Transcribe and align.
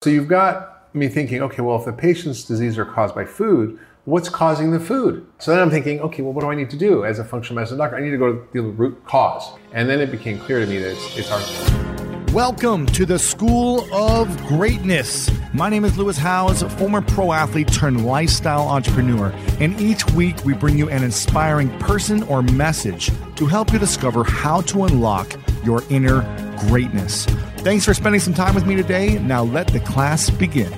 So 0.00 0.10
you've 0.10 0.28
got 0.28 0.94
me 0.94 1.08
thinking, 1.08 1.42
okay, 1.42 1.60
well, 1.60 1.76
if 1.76 1.84
the 1.84 1.92
patient's 1.92 2.44
disease 2.44 2.78
are 2.78 2.84
caused 2.84 3.16
by 3.16 3.24
food, 3.24 3.80
what's 4.04 4.28
causing 4.28 4.70
the 4.70 4.78
food? 4.78 5.26
So 5.40 5.50
then 5.50 5.60
I'm 5.60 5.70
thinking, 5.70 5.98
okay, 6.02 6.22
well, 6.22 6.32
what 6.32 6.42
do 6.42 6.50
I 6.52 6.54
need 6.54 6.70
to 6.70 6.76
do 6.76 7.04
as 7.04 7.18
a 7.18 7.24
functional 7.24 7.56
medicine 7.56 7.78
doctor? 7.78 7.96
I 7.96 8.00
need 8.00 8.12
to 8.12 8.16
go 8.16 8.36
to 8.36 8.48
the 8.52 8.62
root 8.62 9.04
cause. 9.04 9.58
And 9.72 9.90
then 9.90 9.98
it 10.00 10.12
became 10.12 10.38
clear 10.38 10.60
to 10.60 10.66
me 10.66 10.78
that 10.78 10.92
it's, 10.92 11.18
it's 11.18 11.32
our. 11.32 12.32
Welcome 12.32 12.86
to 12.86 13.06
the 13.06 13.18
School 13.18 13.92
of 13.92 14.28
Greatness. 14.46 15.32
My 15.52 15.68
name 15.68 15.84
is 15.84 15.98
Lewis 15.98 16.16
Howes, 16.16 16.62
former 16.74 17.00
pro 17.00 17.32
athlete 17.32 17.72
turned 17.72 18.06
lifestyle 18.06 18.68
entrepreneur. 18.68 19.34
And 19.58 19.80
each 19.80 20.08
week 20.12 20.44
we 20.44 20.54
bring 20.54 20.78
you 20.78 20.88
an 20.90 21.02
inspiring 21.02 21.76
person 21.80 22.22
or 22.24 22.40
message 22.42 23.10
to 23.34 23.46
help 23.46 23.72
you 23.72 23.80
discover 23.80 24.22
how 24.22 24.60
to 24.60 24.84
unlock 24.84 25.34
your 25.64 25.82
inner 25.90 26.22
greatness. 26.68 27.26
Thanks 27.58 27.84
for 27.84 27.94
spending 27.94 28.20
some 28.20 28.34
time 28.34 28.54
with 28.54 28.66
me 28.66 28.76
today. 28.76 29.18
Now 29.18 29.44
let 29.44 29.68
the 29.68 29.80
class 29.80 30.30
begin. 30.30 30.72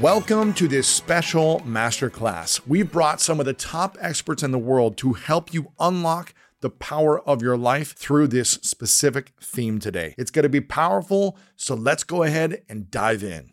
Welcome 0.00 0.54
to 0.54 0.66
this 0.66 0.88
special 0.88 1.60
masterclass. 1.60 2.66
We've 2.66 2.90
brought 2.90 3.20
some 3.20 3.38
of 3.38 3.44
the 3.44 3.52
top 3.52 3.98
experts 4.00 4.42
in 4.42 4.50
the 4.50 4.58
world 4.58 4.96
to 4.96 5.12
help 5.12 5.52
you 5.52 5.72
unlock 5.78 6.32
the 6.62 6.70
power 6.70 7.20
of 7.20 7.42
your 7.42 7.58
life 7.58 7.94
through 7.96 8.28
this 8.28 8.52
specific 8.62 9.32
theme 9.42 9.78
today. 9.78 10.14
It's 10.16 10.30
going 10.30 10.44
to 10.44 10.48
be 10.48 10.62
powerful, 10.62 11.36
so 11.56 11.74
let's 11.74 12.04
go 12.04 12.22
ahead 12.22 12.62
and 12.66 12.90
dive 12.90 13.22
in. 13.22 13.52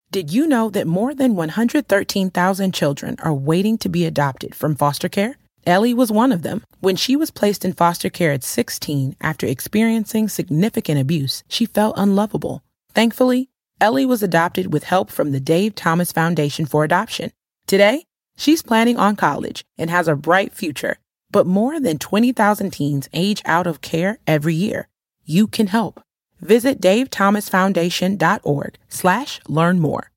Did 0.11 0.33
you 0.33 0.45
know 0.45 0.69
that 0.71 0.87
more 0.87 1.15
than 1.15 1.35
113,000 1.35 2.73
children 2.73 3.15
are 3.19 3.33
waiting 3.33 3.77
to 3.77 3.87
be 3.87 4.05
adopted 4.05 4.53
from 4.53 4.75
foster 4.75 5.07
care? 5.07 5.37
Ellie 5.65 5.93
was 5.93 6.11
one 6.11 6.33
of 6.33 6.41
them. 6.41 6.65
When 6.81 6.97
she 6.97 7.15
was 7.15 7.31
placed 7.31 7.63
in 7.63 7.71
foster 7.71 8.09
care 8.09 8.33
at 8.33 8.43
16 8.43 9.15
after 9.21 9.47
experiencing 9.47 10.27
significant 10.27 10.99
abuse, 10.99 11.45
she 11.47 11.65
felt 11.65 11.93
unlovable. 11.95 12.61
Thankfully, 12.93 13.47
Ellie 13.79 14.05
was 14.05 14.21
adopted 14.21 14.73
with 14.73 14.83
help 14.83 15.09
from 15.09 15.31
the 15.31 15.39
Dave 15.39 15.75
Thomas 15.75 16.11
Foundation 16.11 16.65
for 16.65 16.83
Adoption. 16.83 17.31
Today, 17.65 18.03
she's 18.35 18.61
planning 18.61 18.97
on 18.97 19.15
college 19.15 19.63
and 19.77 19.89
has 19.89 20.09
a 20.09 20.15
bright 20.17 20.53
future. 20.53 20.97
But 21.31 21.47
more 21.47 21.79
than 21.79 21.99
20,000 21.99 22.71
teens 22.71 23.07
age 23.13 23.41
out 23.45 23.65
of 23.65 23.79
care 23.79 24.19
every 24.27 24.55
year. 24.55 24.89
You 25.23 25.47
can 25.47 25.67
help. 25.67 26.03
Visit 26.41 26.81
davethomasfoundation.org 26.81 28.77
slash 28.89 29.41
learn 29.47 29.79
more. 29.79 30.11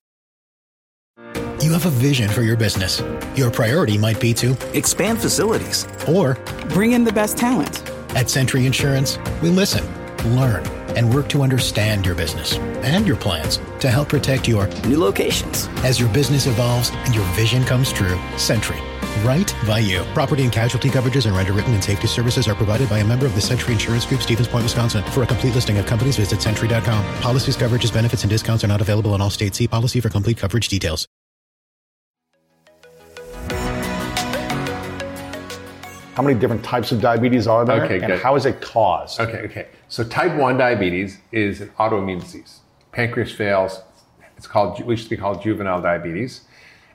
You 1.61 1.73
have 1.73 1.87
a 1.87 1.91
vision 1.91 2.29
for 2.29 2.43
your 2.43 2.57
business. 2.57 3.03
Your 3.37 3.51
priority 3.51 3.97
might 3.97 4.21
be 4.21 4.35
to 4.35 4.57
expand 4.77 5.21
facilities 5.21 5.87
or 6.09 6.35
bring 6.69 6.93
in 6.93 7.05
the 7.05 7.13
best 7.13 7.39
talent. 7.39 7.89
At 8.11 8.29
Sentry 8.29 8.67
Insurance, 8.67 9.19
we 9.43 9.49
listen, 9.49 9.85
learn, 10.37 10.67
and 10.97 11.15
work 11.15 11.29
to 11.31 11.43
understand 11.43 12.05
your 12.05 12.15
business 12.15 12.59
and 12.83 13.07
your 13.07 13.17
plans 13.17 13.61
to 13.81 13.89
help 13.89 14.09
protect 14.11 14.47
your 14.47 14.67
new 14.87 14.99
locations. 14.99 15.69
As 15.79 15.99
your 15.99 16.11
business 16.11 16.47
evolves 16.47 16.91
and 16.93 17.15
your 17.15 17.25
vision 17.33 17.65
comes 17.65 17.93
true, 17.93 18.19
Sentry 18.37 18.79
right 19.23 19.55
by 19.67 19.79
you. 19.79 20.03
Property 20.15 20.43
and 20.43 20.53
casualty 20.53 20.89
coverages 20.89 21.27
and 21.27 21.37
underwritten 21.37 21.75
and 21.75 21.83
safety 21.83 22.07
services 22.07 22.49
are 22.49 22.55
provided 22.55 22.89
by 22.89 22.99
a 22.99 23.05
member 23.05 23.27
of 23.27 23.35
the 23.35 23.41
Sentry 23.41 23.73
Insurance 23.73 24.07
Group, 24.07 24.23
Stevens 24.23 24.49
Point, 24.49 24.65
Wisconsin. 24.65 25.03
For 25.13 25.23
a 25.23 25.27
complete 25.27 25.55
listing 25.55 25.79
of 25.79 25.87
companies, 25.87 26.17
visit 26.17 26.41
Sentry.com. 26.41 27.05
Policies, 27.21 27.57
coverages, 27.57 27.93
benefits, 27.93 28.23
and 28.23 28.31
discounts 28.31 28.65
are 28.65 28.69
not 28.69 28.81
available 28.81 29.15
in 29.15 29.21
all 29.21 29.31
states. 29.31 29.59
See 29.59 29.69
policy 29.69 30.01
for 30.01 30.09
complete 30.09 30.39
coverage 30.39 30.69
details. 30.69 31.07
How 36.15 36.23
many 36.23 36.39
different 36.39 36.63
types 36.63 36.93
of 36.93 37.01
diabetes 37.01 37.49
are 37.49 37.65
there? 37.65 37.85
Okay, 37.85 37.99
and 37.99 38.07
good. 38.07 38.21
how 38.21 38.37
is 38.37 38.47
it 38.47 38.61
caused? 38.61 39.19
Okay, 39.19 39.39
okay. 39.39 39.67
So 39.89 40.05
type 40.05 40.33
1 40.37 40.57
diabetes 40.57 41.19
is 41.33 41.61
an 41.61 41.71
autoimmune 41.71 42.21
disease. 42.21 42.61
Pancreas 42.93 43.33
fails. 43.33 43.83
It's 44.37 44.47
called, 44.47 44.81
we 44.85 44.95
used 44.95 45.05
to 45.05 45.11
be 45.11 45.17
called 45.17 45.43
juvenile 45.43 45.83
diabetes. 45.83 46.43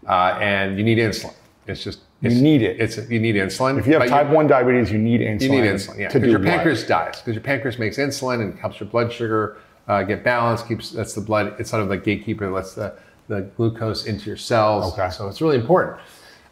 Uh, 0.07 0.37
and 0.39 0.77
you 0.77 0.85
need 0.85 0.99
insulin. 0.99 1.33
It's 1.67 1.83
just 1.83 1.99
You 2.21 2.27
it's- 2.27 2.41
need 2.41 2.61
it. 2.61 2.79
It's 2.81 2.97
you 3.09 3.19
need 3.19 3.35
insulin. 3.35 3.79
If 3.79 3.87
you 3.87 3.93
have 3.97 4.09
type 4.09 4.27
1 4.27 4.47
diabetes, 4.47 4.91
you 4.91 4.97
need 4.97 5.21
insulin. 5.21 5.41
you 5.41 5.49
need 5.49 5.63
insulin. 5.63 5.99
Yeah, 5.99 6.07
because 6.11 6.29
your 6.29 6.39
pancreas 6.39 6.83
dies. 6.85 7.17
Because 7.19 7.35
your 7.35 7.43
pancreas 7.43 7.79
makes 7.79 7.97
insulin 7.97 8.41
and 8.41 8.59
helps 8.59 8.79
your 8.79 8.89
blood 8.89 9.11
sugar 9.11 9.57
uh, 9.87 10.03
get 10.03 10.23
balanced. 10.23 10.67
Keeps 10.67 10.91
that's 10.91 11.13
the 11.13 11.21
blood. 11.21 11.55
It's 11.59 11.69
sort 11.69 11.81
of 11.81 11.89
the 11.89 11.97
gatekeeper. 11.97 12.45
that 12.47 12.51
lets 12.51 12.73
the 12.73 12.93
the 13.29 13.41
glucose 13.55 14.05
into 14.05 14.25
your 14.25 14.37
cells. 14.37 14.93
Okay. 14.93 15.09
So 15.11 15.27
it's 15.27 15.39
really 15.41 15.55
important. 15.55 15.99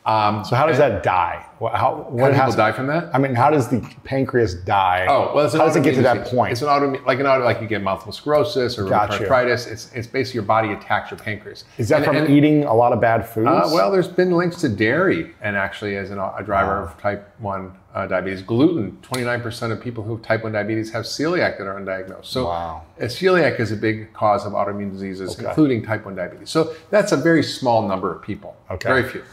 Um, 0.08 0.46
So 0.46 0.56
how 0.56 0.66
does 0.66 0.78
that 0.78 1.04
die? 1.04 1.44
What, 1.60 1.74
how, 1.74 2.06
what 2.10 2.34
how 2.34 2.46
do 2.46 2.52
people 2.52 2.58
die 2.58 2.72
from 2.72 2.88
that? 2.88 3.10
I 3.14 3.18
mean, 3.18 3.34
how 3.36 3.50
does 3.50 3.68
the 3.68 3.82
pancreas 4.06 4.54
die? 4.54 5.06
Oh, 5.10 5.32
well, 5.36 5.44
it's 5.44 5.54
an 5.56 5.60
how 5.60 5.66
does 5.66 5.76
it 5.76 5.84
get 5.84 5.96
to 5.96 6.02
that 6.04 6.20
disease. 6.20 6.34
point? 6.34 6.52
It's 6.54 6.62
an 6.62 6.68
autoimmune, 6.70 7.04
like 7.06 7.20
an 7.20 7.26
auto, 7.26 7.44
like 7.44 7.60
you 7.62 7.68
get 7.68 7.82
multiple 7.82 8.14
sclerosis 8.14 8.78
or 8.78 8.88
Gotcha. 8.88 9.20
arthritis. 9.22 9.66
It's, 9.66 9.92
it's 9.94 10.08
basically 10.08 10.38
your 10.38 10.46
body 10.46 10.72
attacks 10.72 11.10
your 11.12 11.20
pancreas. 11.20 11.66
Is 11.78 11.90
that 11.90 11.98
And- 11.98 12.06
from 12.06 12.16
and- 12.18 12.30
eating 12.30 12.64
a 12.64 12.74
lot 12.74 12.94
of 12.94 13.02
bad 13.02 13.28
foods? 13.28 13.48
Uh, 13.50 13.70
well, 13.74 13.92
there's 13.92 14.08
been 14.08 14.32
links 14.32 14.62
to 14.62 14.70
dairy 14.70 15.34
and 15.42 15.58
actually 15.58 15.98
as 15.98 16.10
an, 16.12 16.20
a 16.20 16.42
driver 16.44 16.80
of 16.84 16.98
type 17.02 17.28
1 17.40 17.72
uh, 17.96 18.06
diabetes. 18.06 18.44
Gluten, 18.44 18.96
29% 19.02 19.72
of 19.72 19.82
people 19.82 20.04
who 20.04 20.16
have 20.16 20.24
type 20.24 20.44
1 20.44 20.52
diabetes 20.54 20.92
have 20.92 21.06
celiac 21.06 21.58
that 21.58 21.66
are 21.66 21.82
undiagnosed. 21.82 22.26
So 22.26 22.46
Wow. 22.46 22.84
celiac 23.00 23.60
is 23.60 23.72
a 23.72 23.76
big 23.76 24.14
cause 24.14 24.46
of 24.46 24.54
autoimmune 24.54 24.92
diseases, 24.92 25.36
Okay. 25.36 25.48
including 25.50 25.84
type 25.84 26.06
1 26.06 26.16
diabetes. 26.16 26.52
So 26.52 26.74
that's 26.92 27.12
a 27.12 27.18
very 27.18 27.42
small 27.44 27.88
number 27.88 28.14
of 28.14 28.22
people, 28.22 28.56
Okay. 28.70 28.88
very 28.88 29.04
few. 29.04 29.24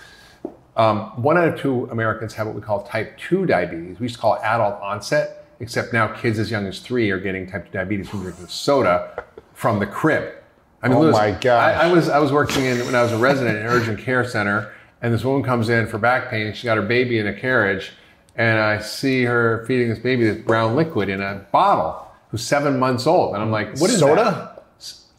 Um, 0.76 1.22
one 1.22 1.38
out 1.38 1.48
of 1.48 1.60
two 1.60 1.86
Americans 1.90 2.34
have 2.34 2.46
what 2.46 2.56
we 2.56 2.62
call 2.62 2.82
type 2.82 3.16
2 3.18 3.46
diabetes. 3.46 4.00
We 4.00 4.04
used 4.04 4.16
to 4.16 4.20
call 4.20 4.34
it 4.34 4.40
adult 4.42 4.80
onset, 4.80 5.46
except 5.60 5.92
now 5.92 6.08
kids 6.08 6.38
as 6.38 6.50
young 6.50 6.66
as 6.66 6.80
three 6.80 7.10
are 7.10 7.20
getting 7.20 7.46
type 7.48 7.66
2 7.66 7.72
diabetes 7.72 8.08
from 8.08 8.22
drinking 8.22 8.48
soda 8.48 9.24
from 9.52 9.78
the 9.78 9.86
crib. 9.86 10.34
I 10.82 10.88
Oh 10.88 11.00
Lewis, 11.00 11.14
my 11.14 11.30
gosh. 11.30 11.76
I, 11.76 11.88
I 11.88 11.92
was 11.92 12.08
I 12.08 12.18
was 12.18 12.30
working 12.30 12.64
in 12.66 12.78
when 12.84 12.94
I 12.94 13.02
was 13.02 13.12
a 13.12 13.16
resident 13.16 13.56
in 13.56 13.62
an 13.64 13.68
urgent 13.72 13.98
care 13.98 14.28
center, 14.28 14.72
and 15.00 15.14
this 15.14 15.24
woman 15.24 15.42
comes 15.42 15.68
in 15.70 15.86
for 15.86 15.96
back 15.96 16.28
pain. 16.28 16.52
She 16.52 16.64
got 16.64 16.76
her 16.76 16.82
baby 16.82 17.18
in 17.18 17.26
a 17.26 17.32
carriage, 17.32 17.92
and 18.36 18.58
I 18.58 18.80
see 18.80 19.24
her 19.24 19.64
feeding 19.66 19.88
this 19.88 19.98
baby 19.98 20.24
this 20.24 20.44
brown 20.44 20.76
liquid 20.76 21.08
in 21.08 21.22
a 21.22 21.46
bottle, 21.52 22.06
who's 22.30 22.42
seven 22.44 22.78
months 22.78 23.06
old, 23.06 23.34
and 23.34 23.42
I'm 23.42 23.50
like, 23.50 23.78
"What 23.78 23.90
is 23.90 24.00
Soda? 24.00 24.24
that?" 24.24 24.64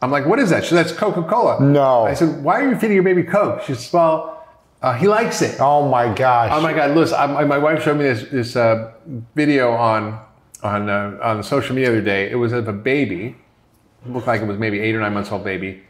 I'm 0.04 0.12
like, 0.12 0.28
"What 0.28 0.38
is 0.38 0.52
that?" 0.52 0.66
She 0.66 0.72
said, 0.72 0.86
"That's 0.86 0.96
Coca 0.96 1.24
Cola." 1.24 1.60
No. 1.64 2.06
I 2.06 2.14
said, 2.14 2.44
"Why 2.44 2.62
are 2.62 2.70
you 2.70 2.76
feeding 2.76 2.96
your 2.96 3.04
baby 3.04 3.24
Coke?" 3.24 3.62
She 3.64 3.74
says, 3.74 3.92
"Well, 3.92 4.34
uh, 4.85 4.94
he 4.94 5.07
likes 5.07 5.41
it." 5.41 5.59
Oh 5.59 5.90
my 5.90 6.13
gosh. 6.13 6.51
Oh 6.53 6.62
my 6.62 6.73
God, 6.73 6.96
Lewis! 6.96 7.12
I, 7.12 7.44
my 7.44 7.57
wife 7.57 7.84
showed 7.84 7.97
me 7.97 8.03
this 8.03 8.29
this 8.29 8.56
uh, 8.56 8.91
video 9.35 9.72
on 9.72 10.19
on 10.63 10.90
uh, 10.90 11.18
on 11.22 11.44
social 11.44 11.75
media 11.75 11.91
the 11.91 11.97
other 11.97 12.06
day. 12.06 12.29
It 12.29 12.35
was 12.35 12.53
of 12.53 12.68
a 12.68 12.73
baby, 12.73 13.35
looked 14.06 14.28
like 14.28 14.41
it 14.41 14.47
was 14.47 14.57
maybe 14.57 14.79
eight 14.79 14.95
or 14.95 15.00
nine 15.01 15.13
months 15.13 15.31
old 15.31 15.44
baby, 15.44 15.84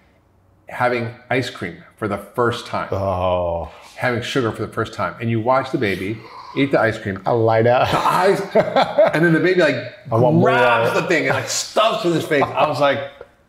having 0.70 1.14
ice 1.30 1.50
cream 1.50 1.84
for 1.98 2.08
the 2.08 2.18
first 2.18 2.68
time, 2.68 2.90
Oh, 2.92 3.72
having 3.96 4.22
sugar 4.22 4.52
for 4.52 4.66
the 4.66 4.74
first 4.74 4.94
time, 4.94 5.16
and 5.20 5.30
you 5.30 5.40
watch 5.40 5.72
the 5.72 5.78
baby 5.78 6.18
eat 6.56 6.72
the 6.72 6.80
ice 6.80 6.98
cream. 6.98 7.22
I 7.26 7.32
light 7.32 7.68
up. 7.68 7.94
Eyes, 7.94 8.40
and 9.14 9.26
then 9.26 9.34
the 9.34 9.40
baby 9.40 9.62
like 9.62 9.94
grabs 10.10 10.94
the 10.94 11.08
thing 11.08 11.28
and 11.28 11.36
like 11.36 11.50
stuffs 11.50 12.06
it 12.06 12.10
in 12.10 12.14
his 12.16 12.26
face. 12.26 12.44
I 12.44 12.68
was 12.68 12.80
like, 12.80 13.00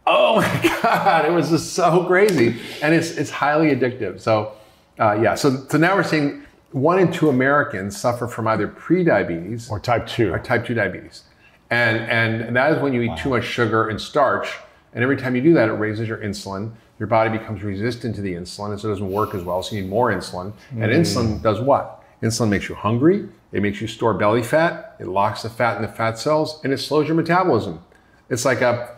oh 0.06 0.36
my 0.36 0.78
god, 0.82 1.24
it 1.24 1.32
was 1.32 1.50
just 1.50 1.72
so 1.74 2.04
crazy, 2.04 2.60
and 2.82 2.94
it's 2.94 3.10
it's 3.12 3.30
highly 3.30 3.74
addictive. 3.74 4.20
So 4.20 4.52
uh, 4.98 5.18
yeah, 5.20 5.34
so 5.34 5.66
so 5.68 5.78
now 5.78 5.94
we're 5.94 6.02
seeing 6.02 6.42
one 6.72 6.98
in 6.98 7.10
two 7.10 7.28
Americans 7.28 7.96
suffer 7.96 8.26
from 8.26 8.46
either 8.48 8.68
pre-diabetes 8.68 9.70
Or 9.70 9.80
type 9.80 10.06
2. 10.06 10.32
or 10.32 10.38
type 10.38 10.66
2 10.66 10.74
diabetes. 10.74 11.22
And, 11.70 11.98
and, 11.98 12.54
that 12.54 12.72
is 12.72 12.82
when 12.82 12.92
you 12.92 13.02
eat 13.02 13.16
too 13.16 13.30
much 13.30 13.44
sugar 13.44 13.88
and 13.88 14.00
starch. 14.00 14.56
And 14.92 15.02
every 15.02 15.16
time 15.16 15.34
you 15.34 15.42
do 15.42 15.54
that, 15.54 15.68
it 15.68 15.72
raises 15.72 16.06
your 16.06 16.18
insulin. 16.18 16.72
Your 16.98 17.06
body 17.06 17.30
becomes 17.36 17.62
resistant 17.62 18.14
to 18.16 18.20
the 18.20 18.34
insulin, 18.34 18.72
and 18.72 18.80
so 18.80 18.88
it 18.88 18.92
doesn't 18.92 19.10
work 19.10 19.34
as 19.34 19.42
well. 19.42 19.62
So 19.62 19.74
you 19.74 19.82
need 19.82 19.90
more 19.90 20.12
insulin. 20.12 20.52
And 20.72 20.92
insulin 20.92 21.42
does 21.42 21.60
what? 21.60 22.04
Insulin 22.22 22.48
makes 22.48 22.68
you 22.68 22.74
hungry. 22.74 23.28
It 23.52 23.62
makes 23.62 23.80
you 23.80 23.86
store 23.86 24.14
belly 24.14 24.42
fat. 24.42 24.96
It 25.00 25.06
locks 25.06 25.42
the 25.42 25.50
fat 25.50 25.76
in 25.76 25.82
the 25.82 25.88
fat 25.88 26.18
cells, 26.18 26.60
and 26.62 26.72
it 26.72 26.78
slows 26.78 27.06
your 27.06 27.16
metabolism. 27.16 27.82
It's 28.30 28.44
like 28.44 28.60
a 28.60 28.96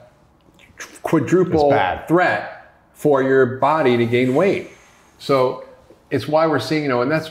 quadruple 1.03 1.71
threat 2.07 2.73
for 2.93 3.23
your 3.23 3.59
body 3.59 3.97
to 3.97 4.07
gain 4.07 4.35
weight. 4.35 4.71
So 5.19 5.68
it's 6.11 6.27
why 6.29 6.47
we're 6.47 6.61
seeing, 6.61 6.83
you 6.83 6.89
know, 6.89 7.03
and 7.03 7.11
that's 7.11 7.31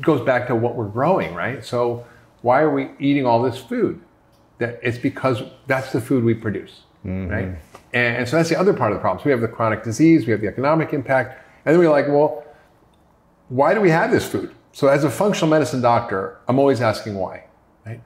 goes 0.00 0.20
back 0.24 0.46
to 0.46 0.54
what 0.54 0.76
we're 0.76 0.88
growing, 0.88 1.34
right? 1.34 1.64
So 1.64 2.06
why 2.42 2.60
are 2.60 2.70
we 2.70 2.90
eating 2.98 3.26
all 3.26 3.42
this 3.42 3.58
food? 3.58 4.00
that 4.58 4.78
it's 4.82 4.98
because 4.98 5.42
that's 5.66 5.92
the 5.92 6.00
food 6.00 6.24
we 6.24 6.34
produce, 6.34 6.82
mm-hmm. 7.04 7.28
right? 7.28 7.48
And, 7.92 8.16
and 8.18 8.28
so 8.28 8.36
that's 8.36 8.48
the 8.48 8.58
other 8.58 8.74
part 8.74 8.92
of 8.92 8.98
the 8.98 9.00
problem. 9.00 9.20
So 9.22 9.26
we 9.26 9.30
have 9.30 9.40
the 9.40 9.48
chronic 9.48 9.82
disease, 9.82 10.26
we 10.26 10.32
have 10.32 10.40
the 10.40 10.48
economic 10.48 10.92
impact, 10.92 11.42
and 11.64 11.72
then 11.72 11.78
we're 11.80 11.90
like, 11.90 12.08
well, 12.08 12.44
why 13.48 13.72
do 13.72 13.80
we 13.80 13.90
have 13.90 14.10
this 14.10 14.28
food? 14.28 14.54
So 14.72 14.88
as 14.88 15.04
a 15.04 15.10
functional 15.10 15.48
medicine 15.48 15.80
doctor, 15.80 16.38
I'm 16.48 16.58
always 16.58 16.80
asking 16.80 17.14
why, 17.14 17.44
right? 17.86 18.00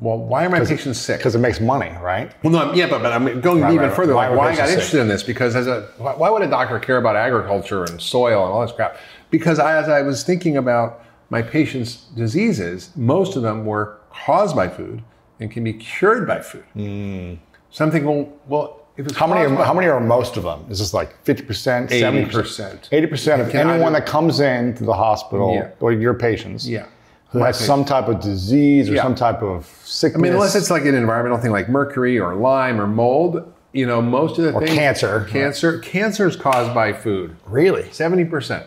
Well, 0.00 0.18
why 0.18 0.44
are 0.44 0.50
my 0.50 0.64
patients 0.64 0.98
sick? 0.98 1.18
Because 1.18 1.34
it 1.34 1.38
makes 1.38 1.60
money, 1.60 1.90
right? 2.02 2.32
Well, 2.42 2.52
no, 2.52 2.58
I'm- 2.58 2.74
yeah, 2.74 2.88
but, 2.88 3.02
but 3.02 3.12
I'm 3.12 3.40
going 3.40 3.62
Right, 3.62 3.72
even 3.72 3.86
right, 3.86 3.96
further. 3.96 4.14
right. 4.14 4.28
Like, 4.28 4.38
Why 4.38 4.46
why 4.46 4.52
I 4.52 4.56
got 4.56 4.62
patients 4.62 4.72
interested 4.72 5.00
in 5.00 5.08
this? 5.08 5.22
Because 5.22 5.56
as 5.56 5.66
a, 5.66 5.88
why 5.96 6.14
why 6.14 6.30
would 6.30 6.42
a 6.42 6.48
doctor 6.48 6.78
care 6.78 6.98
about 6.98 7.16
agriculture 7.16 7.84
and 7.84 8.00
soil 8.00 8.44
and 8.44 8.52
all 8.52 8.62
this 8.62 8.72
crap? 8.72 8.96
Because 9.30 9.58
I, 9.58 9.76
as 9.76 9.88
I 9.88 10.02
was 10.02 10.22
thinking 10.22 10.56
about 10.56 11.04
my 11.30 11.42
patients' 11.42 12.06
diseases, 12.16 12.90
most 12.96 13.36
of 13.36 13.42
them 13.42 13.66
were 13.66 13.98
caused 14.10 14.56
by 14.56 14.68
food 14.68 15.02
and 15.40 15.50
can 15.50 15.62
be 15.64 15.72
cured 15.72 16.26
by 16.26 16.40
food. 16.40 16.64
Hmm. 16.74 17.34
So 17.70 17.84
I'm 17.84 17.90
thinking, 17.90 18.08
well, 18.08 18.32
well 18.48 18.86
if 18.96 19.06
it's. 19.06 19.16
How 19.16 19.26
many? 19.26 19.42
Are, 19.42 19.64
how 19.64 19.74
many 19.74 19.86
are 19.88 20.00
most 20.00 20.36
of 20.36 20.42
them? 20.44 20.64
Is 20.70 20.78
this 20.78 20.94
like 20.94 21.22
fifty 21.24 21.42
percent, 21.44 21.90
seventy 21.90 22.24
80%. 22.30 22.88
Eighty 22.92 23.06
percent 23.06 23.42
of 23.42 23.54
anyone 23.54 23.92
that 23.92 24.06
comes 24.06 24.40
into 24.40 24.84
the 24.84 24.94
hospital 24.94 25.54
Yeah. 25.54 25.70
or 25.80 25.92
your 25.92 26.14
patients, 26.14 26.66
Yeah. 26.68 26.86
who 27.28 27.40
My 27.40 27.46
has 27.48 27.58
some 27.58 27.84
type 27.84 28.08
of 28.08 28.20
disease 28.20 28.88
or 28.88 28.94
Yeah. 28.94 29.02
some 29.02 29.14
type 29.14 29.42
of 29.42 29.66
sickness, 29.84 30.18
I 30.18 30.22
mean, 30.22 30.32
unless 30.32 30.54
it's 30.56 30.70
like 30.70 30.84
an 30.86 30.94
environmental 30.94 31.38
thing 31.38 31.50
like 31.52 31.68
mercury 31.68 32.18
or 32.18 32.34
Lyme 32.34 32.80
or 32.80 32.86
mold, 32.86 33.52
you 33.72 33.86
know, 33.86 34.00
most 34.00 34.38
of 34.38 34.44
the 34.44 34.52
Or 34.54 34.60
things. 34.64 34.72
cancer. 34.76 35.26
Cancer. 35.30 35.78
Cancer 35.80 36.26
is 36.26 36.34
caused 36.36 36.74
by 36.74 36.92
food. 36.94 37.36
really 37.46 37.82
70%. 37.92 38.64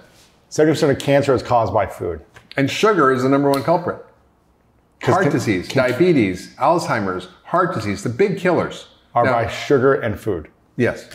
Seventy 0.51 0.73
percent 0.73 0.91
of 0.91 0.99
cancer 0.99 1.33
is 1.33 1.41
caused 1.41 1.73
by 1.73 1.87
food. 1.87 2.21
And 2.57 2.69
sugar 2.69 3.11
is 3.11 3.23
the 3.23 3.29
number 3.29 3.49
one 3.49 3.63
culprit. 3.63 4.05
Heart 5.01 5.23
can- 5.23 5.31
disease, 5.31 5.67
diabetes, 5.69 6.53
Alzheimer's, 6.57 7.27
heart 7.45 7.73
disease, 7.73 8.03
the 8.03 8.09
big 8.09 8.37
killers. 8.37 8.87
Are 9.15 9.25
Now- 9.25 9.31
by 9.33 9.47
sugar 9.47 9.93
and 9.95 10.17
food. 10.19 10.47
yes. 10.77 11.09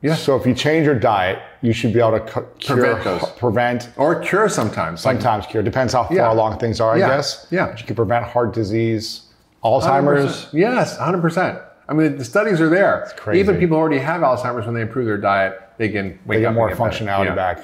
Yeah. 0.00 0.14
So 0.16 0.36
if 0.36 0.46
you 0.46 0.52
change 0.52 0.84
your 0.84 0.94
diet, 0.96 1.38
you 1.62 1.72
should 1.72 1.92
be 1.94 1.98
able 2.00 2.12
to 2.12 2.20
cu- 2.20 2.44
cure, 2.58 2.76
Prevent 2.78 3.04
those. 3.04 3.30
prevent, 3.38 3.88
Or 3.96 4.16
cure 4.16 4.48
sometimes. 4.50 5.04
Like 5.06 5.14
sometimes 5.16 5.46
cure. 5.46 5.62
Depends 5.62 5.94
how 5.94 6.04
far 6.04 6.14
Yeah. 6.16 6.30
along 6.32 6.58
things 6.58 6.78
are, 6.80 6.92
I 6.92 6.96
Yeah. 6.98 7.08
guess. 7.08 7.46
Yeah. 7.50 7.66
But 7.68 7.80
you 7.80 7.86
can 7.86 7.96
prevent 7.96 8.24
heart 8.26 8.52
disease, 8.52 9.22
Alzheimer's. 9.64 10.48
100%. 10.48 10.48
Yes, 10.52 10.98
100%. 10.98 11.58
I 11.88 11.94
mean, 11.94 12.18
the 12.18 12.24
studies 12.24 12.60
are 12.60 12.68
there. 12.68 13.08
crazy. 13.16 13.40
Even 13.40 13.56
people 13.58 13.76
who 13.76 13.80
already 13.80 13.98
have 14.00 14.20
Alzheimer's, 14.22 14.66
when 14.66 14.74
they 14.74 14.82
improve 14.82 15.06
their 15.06 15.16
diet, 15.16 15.58
they 15.78 15.88
can 15.88 16.18
wake 16.26 16.40
They 16.40 16.44
up 16.46 16.52
get 16.52 16.54
more 16.58 16.68
and 16.68 16.76
better. 16.78 16.90
functionality 16.90 17.26
Yeah. 17.26 17.34
back. 17.34 17.60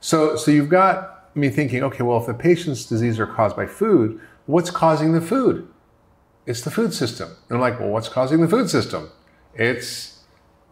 So, 0.00 0.36
so 0.36 0.50
you've 0.50 0.68
got 0.68 1.34
me 1.36 1.48
thinking, 1.48 1.82
okay, 1.84 2.02
well, 2.02 2.18
if 2.18 2.26
the 2.26 2.34
patient's 2.34 2.84
disease 2.84 3.18
are 3.18 3.26
caused 3.26 3.56
by 3.56 3.66
food, 3.66 4.20
what's 4.46 4.70
causing 4.70 5.12
the 5.12 5.20
food? 5.20 5.68
It's 6.46 6.62
the 6.62 6.70
food 6.70 6.94
system. 6.94 7.28
And 7.48 7.56
I'm 7.56 7.60
like, 7.60 7.78
well, 7.78 7.90
what's 7.90 8.08
causing 8.08 8.40
the 8.40 8.48
food 8.48 8.70
system? 8.70 9.10
It's 9.54 10.20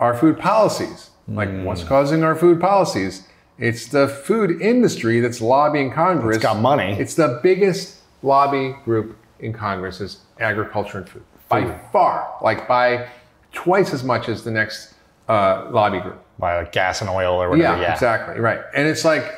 our 0.00 0.16
food 0.16 0.38
policies. 0.38 1.10
Like, 1.28 1.50
what's 1.64 1.82
Hmm. 1.82 1.88
causing 1.88 2.24
our 2.24 2.34
food 2.36 2.60
policies? 2.60 3.26
It's 3.58 3.88
the 3.88 4.06
food 4.06 4.60
industry 4.62 5.20
that's 5.20 5.40
lobbying 5.40 5.90
Congress. 5.92 6.36
It's 6.36 6.42
got 6.44 6.60
money. 6.60 6.96
It's 6.98 7.14
the 7.14 7.40
biggest 7.42 7.96
lobby 8.22 8.76
group 8.84 9.16
in 9.40 9.52
Congress 9.52 10.00
is 10.00 10.18
agriculture 10.38 10.98
and 10.98 11.08
food 11.08 11.22
by 11.48 11.64
far, 11.92 12.28
like 12.42 12.66
by 12.68 13.06
twice 13.52 13.92
as 13.94 14.02
much 14.04 14.28
as 14.28 14.44
the 14.44 14.50
next 14.50 14.94
uh, 15.28 15.68
lobby 15.70 16.00
group. 16.00 16.22
By 16.38 16.58
like 16.58 16.72
gas 16.72 17.00
and 17.00 17.08
oil 17.08 17.42
or 17.42 17.48
whatever. 17.48 17.76
Yeah, 17.76 17.80
Yeah, 17.80 17.92
exactly. 17.94 18.38
Right. 18.38 18.60
And 18.74 18.86
it's 18.86 19.06
like, 19.06 19.34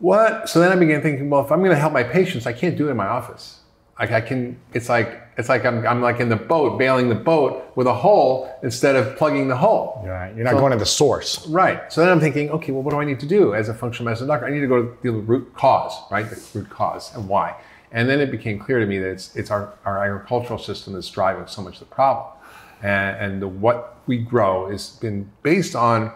what? 0.00 0.48
So 0.48 0.58
then 0.58 0.72
I 0.72 0.76
began 0.76 1.00
thinking, 1.00 1.30
well, 1.30 1.44
if 1.44 1.52
I'm 1.52 1.60
going 1.60 1.70
to 1.70 1.78
help 1.78 1.92
my 1.92 2.02
patients, 2.02 2.46
I 2.46 2.52
can't 2.52 2.76
do 2.76 2.88
it 2.88 2.90
in 2.90 2.96
my 2.96 3.06
office. 3.06 3.60
Like 3.98 4.10
I 4.10 4.20
can, 4.20 4.58
it's 4.74 4.88
like, 4.88 5.22
it's 5.38 5.48
like 5.48 5.64
I'm, 5.64 5.86
I'm 5.86 6.02
like 6.02 6.20
in 6.20 6.28
the 6.28 6.36
boat, 6.36 6.78
bailing 6.78 7.08
the 7.08 7.14
boat 7.14 7.72
with 7.76 7.86
a 7.86 7.94
hole 7.94 8.52
instead 8.62 8.96
of 8.96 9.16
plugging 9.16 9.48
the 9.48 9.56
hole. 9.56 10.02
Right. 10.04 10.34
You're 10.34 10.44
not 10.44 10.54
going 10.54 10.72
to 10.72 10.78
the 10.78 10.84
source. 10.84 11.46
Right. 11.46 11.90
So 11.92 12.02
then 12.02 12.10
I'm 12.10 12.20
thinking, 12.20 12.50
okay, 12.50 12.72
well, 12.72 12.82
what 12.82 12.90
do 12.90 13.00
I 13.00 13.04
need 13.04 13.20
to 13.20 13.26
do 13.26 13.54
as 13.54 13.68
a 13.68 13.74
functional 13.74 14.06
medicine 14.06 14.26
doctor? 14.26 14.46
I 14.46 14.50
need 14.50 14.60
to 14.60 14.66
go 14.66 14.82
to 14.82 14.98
the 15.02 15.12
root 15.12 15.54
cause, 15.54 15.94
right? 16.10 16.28
The 16.28 16.42
root 16.58 16.68
cause 16.68 17.14
and 17.14 17.28
why. 17.28 17.54
And 17.92 18.08
then 18.08 18.20
it 18.20 18.30
became 18.30 18.58
clear 18.58 18.80
to 18.80 18.86
me 18.86 18.98
that 18.98 19.08
it's, 19.08 19.34
it's 19.36 19.50
our, 19.50 19.72
our 19.86 20.04
agricultural 20.04 20.58
system 20.58 20.92
that's 20.92 21.08
driving 21.08 21.46
so 21.46 21.62
much 21.62 21.74
of 21.74 21.80
the 21.88 21.94
problem. 21.94 22.34
And, 22.82 23.16
and 23.16 23.42
the, 23.42 23.48
what 23.48 23.95
we 24.06 24.18
grow 24.18 24.70
has 24.70 24.90
been 24.90 25.30
based 25.42 25.74
on 25.74 26.12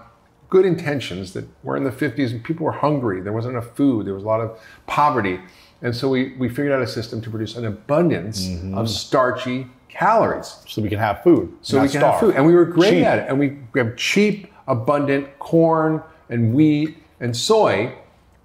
good 0.48 0.66
intentions 0.66 1.32
that 1.32 1.46
we're 1.62 1.76
in 1.76 1.84
the 1.84 1.90
50s 1.90 2.30
and 2.32 2.42
people 2.42 2.66
were 2.66 2.72
hungry. 2.72 3.20
There 3.20 3.32
wasn't 3.32 3.52
enough 3.56 3.76
food. 3.76 4.06
There 4.06 4.14
was 4.14 4.24
a 4.24 4.26
lot 4.26 4.40
of 4.40 4.60
poverty. 4.86 5.40
And 5.82 5.94
so 5.94 6.08
we, 6.08 6.34
we 6.34 6.48
figured 6.48 6.72
out 6.72 6.82
a 6.82 6.86
system 6.86 7.20
to 7.22 7.30
produce 7.30 7.56
an 7.56 7.64
abundance 7.64 8.46
mm-hmm. 8.46 8.76
of 8.76 8.90
starchy 8.90 9.68
calories 9.88 10.56
So 10.66 10.82
we 10.82 10.88
can 10.88 10.98
have 10.98 11.22
food. 11.22 11.56
so 11.62 11.78
we 11.78 11.88
can 11.88 12.00
starve. 12.00 12.12
have 12.12 12.20
food. 12.20 12.34
And 12.36 12.46
we 12.46 12.54
were 12.54 12.64
great 12.64 12.90
Cheap. 12.90 13.04
at 13.04 13.18
it. 13.20 13.28
And 13.28 13.38
we 13.38 13.58
we 13.72 13.80
have 13.80 13.96
cheap, 13.96 14.52
abundant 14.66 15.38
corn 15.38 16.02
and 16.28 16.54
wheat 16.54 16.98
and 17.20 17.36
soy, 17.36 17.92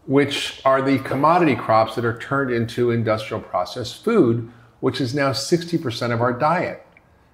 which 0.06 0.62
are 0.66 0.82
the 0.82 1.00
commodity 1.00 1.56
crops 1.56 1.96
that 1.96 2.06
are 2.06 2.18
turned 2.18 2.52
into 2.52 2.92
industrial 2.92 3.42
processed 3.42 4.04
food, 4.04 4.52
which 4.80 5.02
is 5.02 5.14
now 5.16 5.32
60% 5.32 6.12
of 6.12 6.22
our 6.22 6.34
diet. 6.34 6.85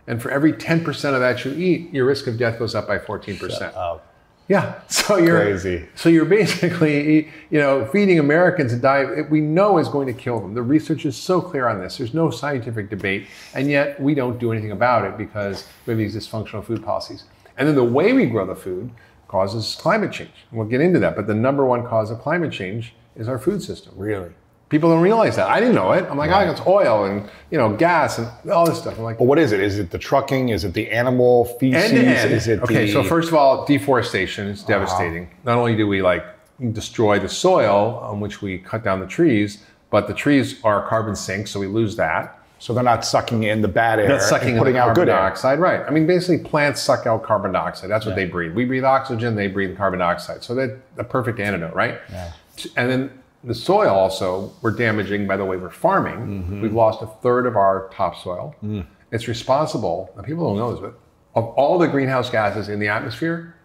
And 0.07 0.21
for 0.21 0.31
every 0.31 0.53
10% 0.53 1.13
of 1.13 1.19
that 1.19 1.45
you 1.45 1.51
eat, 1.53 1.93
your 1.93 2.05
risk 2.05 2.27
of 2.27 2.37
death 2.37 2.59
goes 2.59 2.75
up 2.75 2.87
by 2.87 2.97
14%. 2.97 3.75
up. 3.75 3.99
Yeah. 4.47 4.81
So 4.89 5.17
you're 5.17 5.39
Crazy. 5.39 5.87
So 5.95 6.09
you're 6.09 6.25
basically, 6.25 7.29
you 7.49 7.59
know, 7.59 7.85
feeding 7.85 8.19
Americans 8.19 8.73
a 8.73 8.77
diet 8.77 9.29
we 9.29 9.39
know 9.39 9.77
is 9.77 9.87
going 9.87 10.07
to 10.07 10.13
kill 10.13 10.39
them. 10.39 10.53
The 10.53 10.61
research 10.61 11.05
is 11.05 11.15
so 11.15 11.41
clear 11.41 11.67
on 11.67 11.79
this. 11.79 11.97
There's 11.97 12.13
no 12.13 12.29
scientific 12.29 12.89
debate, 12.89 13.27
and 13.53 13.69
yet 13.69 13.99
we 14.01 14.13
don't 14.13 14.39
do 14.39 14.51
anything 14.51 14.71
about 14.71 15.05
it 15.05 15.17
because 15.17 15.67
we 15.85 15.91
have 15.91 15.97
these 15.97 16.15
dysfunctional 16.15 16.63
food 16.63 16.83
policies. 16.83 17.23
And 17.57 17.67
then 17.67 17.75
the 17.75 17.83
way 17.83 18.13
we 18.13 18.25
grow 18.25 18.45
the 18.45 18.55
food 18.55 18.91
causes 19.27 19.77
climate 19.79 20.11
change. 20.11 20.45
And 20.49 20.59
we'll 20.59 20.67
get 20.67 20.81
into 20.81 20.99
that. 20.99 21.15
But 21.15 21.27
the 21.27 21.33
number 21.33 21.65
one 21.65 21.85
cause 21.85 22.11
of 22.11 22.19
climate 22.19 22.51
change 22.51 22.93
is 23.15 23.27
our 23.27 23.39
food 23.39 23.61
system. 23.63 23.93
Really? 23.95 24.31
People 24.71 24.89
don't 24.89 25.01
realize 25.01 25.35
that. 25.35 25.49
I 25.49 25.59
didn't 25.59 25.75
know 25.75 25.91
it. 25.91 26.05
I'm 26.09 26.17
like, 26.17 26.31
oh, 26.31 26.49
it's 26.49 26.61
oil 26.65 27.03
and 27.03 27.29
you 27.49 27.57
know, 27.57 27.75
gas 27.75 28.17
and 28.17 28.49
all 28.49 28.65
this 28.65 28.77
stuff. 28.77 28.97
I'm 28.97 29.03
like, 29.03 29.17
But 29.17 29.25
what 29.25 29.37
is 29.37 29.51
it? 29.51 29.59
Is 29.59 29.77
it 29.77 29.91
the 29.91 29.97
trucking? 29.97 30.47
Is 30.47 30.63
it 30.63 30.73
the 30.73 30.89
animal 30.89 31.43
feces? 31.59 31.91
end 31.91 32.07
end. 32.07 32.31
Is 32.31 32.47
it 32.47 32.61
okay, 32.61 32.85
the, 32.85 32.93
so 32.93 33.03
first 33.03 33.27
of 33.27 33.35
all, 33.35 33.65
deforestation 33.65 34.47
is 34.47 34.61
uh-huh. 34.61 34.69
devastating. 34.69 35.29
Not 35.43 35.57
only 35.57 35.75
do 35.75 35.85
we 35.87 36.01
like 36.01 36.25
destroy 36.71 37.19
the 37.19 37.27
soil 37.27 37.99
on 38.01 38.21
which 38.21 38.41
we 38.41 38.59
cut 38.59 38.81
down 38.81 39.01
the 39.01 39.07
trees, 39.07 39.61
but 39.89 40.07
the 40.07 40.13
trees 40.13 40.63
are 40.63 40.87
carbon 40.87 41.17
sinks, 41.17 41.51
so 41.51 41.59
we 41.59 41.67
lose 41.67 41.97
that. 41.97 42.39
so 42.59 42.73
they're 42.73 42.81
not 42.81 43.03
sucking 43.03 43.43
in 43.43 43.61
the 43.61 43.67
bad 43.67 43.99
air, 43.99 44.07
That's 44.07 44.29
sucking 44.29 44.57
putting 44.57 44.75
the 44.75 44.79
out 44.79 44.95
carbon 44.95 45.05
good 45.05 45.09
air. 45.09 45.59
right? 45.59 45.81
I 45.85 45.89
mean, 45.89 46.07
basically, 46.07 46.47
plants 46.49 46.81
suck 46.81 47.05
out 47.05 47.23
carbon 47.23 47.51
dioxide. 47.51 47.89
That's 47.89 48.05
what 48.05 48.15
they 48.15 48.25
breathe. 48.25 48.53
We 48.53 48.63
breathe 48.63 48.85
oxygen; 48.85 49.35
they 49.35 49.47
breathe 49.47 49.75
carbon 49.75 49.99
dioxide. 49.99 50.45
So 50.45 50.55
that's 50.55 50.79
a 50.95 51.03
perfect 51.03 51.41
antidote, 51.41 51.73
right? 51.73 51.99
Yeah. 52.09 52.31
And 52.77 52.89
then 52.89 53.21
the 53.43 53.55
soil 53.55 53.89
also 53.89 54.51
we're 54.61 54.71
damaging 54.71 55.27
by 55.27 55.37
the 55.37 55.45
way 55.45 55.57
we're 55.57 55.69
farming. 55.69 56.41
Mm-hmm. 56.43 56.61
We've 56.61 56.73
lost 56.73 57.01
a 57.01 57.07
third 57.07 57.45
of 57.45 57.55
our 57.55 57.89
topsoil. 57.93 58.55
Mm. 58.63 58.85
It's 59.11 59.27
responsible. 59.27 60.11
And 60.15 60.25
people 60.25 60.47
don't 60.47 60.57
know 60.57 60.71
this, 60.71 60.81
but 60.81 60.99
of 61.35 61.45
all 61.55 61.77
the 61.77 61.87
greenhouse 61.87 62.29
gases 62.29 62.69
in 62.69 62.79
the 62.79 62.87
atmosphere, 62.87 63.55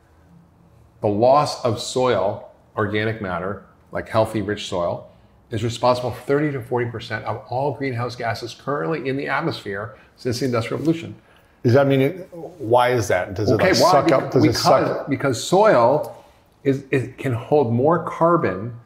the 1.00 1.09
loss 1.09 1.64
of 1.64 1.80
soil, 1.80 2.50
organic 2.76 3.21
matter, 3.21 3.64
like 3.92 4.09
healthy, 4.09 4.42
rich 4.42 4.66
soil, 4.66 5.11
is 5.50 5.62
responsible 5.62 6.11
for 6.11 6.21
30 6.23 6.52
to 6.52 6.61
40% 6.61 7.23
of 7.25 7.45
all 7.49 7.73
greenhouse 7.75 8.16
gases 8.16 8.54
currently 8.54 9.09
in 9.09 9.16
the 9.16 9.28
atmosphere 9.28 9.97
since 10.16 10.40
the 10.40 10.47
Industrial 10.47 10.78
Revolution. 10.78 11.14
Does 11.62 11.75
that 11.75 11.87
mean 11.87 12.00
it, 12.00 12.28
why 12.33 12.90
is 12.90 13.09
that? 13.09 13.35
Does 13.35 13.50
it 13.50 13.56
like 13.56 13.75
suck 13.75 14.11
up? 14.12 14.30
Does 14.30 14.42
because, 14.42 14.56
it 14.56 14.62
suck? 14.62 15.09
because 15.09 15.42
soil 15.42 16.25
is 16.62 16.85
it 16.90 17.18
can 17.18 17.33
hold 17.33 17.73
more 17.73 18.04
carbon 18.04 18.76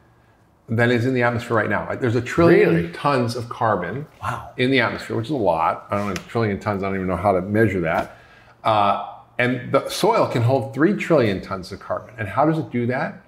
than 0.69 0.89
is 0.91 1.05
in 1.05 1.13
the 1.13 1.23
atmosphere 1.23 1.57
right 1.57 1.69
now. 1.69 1.93
There's 1.95 2.15
a 2.15 2.21
trillion 2.21 2.75
Really? 2.75 2.89
tons 2.93 3.35
of 3.35 3.49
carbon 3.49 4.05
Wow. 4.21 4.49
in 4.57 4.71
the 4.71 4.79
atmosphere, 4.79 5.17
which 5.17 5.25
is 5.25 5.31
a 5.31 5.35
lot. 5.35 5.87
I 5.91 5.97
don't 5.97 6.05
know, 6.07 6.11
a 6.13 6.15
trillion 6.15 6.59
tons. 6.59 6.81
I 6.83 6.87
don't 6.87 6.95
even 6.95 7.07
know 7.07 7.15
how 7.17 7.33
to 7.33 7.41
measure 7.41 7.81
that. 7.81 8.17
Uh, 8.63 9.07
and 9.37 9.71
the 9.71 9.89
soil 9.89 10.27
can 10.27 10.43
hold 10.43 10.73
three 10.73 10.95
trillion 10.95 11.41
tons 11.41 11.71
of 11.71 11.79
carbon. 11.79 12.13
And 12.17 12.27
how 12.27 12.45
does 12.45 12.57
it 12.59 12.69
do 12.71 12.85
that? 12.87 13.21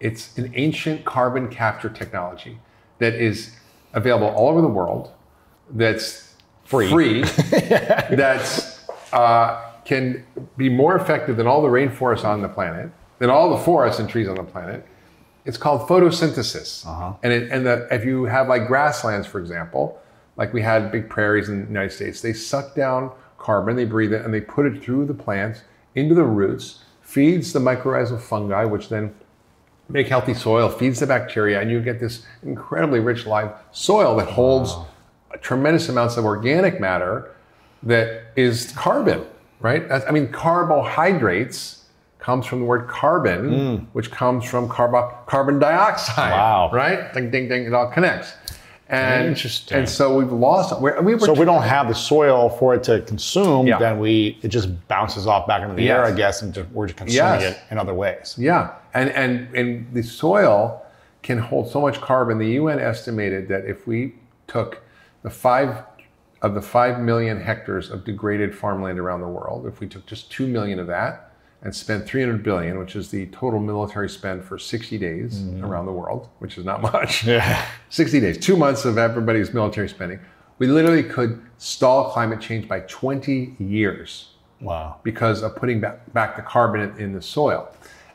It's 0.00 0.36
an 0.38 0.52
ancient 0.56 1.04
carbon 1.04 1.48
capture 1.48 1.88
technology 1.90 2.58
that 2.98 3.14
is 3.14 3.54
available 3.92 4.28
all 4.28 4.48
over 4.48 4.60
the 4.60 4.68
world. 4.68 5.12
That's 5.70 6.34
Free. 6.64 6.88
free 6.90 7.22
that's 8.16 8.86
uh, 9.12 9.70
can 9.84 10.24
be 10.56 10.68
more 10.68 10.96
effective 10.96 11.36
than 11.36 11.46
all 11.46 11.62
the 11.62 11.68
rainforests 11.68 12.24
on 12.24 12.42
the 12.42 12.48
planet, 12.48 12.90
than 13.18 13.30
all 13.30 13.50
the 13.50 13.62
forests 13.64 13.98
and 14.00 14.08
trees 14.08 14.28
on 14.28 14.34
the 14.36 14.42
planet. 14.44 14.86
It's 15.48 15.56
called 15.56 15.88
photosynthesis. 15.88 16.86
Uh-huh. 16.86 17.14
And, 17.22 17.32
it, 17.32 17.50
and 17.50 17.64
the, 17.64 17.88
if 17.90 18.04
you 18.04 18.24
have 18.24 18.48
like 18.48 18.66
grasslands, 18.66 19.26
for 19.26 19.40
example, 19.40 19.98
like 20.36 20.52
we 20.52 20.60
had 20.60 20.92
big 20.92 21.08
prairies 21.08 21.48
in 21.48 21.62
the 21.62 21.66
United 21.66 21.90
States, 21.90 22.20
they 22.20 22.34
suck 22.34 22.74
down 22.74 23.10
carbon, 23.38 23.74
they 23.74 23.86
breathe 23.86 24.12
it, 24.12 24.26
and 24.26 24.34
they 24.34 24.42
put 24.42 24.66
it 24.66 24.82
through 24.82 25.06
the 25.06 25.14
plants 25.14 25.62
into 25.94 26.14
the 26.14 26.22
roots, 26.22 26.84
feeds 27.00 27.54
the 27.54 27.58
mycorrhizal 27.60 28.20
fungi, 28.20 28.64
which 28.64 28.90
then 28.90 29.14
make 29.88 30.06
healthy 30.06 30.34
soil, 30.34 30.68
feeds 30.68 31.00
the 31.00 31.06
bacteria, 31.06 31.62
and 31.62 31.70
you 31.70 31.80
get 31.80 31.98
this 31.98 32.26
incredibly 32.42 33.00
rich 33.00 33.24
live 33.24 33.50
soil 33.72 34.14
that 34.16 34.28
holds 34.28 34.76
tremendous 35.40 35.88
amounts 35.88 36.18
of 36.18 36.26
organic 36.26 36.78
matter 36.78 37.34
that 37.82 38.24
is 38.36 38.72
carbon, 38.72 39.24
right? 39.60 39.90
I 39.90 40.10
mean, 40.10 40.28
carbohydrates 40.28 41.77
comes 42.18 42.46
from 42.46 42.60
the 42.60 42.64
word 42.64 42.88
carbon, 42.88 43.50
mm. 43.50 43.86
which 43.92 44.10
comes 44.10 44.44
from 44.44 44.68
carbo- 44.68 45.16
carbon 45.26 45.58
dioxide. 45.58 46.32
Wow. 46.32 46.70
Right? 46.72 47.12
Ding, 47.14 47.30
ding, 47.30 47.48
ding. 47.48 47.64
It 47.64 47.74
all 47.74 47.90
connects. 47.90 48.34
And, 48.88 49.28
Interesting. 49.28 49.78
And 49.78 49.88
so 49.88 50.16
we've 50.16 50.32
lost. 50.32 50.80
We're, 50.80 51.00
we 51.02 51.14
were 51.14 51.20
So 51.20 51.32
if 51.32 51.38
we 51.38 51.44
don't 51.44 51.62
have 51.62 51.88
the 51.88 51.94
soil 51.94 52.48
for 52.48 52.74
it 52.74 52.82
to 52.84 53.02
consume, 53.02 53.66
Yeah. 53.66 53.78
then 53.78 53.98
we 53.98 54.38
it 54.42 54.48
just 54.48 54.70
bounces 54.88 55.26
off 55.26 55.46
back 55.46 55.62
into 55.62 55.74
the 55.74 55.90
air, 55.90 56.04
I 56.04 56.12
guess, 56.12 56.40
and 56.40 56.54
just, 56.54 56.70
we're 56.70 56.86
just 56.86 56.96
consuming 56.96 57.40
Yes. 57.40 57.56
it 57.56 57.60
in 57.70 57.78
other 57.78 57.92
ways. 57.92 58.34
Yeah, 58.38 58.72
and 58.94 59.10
and 59.10 59.54
and 59.54 59.92
the 59.92 60.02
soil 60.02 60.82
can 61.22 61.38
hold 61.38 61.70
so 61.70 61.82
much 61.82 62.00
carbon. 62.00 62.38
The 62.38 62.52
UN 62.52 62.78
estimated 62.78 63.48
that 63.48 63.66
if 63.66 63.86
we 63.86 64.14
took 64.46 64.80
the 65.22 65.30
five 65.30 65.82
of 66.40 66.54
the 66.54 66.62
five 66.62 66.98
million 66.98 67.38
hectares 67.42 67.90
of 67.90 68.04
degraded 68.04 68.56
farmland 68.56 68.98
around 68.98 69.20
the 69.20 69.28
world, 69.28 69.66
if 69.66 69.80
we 69.80 69.86
took 69.86 70.06
just 70.06 70.30
two 70.32 70.46
million 70.46 70.78
of 70.78 70.86
that 70.86 71.27
and 71.62 71.74
spent 71.74 72.06
300 72.06 72.42
billion, 72.42 72.78
which 72.78 72.94
is 72.94 73.10
the 73.10 73.26
total 73.26 73.58
military 73.58 74.08
spend 74.08 74.44
for 74.44 74.58
60 74.58 74.96
days 74.98 75.44
around 75.62 75.86
the 75.86 75.92
world, 75.92 76.28
which 76.38 76.56
is 76.56 76.64
not 76.64 76.80
much. 76.82 77.24
Yeah. 77.26 77.64
60 77.90 78.20
days, 78.20 78.38
two 78.38 78.56
months 78.56 78.84
of 78.84 78.96
everybody's 78.96 79.52
military 79.52 79.88
spending. 79.88 80.20
We 80.58 80.66
literally 80.68 81.02
could 81.02 81.40
stall 81.58 82.10
climate 82.10 82.40
change 82.40 82.68
by 82.68 82.80
20 82.80 83.56
years 83.58 84.30
Wow. 84.60 84.96
because 85.04 85.42
of 85.42 85.54
putting 85.56 85.80
back, 85.80 86.12
back 86.12 86.36
the 86.36 86.42
carbon 86.42 86.92
in, 86.98 87.12
the 87.12 87.22
soil. 87.22 87.68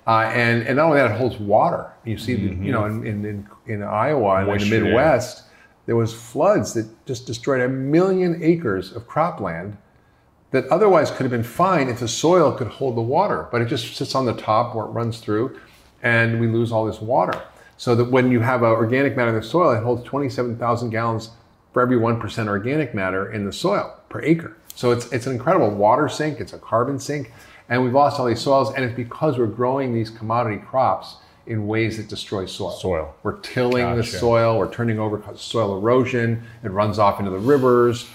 Uh, 0.06 0.30
and, 0.34 0.64
and 0.68 0.76
not 0.78 0.86
only 0.88 0.98
that, 0.98 1.12
it 1.12 1.18
holds 1.18 1.38
water. 1.38 1.92
You 2.06 2.18
see, 2.18 2.36
the- 2.36 2.56
you 2.66 2.72
know, 2.72 2.86
in, 2.86 3.06
in, 3.06 3.26
in, 3.26 3.48
in 3.68 3.84
Iowa 3.84 4.46
and 4.46 4.62
in 4.62 4.70
the. 4.70 4.80
Midwest, 4.82 5.44
there 5.86 5.96
was 5.98 6.14
floods 6.14 6.74
that 6.74 6.88
just 7.06 7.26
destroyed 7.28 7.62
a 7.62 7.68
million 7.70 8.42
acres 8.44 8.94
of 8.94 9.08
cropland 9.08 9.76
that 10.54 10.68
otherwise 10.68 11.10
could 11.10 11.24
have 11.24 11.32
been 11.32 11.44
fine 11.44 11.90
if 11.90 12.00
the 12.00 12.08
soil 12.08 12.52
could 12.52 12.68
hold 12.68 12.96
the 12.96 13.02
water, 13.02 13.48
but 13.52 13.60
it 13.60 13.66
just 13.66 13.96
sits 13.96 14.14
on 14.14 14.26
the 14.26 14.36
top 14.36 14.76
where 14.76 14.86
it 14.86 14.90
runs 14.90 15.18
through, 15.20 15.60
and 16.04 16.40
we 16.40 16.46
lose 16.46 16.72
all 16.72 16.86
this 16.86 17.02
water. 17.02 17.42
So 17.78 17.96
that 17.96 18.06
when 18.06 18.32
you 18.32 18.40
have 18.40 18.62
organic 18.62 19.18
matter 19.18 19.30
in 19.30 19.36
the 19.36 19.44
soil, 19.44 19.72
it 19.72 19.84
holds 19.84 20.04
27,000 20.04 20.92
gallons 20.92 21.32
for 21.74 21.82
every 21.82 21.98
1% 21.98 22.48
organic 22.48 22.94
matter 22.94 23.32
in 23.32 23.46
the 23.46 23.52
soil 23.52 24.00
per 24.10 24.22
acre. 24.22 24.56
So 24.76 24.92
it's, 24.92 25.12
it's 25.12 25.26
an 25.26 25.34
incredible 25.34 25.72
water 25.72 26.08
sink, 26.08 26.40
it's 26.40 26.54
a 26.54 26.60
carbon 26.60 27.00
sink, 27.00 27.34
and 27.68 27.84
we've 27.84 27.94
lost 27.94 28.20
all 28.20 28.28
these 28.28 28.42
soils, 28.42 28.76
and 28.76 28.86
it's 28.86 28.96
because 28.96 29.40
we're 29.40 29.48
growing 29.48 29.92
these 29.92 30.12
commodity 30.12 30.58
crops 30.58 31.16
in 31.48 31.66
ways 31.66 31.98
that 31.98 32.08
destroy 32.08 32.46
soil. 32.46 32.72
Soil. 32.72 33.16
We're 33.24 33.40
tilling 33.40 33.96
the 33.96 34.04
soil, 34.04 34.60
we're 34.60 34.72
turning 34.72 35.00
over 35.00 35.22
soil 35.36 35.76
erosion, 35.78 36.44
it 36.64 36.70
runs 36.70 37.00
off 37.00 37.18
into 37.18 37.32
the 37.32 37.40
rivers. 37.40 38.08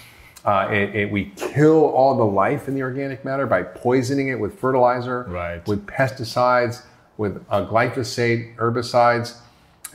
Uh, 0.49 0.67
it, 0.71 0.95
it- 0.95 1.11
we 1.11 1.25
kill 1.35 1.85
all 1.91 2.17
the 2.17 2.25
life 2.25 2.67
in 2.67 2.73
the 2.73 2.81
organic 2.81 3.23
matter 3.23 3.45
by 3.45 3.61
poisoning 3.61 4.29
it 4.29 4.39
with 4.39 4.57
fertilizer, 4.59 5.23
Right. 5.29 5.65
with 5.67 5.85
pesticides, 5.85 6.81
with 7.17 7.45
uh, 7.51 7.67
glyphosate, 7.67 8.55
herbicides, 8.55 9.35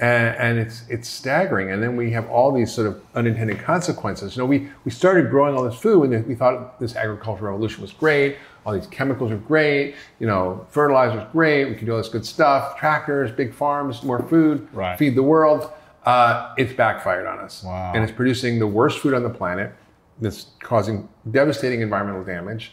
and, 0.01 0.37
and 0.37 0.59
it's 0.59 0.85
it's 0.89 1.09
staggering. 1.09 1.71
And 1.73 1.83
then 1.83 1.97
we 1.97 2.13
have 2.13 2.29
all 2.31 2.53
these 2.53 2.73
sort 2.73 2.87
of 2.87 3.01
unintended 3.17 3.59
consequences. 3.61 4.37
You 4.37 4.43
know, 4.43 4.47
we 4.47 4.69
we 4.85 4.91
started 4.93 5.29
growing 5.29 5.57
all 5.57 5.65
this 5.65 5.75
food, 5.87 6.11
and 6.13 6.25
we 6.27 6.37
thought 6.37 6.79
this 6.79 6.95
agricultural 6.95 7.51
revolution 7.53 7.83
was 7.83 7.93
great. 7.93 8.37
All 8.65 8.73
these 8.75 8.87
chemicals 8.87 9.33
are 9.33 9.37
great. 9.37 9.97
You 10.21 10.29
know, 10.29 10.65
fertilizer's 10.71 11.27
great. 11.33 11.65
We 11.69 11.75
can 11.75 11.87
do 11.87 11.93
all 11.93 11.99
this 11.99 12.09
good 12.09 12.25
stuff. 12.27 12.79
Tractors, 12.79 13.33
big 13.33 13.53
farms, 13.55 14.05
more 14.05 14.23
food, 14.23 14.69
Right. 14.73 14.97
feed 14.99 15.17
the 15.17 15.23
world. 15.23 15.71
Uh, 16.07 16.55
it's 16.59 16.73
backfired 16.75 17.27
on 17.27 17.39
us, 17.41 17.65
Wow. 17.65 17.93
and 17.95 18.05
it's 18.05 18.13
producing 18.13 18.59
the 18.61 18.67
worst 18.69 18.99
food 19.01 19.15
on 19.15 19.23
the 19.25 19.31
planet. 19.31 19.73
That's 20.21 20.47
causing 20.61 21.09
devastating 21.31 21.81
environmental 21.81 22.25
damage, 22.25 22.73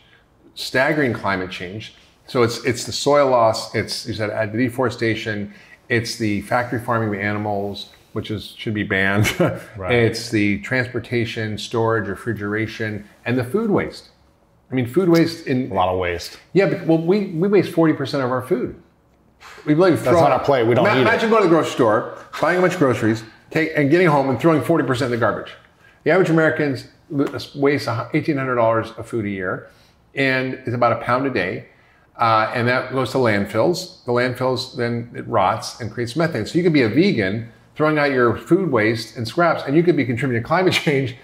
staggering 0.56 1.14
climate 1.14 1.52
change. 1.52 1.96
So 2.28 2.44
it's 2.44 2.64
it's 2.66 2.86
the 2.86 2.92
soil 2.92 3.30
loss, 3.30 3.74
it's 3.76 4.06
you 4.08 4.14
said 4.14 4.30
uh, 4.30 4.46
deforestation, 4.46 5.54
it's 5.90 6.16
the 6.18 6.42
factory 6.42 6.80
farming 6.80 7.10
of 7.10 7.16
animals, 7.20 7.90
which 8.14 8.30
is 8.32 8.54
should 8.58 8.74
be 8.74 8.84
banned. 8.84 9.26
Right. 9.78 9.92
It's 9.94 10.30
the 10.30 10.60
transportation, 10.62 11.58
storage, 11.58 12.08
refrigeration, 12.08 13.08
and 13.26 13.38
the 13.38 13.44
food 13.44 13.72
waste. 13.72 14.10
I 14.72 14.76
mean, 14.76 14.86
food 14.88 15.10
waste 15.10 15.48
in 15.48 15.70
A 15.72 15.74
lot 15.74 15.90
of 15.90 16.00
waste. 16.00 16.38
yeah, 16.54 16.68
but 16.70 16.86
well, 16.86 17.00
we, 17.02 17.26
we 17.28 17.48
waste 17.48 17.72
forty 17.74 17.94
percent 17.94 18.24
of 18.24 18.32
our 18.32 18.42
food. 18.44 18.76
We 19.66 19.74
really 19.74 19.98
throw 19.98 20.14
not 20.14 20.28
it- 20.28 20.34
our 20.34 20.40
plate. 20.44 20.68
We 20.68 20.76
don't 20.76 20.86
Ima- 20.86 20.96
eat 20.96 21.00
it. 21.00 21.08
Imagine 21.08 21.30
going 21.32 21.42
to 21.42 21.50
the 21.50 21.54
grocery 21.56 21.72
store, 21.74 22.18
buying 22.40 22.60
a 22.60 22.62
bunch 22.62 22.74
of 22.74 22.80
groceries, 22.80 23.24
take 23.50 23.72
and 23.76 23.90
getting 23.90 24.08
home 24.08 24.30
and 24.30 24.40
throwing 24.40 24.62
forty 24.62 24.86
percent 24.86 25.12
in 25.12 25.20
the 25.20 25.26
garbage. 25.26 25.52
The 26.04 26.12
average 26.12 26.30
American 26.30 26.78
hundred 27.12 28.56
dollars 28.56 28.92
of 28.92 29.08
food 29.08 29.26
a 29.26 29.30
year, 29.30 29.70
and 30.16 30.54
it's 30.54 30.74
about 30.74 30.94
a 30.94 31.04
pound 31.04 31.26
a 31.26 31.30
day. 31.30 31.68
Uh, 32.18 32.52
and 32.54 32.68
that 32.68 32.92
goes 32.92 33.12
to 33.12 33.18
landfills. 33.18 34.04
The 34.06 34.12
landfills 34.12 34.76
then 34.76 35.12
it 35.16 35.28
rots 35.28 35.80
and 35.80 35.92
creates 35.92 36.16
methane. 36.16 36.46
So 36.46 36.58
you 36.58 36.64
could 36.64 36.74
be 36.74 36.84
a 36.84 36.90
vegan 36.90 37.52
throwing 37.76 37.98
out 37.98 38.12
your 38.12 38.38
food 38.38 38.70
waste 38.72 39.18
and 39.18 39.28
scraps, 39.28 39.64
and 39.66 39.76
you 39.76 39.82
could 39.82 39.96
be 39.96 40.06
contributing 40.06 40.44
to 40.44 40.48
climate 40.48 40.74
change. 40.86 41.16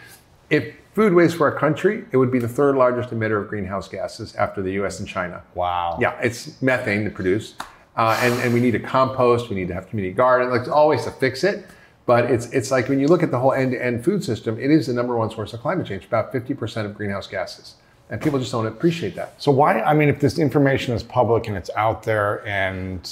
If 0.50 0.74
food 0.96 1.14
waste 1.14 1.38
were 1.38 1.50
a 1.50 1.60
country, 1.60 2.06
it 2.12 2.18
would 2.18 2.32
be 2.32 2.40
the 2.40 2.48
third 2.48 2.76
largest 2.76 3.10
emitter 3.12 3.40
of 3.40 3.48
greenhouse 3.48 3.88
gases 3.88 4.34
after 4.36 4.64
the 4.64 4.72
U.S. 4.74 5.00
and 5.00 5.08
China. 5.08 5.44
Wow. 5.54 6.00
Yeah, 6.02 6.18
it's 6.22 6.60
methane 6.62 7.04
to 7.04 7.12
produce, 7.12 7.54
uh, 7.96 8.18
and 8.22 8.34
and 8.42 8.54
we 8.54 8.60
need 8.60 8.72
to 8.72 8.80
compost. 8.80 9.50
We 9.50 9.56
need 9.56 9.68
to 9.68 9.76
have 9.76 9.90
community 9.90 10.16
garden. 10.16 10.50
Like 10.50 10.62
there's 10.62 10.70
always 10.70 11.04
to 11.04 11.12
fix 11.12 11.44
it, 11.44 11.68
but 12.08 12.32
it's 12.32 12.48
it's 12.48 12.72
like 12.72 12.90
when 12.90 13.00
you 13.00 13.08
look 13.08 13.22
at 13.22 13.30
the 13.30 13.38
whole 13.38 13.54
end-to-end 13.54 14.04
food 14.04 14.24
system, 14.24 14.58
it 14.60 14.72
is 14.72 14.88
the 14.88 14.94
number 14.94 15.16
one 15.16 15.30
source 15.30 15.54
of 15.54 15.60
climate 15.62 15.86
change. 15.86 16.06
About 16.06 16.32
fifty 16.32 16.56
percent 16.56 16.88
of 16.88 16.96
greenhouse 16.96 17.28
gases, 17.28 17.76
and 18.10 18.20
people 18.20 18.40
just 18.40 18.52
don't 18.52 18.66
appreciate 18.66 19.14
that. 19.16 19.40
So 19.40 19.52
why? 19.52 19.82
I 19.82 19.94
mean, 19.94 20.10
if 20.10 20.20
this 20.20 20.40
information 20.40 20.96
is 20.96 21.04
public 21.04 21.48
and 21.48 21.56
it's 21.56 21.70
out 21.76 22.02
there, 22.04 22.44
and 22.48 23.04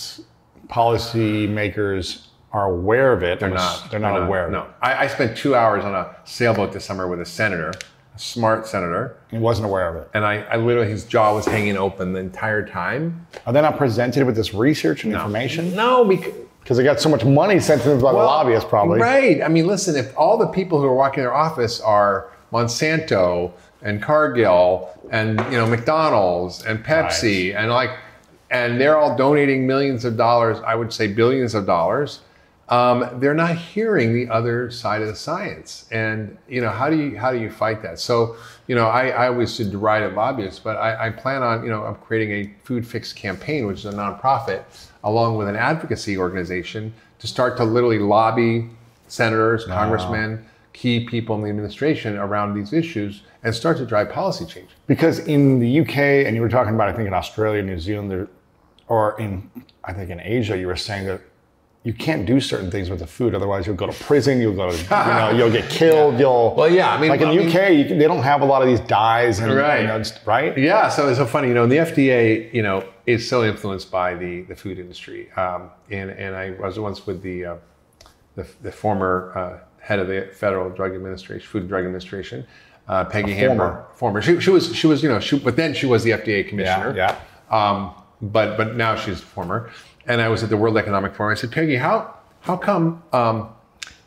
policymakers 0.69 2.27
are 2.51 2.71
aware 2.71 3.11
of 3.11 3.21
it, 3.23 3.39
They're 3.39 3.49
I'm 3.49 3.57
ass- 3.57 3.81
not. 3.81 3.91
They're 3.91 3.99
not 3.99 4.21
aware. 4.23 4.49
No, 4.49 4.61
of 4.61 4.67
it. 4.69 4.73
I, 4.81 5.03
I 5.03 5.07
spent 5.07 5.37
two 5.37 5.55
hours 5.55 5.83
on 5.83 5.93
a 5.93 6.15
sailboat 6.23 6.71
this 6.71 6.85
summer 6.85 7.07
with 7.07 7.19
a 7.19 7.25
senator, 7.25 7.73
a 8.15 8.19
smart 8.19 8.65
senator, 8.65 9.17
He 9.29 9.37
wasn't 9.37 9.65
aware 9.67 9.89
of 9.89 9.95
it. 9.97 10.09
and 10.13 10.23
I, 10.25 10.35
I 10.43 10.55
literally 10.55 10.89
his 10.89 11.03
jaw 11.03 11.35
was 11.35 11.45
hanging 11.45 11.75
open 11.75 12.13
the 12.13 12.19
entire 12.21 12.65
time. 12.65 13.27
Are 13.45 13.51
they 13.51 13.61
not 13.61 13.77
presented 13.77 14.25
with 14.25 14.35
this 14.37 14.53
research 14.53 15.03
and 15.03 15.13
information? 15.13 15.75
No, 15.75 16.05
because. 16.05 16.33
Because 16.65 16.77
they 16.77 16.83
got 16.83 16.99
so 16.99 17.09
much 17.09 17.23
money 17.23 17.59
sent 17.59 17.83
to 17.83 17.89
them 17.89 18.01
by 18.01 18.11
the 18.11 18.17
lobbyists, 18.17 18.67
probably. 18.67 18.99
Right. 18.99 19.39
I 19.43 19.49
mean, 19.49 19.67
listen, 19.67 19.95
if 19.95 20.17
all 20.17 20.35
the 20.35 20.47
people 20.47 20.81
who 20.81 20.87
are 20.87 20.95
walking 20.95 21.21
their 21.21 21.31
office 21.31 21.79
are 21.79 22.31
Monsanto 22.51 23.51
and 23.83 24.01
Cargill 24.01 24.89
and 25.11 25.39
you 25.51 25.59
know 25.59 25.67
McDonald's 25.67 26.65
and 26.65 26.83
Pepsi 26.83 27.55
and 27.55 27.69
like, 27.69 27.91
and 28.49 28.81
they're 28.81 28.97
all 28.97 29.15
donating 29.15 29.67
millions 29.67 30.05
of 30.05 30.17
dollars, 30.17 30.57
I 30.65 30.73
would 30.73 30.91
say 30.91 31.05
billions 31.05 31.53
of 31.53 31.67
dollars. 31.67 32.21
Um, 32.67 33.19
they're 33.19 33.35
not 33.35 33.55
hearing 33.55 34.13
the 34.13 34.27
other 34.33 34.71
side 34.71 35.01
of 35.03 35.07
the 35.07 35.15
science, 35.15 35.85
and 35.91 36.35
you 36.49 36.61
know 36.61 36.69
how 36.69 36.89
do 36.89 36.97
you 36.97 37.17
how 37.17 37.31
do 37.31 37.39
you 37.39 37.51
fight 37.51 37.83
that? 37.83 37.99
So 37.99 38.37
you 38.67 38.73
know 38.73 38.87
I, 38.87 39.09
I 39.09 39.27
always 39.27 39.55
did 39.55 39.71
deride 39.71 40.01
at 40.01 40.15
lobbyists, 40.15 40.59
but 40.59 40.75
I, 40.77 41.07
I 41.07 41.09
plan 41.11 41.43
on 41.43 41.63
you 41.63 41.69
know 41.69 41.83
I'm 41.83 41.95
creating 41.95 42.31
a 42.31 42.65
food 42.65 42.87
fix 42.87 43.13
campaign, 43.13 43.67
which 43.67 43.79
is 43.79 43.85
a 43.85 43.91
nonprofit, 43.91 44.63
along 45.03 45.37
with 45.37 45.47
an 45.47 45.55
advocacy 45.55 46.17
organization 46.17 46.91
to 47.19 47.27
start 47.27 47.55
to 47.57 47.63
literally 47.63 47.99
lobby 47.99 48.69
senators, 49.07 49.65
congressmen, 49.65 50.43
key 50.73 51.05
people 51.05 51.35
in 51.35 51.43
the 51.43 51.49
administration 51.49 52.17
around 52.17 52.53
these 52.53 52.73
issues, 52.73 53.21
and 53.43 53.53
start 53.53 53.77
to 53.77 53.85
drive 53.85 54.11
policy 54.11 54.45
change. 54.45 54.69
Because 54.87 55.19
in 55.19 55.59
the 55.59 55.79
UK, 55.81 55.97
and 56.25 56.35
you 56.35 56.41
were 56.41 56.49
talking 56.49 56.73
about, 56.73 56.89
I 56.89 56.93
think 56.93 57.07
in 57.07 57.13
Australia, 57.13 57.61
New 57.61 57.79
Zealand, 57.79 58.11
there, 58.11 58.27
or 58.87 59.19
in, 59.19 59.49
I 59.83 59.93
think 59.93 60.09
in 60.09 60.19
Asia, 60.19 60.57
you 60.57 60.67
were 60.67 60.75
saying 60.75 61.05
that 61.07 61.21
you 61.85 61.93
can't 61.93 62.25
do 62.25 62.41
certain 62.41 62.69
things 62.71 62.89
with 62.89 62.97
the 62.99 63.05
food. 63.07 63.33
Otherwise, 63.35 63.67
you'll 63.67 63.75
go 63.75 63.85
to 63.85 64.03
prison. 64.03 64.41
You'll 64.41 64.55
go 64.55 64.71
to, 64.71 64.75
you 64.77 64.89
know, 64.89 65.29
you'll 65.37 65.51
get 65.51 65.69
killed. 65.69 66.19
You'll. 66.19 66.55
Well, 66.57 66.67
yeah, 66.69 66.91
I 66.93 66.99
mean- 66.99 67.11
like 67.11 67.21
in 67.21 67.27
I 67.29 67.35
the 67.35 67.45
mean- 67.45 67.49
UK, 67.55 67.71
you 67.73 67.85
can, 67.85 67.97
they 67.99 68.07
don't 68.07 68.23
have 68.23 68.41
a 68.41 68.45
lot 68.45 68.61
of 68.63 68.67
these 68.67 68.79
dyes 68.81 69.37
and, 69.39 69.53
Right. 69.53 69.81
you 69.81 69.87
know, 69.87 70.01
right? 70.25 70.57
Yeah, 70.57 70.89
so 70.89 71.07
it's 71.07 71.19
so 71.19 71.27
funny. 71.27 71.47
You 71.49 71.53
know, 71.53 71.67
the 71.67 71.77
FDA, 71.77 72.51
you 72.53 72.63
know, 72.63 72.83
is 73.05 73.29
so 73.29 73.43
influenced 73.45 73.91
by 73.91 74.15
the 74.15 74.41
the 74.49 74.55
food 74.55 74.79
industry. 74.79 75.31
Um, 75.33 75.69
and 75.91 76.09
and 76.09 76.35
I 76.35 76.49
was 76.59 76.79
once 76.79 77.05
with 77.05 77.21
the 77.21 77.45
uh, 77.45 77.55
the, 78.35 78.47
the 78.63 78.71
former 78.71 79.31
uh, 79.37 79.83
head 79.85 79.99
of 79.99 80.07
the 80.07 80.27
Federal 80.33 80.71
Drug 80.71 80.95
Administration, 80.95 81.47
Food 81.47 81.61
and 81.63 81.69
Drug 81.69 81.85
Administration, 81.85 82.47
uh, 82.87 83.05
Peggy 83.05 83.33
Hamburg. 83.33 83.85
Former. 83.93 84.23
She, 84.23 84.39
she 84.41 84.49
was 84.49 84.75
she 84.75 84.87
was 84.87 85.03
you 85.03 85.09
know 85.09 85.19
she 85.19 85.37
but 85.37 85.55
then 85.55 85.75
she 85.75 85.85
was 85.85 86.03
the 86.03 86.11
FDA 86.11 86.47
commissioner. 86.49 86.95
yeah. 86.97 87.19
Um, 87.51 87.93
but 88.23 88.57
but 88.57 88.75
now 88.75 88.95
she's 88.95 89.21
former. 89.21 89.69
And 90.07 90.21
I 90.21 90.27
was 90.29 90.43
at 90.43 90.49
the 90.49 90.57
World 90.57 90.77
Economic 90.77 91.15
Forum. 91.15 91.31
I 91.31 91.35
said, 91.35 91.51
Peggy, 91.51 91.75
how 91.75 92.13
how 92.41 92.57
come 92.57 93.01
um, 93.11 93.49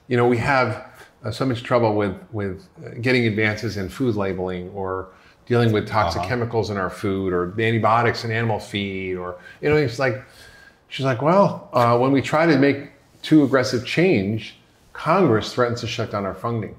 you 0.07 0.17
know 0.17 0.27
we 0.29 0.37
have 0.39 0.87
uh, 1.25 1.31
so 1.31 1.45
much 1.45 1.63
trouble 1.63 1.95
with 1.97 2.15
with 2.33 2.67
uh, 2.85 2.91
getting 3.01 3.27
advances 3.27 3.77
in 3.77 3.89
food 3.89 4.15
labeling 4.15 4.71
or 4.71 5.09
dealing 5.47 5.73
with 5.73 5.89
toxic 5.89 6.23
chemicals 6.23 6.71
in 6.71 6.77
our 6.77 6.91
food 6.91 7.33
or 7.33 7.53
antibiotics 7.61 8.25
in 8.25 8.31
animal 8.31 8.61
feed 8.61 9.17
or 9.17 9.37
you 9.63 9.69
know 9.71 9.77
it's 9.77 9.99
like 9.99 10.23
she's 10.89 11.07
like 11.07 11.23
well 11.23 11.69
uh, 11.73 11.97
when 11.99 12.13
we 12.13 12.21
try 12.23 12.45
to 12.47 12.57
make 12.59 12.91
too 13.23 13.43
aggressive 13.45 13.85
change 13.85 14.57
congress 14.93 15.53
threatens 15.55 15.81
to 15.81 15.87
shut 15.87 16.11
down 16.13 16.25
our 16.27 16.35
funding 16.35 16.77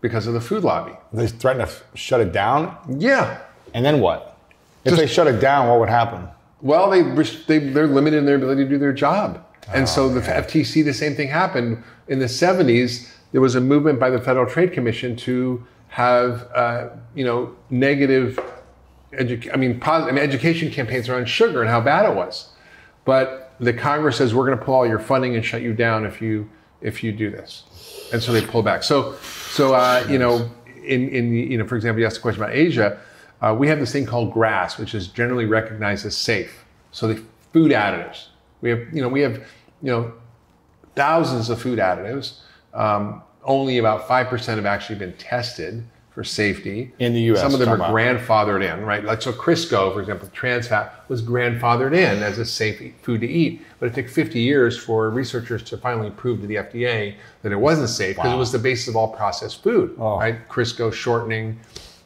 because 0.00 0.26
of 0.26 0.34
the 0.34 0.40
food 0.40 0.64
lobby. 0.64 0.92
They 1.12 1.26
threaten 1.28 1.58
to 1.58 1.64
f- 1.70 1.84
shut 1.94 2.20
it 2.20 2.32
down, 2.32 2.76
Yeah. 2.98 3.38
and 3.74 3.84
then 3.84 4.00
what? 4.00 4.36
If 4.84 4.90
Just- 4.90 5.00
they 5.00 5.06
shut 5.06 5.26
it 5.28 5.40
down, 5.40 5.68
what 5.68 5.78
would 5.80 5.88
happen? 5.88 6.26
Well, 6.62 6.90
they, 6.90 7.02
they 7.02 7.58
they're 7.58 7.88
limited 7.88 8.18
in 8.18 8.24
their 8.24 8.36
ability 8.36 8.64
to 8.64 8.70
do 8.70 8.78
their 8.78 8.92
job, 8.92 9.44
and 9.74 9.88
so 9.88 10.04
Oh, 10.04 10.08
the 10.08 10.20
FTC, 10.20 10.84
the 10.84 10.94
same 10.94 11.14
thing 11.16 11.28
happened 11.28 11.82
in 12.08 12.20
the 12.20 12.26
'70s. 12.26 13.10
There 13.32 13.40
was 13.40 13.56
a 13.56 13.60
movement 13.60 13.98
by 13.98 14.10
the 14.10 14.20
Federal 14.20 14.46
Trade 14.46 14.72
Commission 14.72 15.16
to 15.16 15.66
have 15.88 16.48
uh, 16.54 16.90
you 17.14 17.24
know 17.24 17.54
negative, 17.70 18.38
edu- 19.12 19.52
I 19.52 19.56
mean, 19.56 19.80
positive, 19.80 20.12
I 20.14 20.20
mean, 20.20 20.24
education 20.24 20.70
campaigns 20.70 21.08
around 21.08 21.26
sugar 21.28 21.60
and 21.62 21.68
how 21.68 21.80
bad 21.80 22.08
it 22.08 22.14
was, 22.14 22.50
but 23.04 23.54
the 23.58 23.72
Congress 23.72 24.16
says 24.16 24.34
we're 24.34 24.46
going 24.46 24.58
to 24.58 24.64
pull 24.64 24.74
all 24.74 24.86
your 24.86 24.98
funding 24.98 25.34
and 25.34 25.44
shut 25.44 25.62
you 25.62 25.72
down 25.74 26.06
if 26.06 26.22
you 26.22 26.48
if 26.80 27.02
you 27.02 27.10
do 27.12 27.28
this, 27.30 27.64
and 28.12 28.22
so 28.22 28.32
they 28.32 28.40
pull 28.40 28.62
back. 28.62 28.84
So 28.84 29.16
so 29.50 29.74
uh, 29.74 30.06
you 30.08 30.18
know 30.18 30.48
in 30.84 31.08
in 31.08 31.34
you 31.34 31.58
know 31.58 31.66
for 31.66 31.74
example, 31.74 31.98
you 32.00 32.06
asked 32.06 32.18
a 32.18 32.20
question 32.20 32.40
about 32.40 32.54
Asia. 32.54 33.00
Uh, 33.42 33.52
we 33.58 33.66
have 33.68 33.80
this 33.80 33.92
thing 33.92 34.06
called 34.06 34.32
GRAS, 34.32 34.78
which 34.78 34.94
is 34.94 35.08
generally 35.08 35.46
recognized 35.46 36.06
as 36.06 36.16
safe. 36.16 36.64
So 36.92 37.08
the 37.08 37.22
food 37.52 37.72
additives. 37.72 38.26
We 38.60 38.70
have, 38.70 38.80
you 38.92 39.02
know, 39.02 39.08
we 39.08 39.20
have, 39.20 39.34
you 39.82 39.90
know, 39.90 40.12
thousands 40.94 41.50
of 41.50 41.60
food 41.60 41.78
additives. 41.80 42.38
Um, 42.72 43.22
only 43.44 43.78
about 43.78 44.06
five 44.06 44.28
percent 44.28 44.56
have 44.58 44.66
actually 44.66 44.98
been 45.00 45.12
tested 45.14 45.84
for 46.12 46.22
safety 46.22 46.92
In 46.98 47.14
the 47.14 47.20
US, 47.32 47.40
Some 47.40 47.54
of 47.54 47.58
them 47.58 47.70
are 47.70 47.74
about. 47.74 47.90
grandfathered 47.90 48.62
in, 48.62 48.84
right? 48.84 49.02
Like 49.02 49.22
so, 49.22 49.32
Crisco, 49.32 49.92
for 49.94 50.00
example, 50.00 50.28
trans 50.32 50.68
fat 50.68 51.04
was 51.08 51.22
grandfathered 51.22 51.92
in 51.94 52.22
as 52.22 52.38
a 52.38 52.44
safe 52.44 52.94
food 53.02 53.22
to 53.22 53.26
eat, 53.26 53.62
but 53.80 53.86
it 53.88 53.94
took 53.94 54.08
50 54.08 54.38
years 54.38 54.76
for 54.78 55.08
researchers 55.10 55.62
to 55.64 55.78
finally 55.78 56.10
prove 56.10 56.42
to 56.42 56.46
the 56.46 56.56
FDA 56.56 57.16
that 57.40 57.50
it 57.50 57.56
wasn't 57.56 57.88
safe 57.88 58.16
because 58.16 58.32
it 58.32 58.36
was 58.36 58.52
the 58.52 58.58
basis 58.58 58.88
of 58.88 58.96
all 58.96 59.08
processed 59.08 59.62
food, 59.62 59.96
Oh. 59.98 60.18
right? 60.18 60.46
Crisco 60.50 60.92
shortening, 60.92 61.58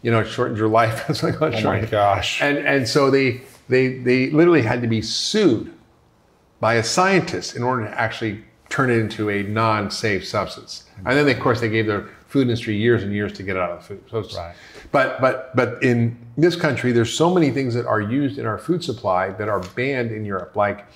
you 0.06 0.12
know, 0.12 0.20
it 0.20 0.28
shortened 0.28 0.56
your 0.56 0.68
life. 0.68 1.04
That's 1.08 1.24
like 1.24 1.42
Oh, 1.42 1.50
oh 1.52 1.60
my 1.64 1.80
gosh. 1.80 2.40
and 2.40 2.58
and 2.58 2.86
so 2.86 3.10
they 3.10 3.40
they 3.68 3.98
they 3.98 4.30
literally 4.30 4.62
had 4.62 4.80
to 4.82 4.86
be 4.86 5.02
sued 5.02 5.74
by 6.60 6.74
a 6.74 6.84
scientist 6.84 7.56
in 7.56 7.64
order 7.64 7.86
to 7.86 8.00
actually 8.00 8.44
turn 8.68 8.88
it 8.88 8.98
into 8.98 9.28
a 9.30 9.42
non-safe 9.42 10.24
substance. 10.24 10.84
And 11.04 11.18
then, 11.18 11.28
of 11.28 11.40
course, 11.42 11.60
they 11.60 11.68
gave 11.68 11.86
the 11.86 12.08
food 12.28 12.42
industry 12.42 12.76
years 12.76 13.02
and 13.02 13.12
years 13.12 13.32
to 13.32 13.42
get 13.42 13.56
it 13.56 13.62
out 13.62 13.70
of 13.72 13.78
the 13.80 13.84
food. 13.88 14.04
So 14.08 14.18
it's, 14.20 14.36
Right. 14.36 14.54
But 14.92 15.20
but 15.20 15.54
but 15.56 15.82
in 15.82 16.16
this 16.36 16.54
country, 16.54 16.92
there's 16.92 17.12
so 17.12 17.34
many 17.34 17.50
things 17.50 17.74
that 17.74 17.86
are 17.86 18.00
used 18.00 18.38
in 18.38 18.46
our 18.46 18.58
food 18.58 18.84
supply 18.84 19.30
that 19.30 19.48
are 19.48 19.60
banned 19.74 20.12
in 20.12 20.24
Europe, 20.24 20.54
like 20.54 20.86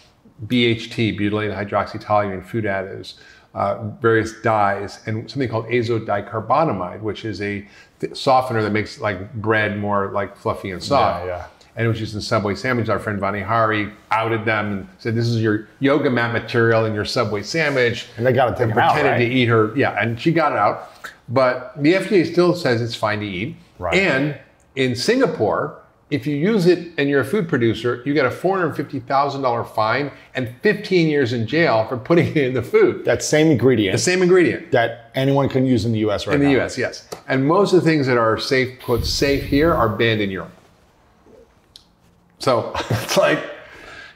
BHT, 0.46 1.18
butylated 1.18 1.52
hydroxytoluene, 1.58 2.46
food 2.46 2.64
additives, 2.64 3.14
uh, 3.54 3.88
various 4.00 4.40
dyes, 4.42 5.00
and 5.06 5.28
something 5.30 5.48
called 5.48 5.66
azodicarbonamide, 5.66 7.00
which 7.00 7.24
is 7.24 7.42
a 7.42 7.66
th- 7.98 8.16
softener 8.16 8.62
that 8.62 8.70
makes 8.70 9.00
like 9.00 9.32
bread 9.34 9.78
more 9.78 10.10
like 10.12 10.36
fluffy 10.36 10.70
and 10.70 10.82
soft. 10.82 11.26
Yeah, 11.26 11.36
yeah. 11.36 11.46
And 11.76 11.86
it 11.86 11.88
was 11.88 12.00
used 12.00 12.14
in 12.14 12.20
Subway 12.20 12.54
sandwich. 12.54 12.88
Our 12.88 12.98
friend 12.98 13.20
Vani 13.20 13.42
Hari 13.44 13.92
outed 14.10 14.44
them 14.44 14.72
and 14.72 14.88
said, 14.98 15.14
"This 15.14 15.26
is 15.26 15.40
your 15.40 15.68
yoga 15.78 16.10
mat 16.10 16.32
material 16.32 16.84
in 16.84 16.94
your 16.94 17.04
Subway 17.04 17.42
sandwich." 17.42 18.06
And 18.16 18.26
they 18.26 18.32
got 18.32 18.52
it 18.52 18.56
taken 18.56 18.78
out, 18.78 18.92
pretended 18.92 19.10
right? 19.10 19.18
to 19.18 19.34
eat 19.34 19.46
her. 19.46 19.76
Yeah, 19.76 20.00
and 20.00 20.20
she 20.20 20.32
got 20.32 20.52
it 20.52 20.58
out. 20.58 20.90
But 21.28 21.72
the 21.80 21.94
FDA 21.94 22.30
still 22.30 22.54
says 22.54 22.82
it's 22.82 22.94
fine 22.94 23.20
to 23.20 23.26
eat. 23.26 23.56
Right. 23.78 23.94
And 23.94 24.38
in 24.76 24.94
Singapore, 24.94 25.79
if 26.10 26.26
you 26.26 26.34
use 26.36 26.66
it 26.66 26.92
and 26.98 27.08
you're 27.08 27.20
a 27.20 27.24
food 27.24 27.48
producer, 27.48 28.02
you 28.04 28.12
get 28.14 28.26
a 28.26 28.30
$450,000 28.30 29.74
fine 29.74 30.10
and 30.34 30.54
15 30.62 31.08
years 31.08 31.32
in 31.32 31.46
jail 31.46 31.86
for 31.88 31.96
putting 31.96 32.26
it 32.28 32.36
in 32.48 32.54
the 32.54 32.62
food. 32.62 33.04
That 33.04 33.22
same 33.22 33.48
ingredient 33.50 33.92
The 33.94 33.98
same 34.02 34.22
ingredient. 34.22 34.72
that 34.72 35.10
anyone 35.14 35.48
can 35.48 35.64
use 35.64 35.84
in 35.84 35.92
the 35.92 36.00
U.S. 36.00 36.26
right 36.26 36.34
In 36.34 36.42
now. 36.42 36.48
In 36.48 36.54
the 36.54 36.62
US, 36.64 36.76
yes. 36.76 37.08
And 37.28 37.46
most 37.46 37.72
of 37.72 37.82
the 37.82 37.88
things 37.88 38.06
that 38.06 38.18
are 38.18 38.38
safe, 38.38 38.80
quote, 38.80 39.04
safe 39.06 39.44
here 39.44 39.72
are 39.72 39.88
banned 39.88 40.20
in 40.20 40.30
Europe. 40.30 40.52
So 42.38 42.72
it's 42.90 43.16
like, 43.16 43.38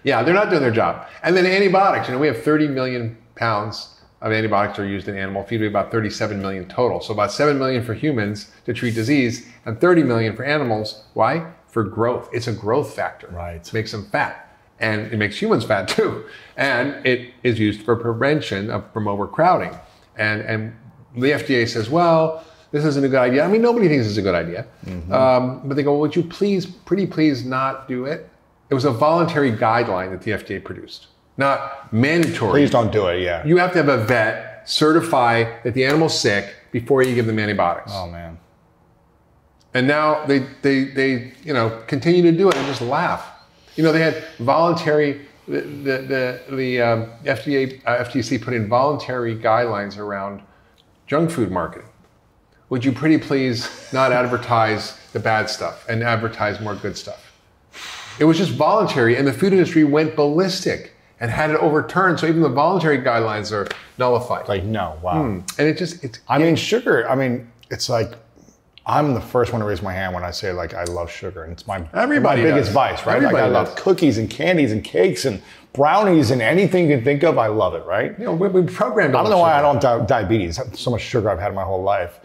yeah, 0.03 0.23
they're 0.23 0.35
not 0.35 0.51
doing 0.51 0.63
their 0.63 0.71
job. 0.71 1.07
And 1.23 1.37
then 1.37 1.47
antibiotics, 1.47 2.09
you 2.09 2.15
know, 2.15 2.21
we 2.21 2.27
have 2.27 2.43
30 2.43 2.69
million 2.69 3.17
pounds 3.37 3.91
of 4.21 4.33
antibiotics 4.33 4.79
are 4.79 4.87
used 4.87 5.07
in 5.07 5.17
animal 5.17 5.45
feed. 5.45 5.61
We 5.61 5.67
have 5.67 5.73
about 5.73 5.93
37 5.93 6.41
million 6.41 6.67
total. 6.67 7.01
So 7.01 7.13
about 7.13 7.31
7 7.31 7.59
million 7.59 7.85
for 7.85 7.93
humans 7.95 8.51
to 8.65 8.73
treat 8.73 8.95
disease 8.95 9.47
and 9.67 9.79
30 9.79 10.03
million 10.03 10.35
for 10.35 10.45
animals. 10.45 11.05
Why? 11.13 11.53
For 11.75 11.83
growth. 11.83 12.29
It's 12.33 12.47
a 12.47 12.53
growth 12.53 12.95
factor. 12.95 13.27
Right. 13.33 13.57
It 13.57 13.73
makes 13.75 13.91
them 13.91 14.07
fat. 14.07 14.57
And 14.79 15.13
it 15.13 15.17
makes 15.17 15.37
humans 15.43 15.65
fat 15.65 15.89
too. 15.89 16.25
And 16.57 17.05
it 17.05 17.33
is 17.43 17.59
used 17.59 17.83
for 17.83 17.97
prevention 17.97 18.71
of 18.71 18.85
from 18.93 19.09
overcrowding. 19.09 19.77
And 20.17 20.41
and 20.43 20.77
the 21.17 21.33
FDA 21.33 21.69
says, 21.69 21.91
well, 21.91 22.45
this 22.71 22.85
isn't 22.85 23.05
a 23.05 23.09
good 23.09 23.19
idea. 23.21 23.45
I 23.45 23.49
mean, 23.49 23.63
nobody 23.63 23.89
thinks 23.89 24.07
it's 24.07 24.17
a 24.19 24.23
good 24.23 24.35
idea. 24.35 24.67
Um, 25.11 25.63
but 25.65 25.75
they 25.77 25.83
go, 25.83 25.99
would 25.99 26.15
you 26.15 26.23
please, 26.23 26.65
pretty 26.67 27.07
please 27.07 27.45
not 27.45 27.89
do 27.89 28.05
it? 28.07 28.29
It 28.71 28.75
was 28.75 28.85
a 28.85 28.91
voluntary 28.93 29.53
guideline 29.53 30.11
that 30.13 30.23
the 30.23 30.33
FDA 30.33 30.63
produced, 30.63 31.09
not 31.37 31.93
mandatory. 31.93 32.53
Please 32.61 32.71
don't 32.71 32.93
do 32.93 33.07
it. 33.09 33.21
Yeah. 33.21 33.45
You 33.47 33.57
have 33.59 33.73
to 33.73 33.79
have 33.83 33.89
a 33.89 34.05
vet 34.05 34.69
certify 34.69 35.61
that 35.63 35.75
the 35.75 35.85
animal's 35.85 36.19
sick 36.19 36.55
before 36.73 37.03
you 37.03 37.15
give 37.15 37.27
them 37.27 37.39
antibiotics. 37.39 37.93
oh 37.95 38.09
man. 38.11 38.39
And 39.75 39.89
now 39.89 40.25
they, 40.27 40.39
they, 40.63 40.85
they, 40.85 41.33
you 41.45 41.53
know, 41.53 41.83
continue 41.89 42.23
to 42.23 42.33
do 42.33 42.49
it 42.49 42.57
and 42.57 42.67
just 42.67 42.81
laugh. 42.81 43.29
You 43.77 43.83
know, 43.83 43.93
they 43.93 44.01
had 44.01 44.25
voluntary, 44.39 45.27
the, 45.49 45.61
the, 45.61 46.41
the, 46.49 46.57
the 46.57 46.81
um, 46.81 47.11
FDA, 47.25 47.81
uh, 47.85 48.05
FTC 48.05 48.41
put 48.41 48.55
in 48.55 48.69
voluntary 48.69 49.37
guidelines 49.37 49.99
around 49.99 50.43
junk 51.09 51.31
food 51.31 51.51
marketing. 51.51 51.89
Would 52.71 52.85
you 52.85 52.93
pretty 52.93 53.19
please 53.19 53.93
not 53.93 54.13
advertise 54.13 54.99
the 55.13 55.21
bad 55.21 55.51
stuff 55.51 55.85
and 55.89 56.03
advertise 56.03 56.61
more 56.61 56.77
good 56.77 56.97
stuff? 56.97 57.33
It 58.21 58.25
was 58.25 58.39
just 58.39 58.53
voluntary, 58.53 59.17
and 59.17 59.27
the 59.27 59.33
food 59.33 59.53
industry 59.53 59.83
went 59.83 60.15
ballistic 60.15 60.93
and 61.19 61.31
had 61.31 61.51
it 61.51 61.57
overturned. 61.57 62.21
So 62.21 62.27
even 62.27 62.43
the 62.43 62.49
voluntary 62.49 62.99
guidelines 62.99 63.53
are 63.53 63.69
nullified. 63.99 64.49
Like 64.49 64.65
no. 64.65 64.99
Wow. 65.03 65.25
and 65.25 65.45
it 65.59 65.77
just, 65.79 66.03
it's, 66.05 66.21
I 66.29 66.39
mean, 66.39 66.55
sugar. 66.57 67.09
I 67.09 67.17
mean, 67.17 67.51
it's 67.71 67.89
like 67.89 68.15
I'm 68.87 69.15
the 69.15 69.21
first 69.21 69.53
one 69.53 69.61
to 69.61 69.67
raise 69.67 69.81
my 69.81 69.93
hand 69.95 70.15
when 70.15 70.25
I 70.25 70.31
say 70.31 70.53
like 70.53 70.75
I 70.75 70.85
love 70.85 71.11
sugar, 71.11 71.45
and 71.45 71.53
it's 71.53 71.67
my 71.67 71.87
Everybody 71.95 72.43
my 72.43 72.51
biggest 72.51 72.69
does. 72.69 72.75
vice, 72.75 73.07
right? 73.07 73.17
Everybody 73.17 73.37
like 73.37 73.45
I 73.45 73.49
love 73.49 73.75
cookies 73.77 74.19
and 74.19 74.29
candies 74.29 74.73
and 74.73 74.85
cakes 74.85 75.25
and 75.25 75.41
brownies 75.73 76.31
and 76.31 76.43
anything 76.43 76.89
you 76.91 76.97
can 76.97 77.05
think 77.05 77.23
of. 77.25 77.39
I 77.39 77.47
love 77.47 77.75
it, 77.75 77.85
right? 77.87 78.17
you 78.19 78.27
know, 78.27 78.35
we, 78.35 78.49
we 78.49 78.63
programmed. 78.63 79.15
I 79.15 79.23
don't 79.23 79.31
know 79.31 79.39
why 79.39 79.55
I 79.59 79.63
don't 79.63 79.83
have 79.83 80.07
di- 80.07 80.21
diabetes. 80.23 80.61
So 80.79 80.91
much 80.91 81.01
sugar 81.01 81.31
I've 81.31 81.39
had 81.41 81.55
my 81.55 81.65
whole 81.65 81.83
life, 81.83 82.21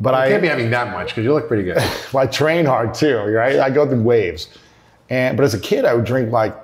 but 0.00 0.10
You 0.12 0.20
I 0.20 0.28
can't 0.28 0.42
be 0.42 0.48
having 0.48 0.70
that 0.70 0.92
much 0.92 1.08
because 1.08 1.24
you 1.24 1.32
look 1.32 1.48
pretty 1.48 1.62
good. 1.64 1.78
I 2.14 2.26
train 2.26 2.66
hard 2.66 2.92
too, 2.94 3.16
right? 3.18 3.58
I 3.58 3.70
go 3.70 3.88
through 3.88 4.02
waves. 4.02 4.48
And 5.08 5.36
but 5.36 5.44
as 5.44 5.54
a 5.54 5.58
kid, 5.60 5.84
I 5.86 5.94
would 5.94 6.04
drink 6.04 6.30
like 6.30 6.54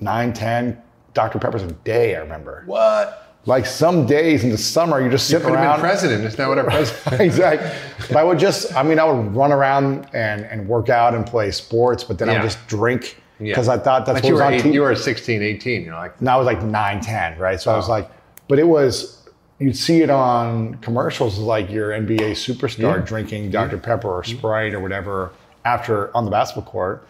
nine, 0.00 0.32
ten 0.34 0.80
Dr. 1.14 1.38
Peppers 1.38 1.62
a 1.62 1.72
day. 1.72 2.16
I 2.16 2.20
remember. 2.20 2.64
what? 2.66 3.29
Like 3.46 3.64
some 3.64 4.04
days 4.06 4.44
in 4.44 4.50
the 4.50 4.58
summer, 4.58 5.00
you're 5.00 5.10
just 5.10 5.30
You 5.30 5.38
sitting 5.38 5.48
could 5.54 5.58
have 5.58 5.64
around. 5.66 5.76
been 5.78 5.88
president. 5.90 6.24
Isn't 6.24 6.36
that 6.36 6.48
what 6.48 6.58
our 6.58 6.64
president? 6.70 7.20
exactly. 7.22 7.70
But 8.08 8.16
I 8.18 8.24
would 8.24 8.38
just, 8.38 8.74
I 8.76 8.82
mean, 8.82 8.98
I 8.98 9.04
would 9.04 9.34
run 9.34 9.50
around 9.50 10.06
and, 10.12 10.44
and 10.44 10.68
work 10.68 10.88
out 10.90 11.14
and 11.14 11.26
play 11.26 11.50
sports, 11.50 12.04
but 12.04 12.18
then 12.18 12.28
I 12.28 12.34
would 12.34 12.42
just 12.42 12.64
drink 12.68 13.16
Yeah. 13.38 13.52
because 13.52 13.68
I 13.68 13.78
thought 13.78 14.04
that's 14.04 14.18
But 14.20 14.24
what 14.24 14.28
you 14.28 14.34
was 14.34 14.40
were, 14.40 14.46
on 14.46 14.52
eight, 14.54 14.62
TV. 14.62 14.74
you 14.74 14.82
were 14.82 14.94
16, 14.94 15.42
18. 15.42 15.84
You're 15.84 15.94
like, 15.94 16.14
and 16.20 16.28
I 16.28 16.36
was 16.36 16.44
like 16.44 16.62
9, 16.62 17.00
10, 17.00 17.38
right? 17.38 17.58
So 17.58 17.72
I 17.72 17.76
was 17.76 17.88
Oh. 17.88 17.92
like, 17.92 18.10
but 18.46 18.58
it 18.58 18.68
was, 18.68 19.26
you'd 19.58 19.76
see 19.76 20.02
it 20.02 20.10
on 20.10 20.74
commercials 20.76 21.38
like 21.38 21.70
your 21.70 21.92
NBA 21.92 22.32
superstar 22.32 22.96
Yeah. 22.96 23.02
drinking 23.04 23.50
Dr. 23.50 23.78
Pepper 23.78 24.08
or 24.08 24.22
mm-hmm. 24.22 24.36
Sprite 24.36 24.74
or 24.74 24.80
whatever 24.80 25.30
after 25.64 26.14
on 26.14 26.26
the 26.26 26.30
basketball 26.30 26.70
court. 26.70 27.06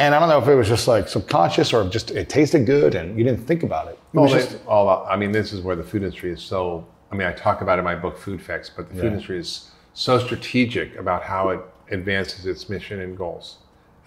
And 0.00 0.14
I 0.14 0.18
don't 0.18 0.30
know 0.30 0.38
if 0.40 0.48
it 0.48 0.54
was 0.54 0.66
just 0.66 0.88
like 0.88 1.08
subconscious 1.08 1.74
or 1.74 1.86
just 1.88 2.10
it 2.10 2.28
tasted 2.30 2.64
good 2.64 2.94
and 2.94 3.18
you 3.18 3.22
didn't 3.24 3.46
think 3.46 3.62
about 3.62 3.88
it. 3.88 3.98
It 4.14 4.16
all, 4.18 4.24
was 4.24 4.32
they- 4.32 4.38
just, 4.52 4.66
all 4.66 5.06
I 5.06 5.14
mean, 5.14 5.30
this 5.30 5.52
is 5.52 5.60
where 5.60 5.76
the 5.76 5.84
food 5.84 6.02
industry 6.02 6.32
is 6.32 6.42
so. 6.42 6.86
I 7.12 7.16
mean, 7.16 7.26
I 7.26 7.32
talk 7.32 7.60
about 7.60 7.78
it 7.78 7.80
in 7.80 7.84
my 7.84 7.96
book, 7.96 8.16
Food 8.16 8.40
Fix, 8.40 8.70
but 8.70 8.88
the 8.88 8.94
food 8.94 9.04
industry 9.06 9.38
is 9.38 9.70
so 9.94 10.18
strategic 10.18 10.96
about 10.96 11.22
how 11.24 11.50
it 11.50 11.60
advances 11.90 12.46
its 12.46 12.68
mission 12.68 13.00
and 13.00 13.18
goals, 13.18 13.58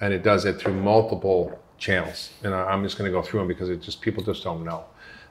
and 0.02 0.14
it 0.14 0.24
does 0.24 0.46
it 0.46 0.58
through 0.58 0.74
multiple 0.74 1.60
channels. 1.78 2.32
And 2.44 2.56
I- 2.56 2.64
I'm 2.72 2.82
just 2.82 2.98
going 2.98 3.12
to 3.12 3.16
go 3.16 3.22
through 3.22 3.42
them 3.42 3.48
because 3.50 3.70
it 3.70 3.82
just 3.82 4.02
people 4.02 4.24
just 4.24 4.44
don't 4.44 4.64
know. 4.64 4.86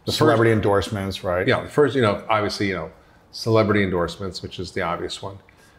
The 0.05 0.13
first- 0.13 0.19
celebrity 0.19 0.53
endorsements, 0.53 1.25
right? 1.25 1.49
Yeah, 1.49 1.63
the 1.63 1.69
first, 1.71 1.97
you 1.97 2.03
know, 2.03 2.23
obviously, 2.29 2.69
you 2.69 2.75
know, 2.75 2.91
celebrity 3.33 3.83
endorsements, 3.83 4.43
which 4.43 4.61
is 4.61 4.73
the 4.73 4.83
obvious 4.83 5.23
one. 5.23 5.39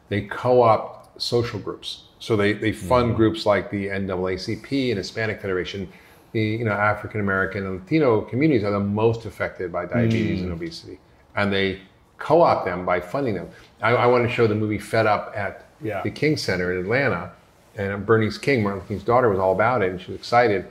They 0.09 0.21
co-opt 0.21 1.21
social 1.21 1.59
groups. 1.59 2.03
So 2.23 2.37
they, 2.37 2.53
they 2.53 2.71
fund 2.71 3.17
groups 3.17 3.45
like 3.45 3.69
the 3.69 3.87
NAACP 3.87 4.91
and 4.91 4.97
Hispanic 4.97 5.41
Federation. 5.41 5.91
The 6.31 6.41
you 6.41 6.63
know 6.63 6.71
African 6.71 7.19
American 7.19 7.65
and 7.67 7.81
Latino 7.81 8.21
communities 8.21 8.63
are 8.63 8.71
the 8.71 8.79
most 8.79 9.25
affected 9.25 9.73
by 9.73 9.85
diabetes 9.87 10.41
and 10.41 10.53
obesity, 10.53 10.99
and 11.35 11.51
they 11.51 11.81
co-opt 12.19 12.63
them 12.65 12.85
by 12.85 13.01
funding 13.01 13.35
them. 13.35 13.49
I, 13.81 13.89
I 13.89 14.05
want 14.05 14.25
to 14.25 14.33
show 14.33 14.47
the 14.47 14.55
movie 14.55 14.77
Fed 14.77 15.05
Up 15.05 15.33
at 15.35 15.65
Yeah. 15.81 16.01
the 16.01 16.09
King 16.11 16.37
Center 16.37 16.71
in 16.71 16.79
Atlanta, 16.79 17.33
and 17.75 18.05
Bernice 18.05 18.37
King, 18.37 18.63
Martin 18.63 18.79
Luther 18.79 18.87
King's 18.87 19.03
daughter, 19.03 19.27
was 19.27 19.37
all 19.37 19.51
about 19.51 19.81
it, 19.81 19.91
and 19.91 19.99
she 19.99 20.11
was 20.11 20.17
excited. 20.21 20.65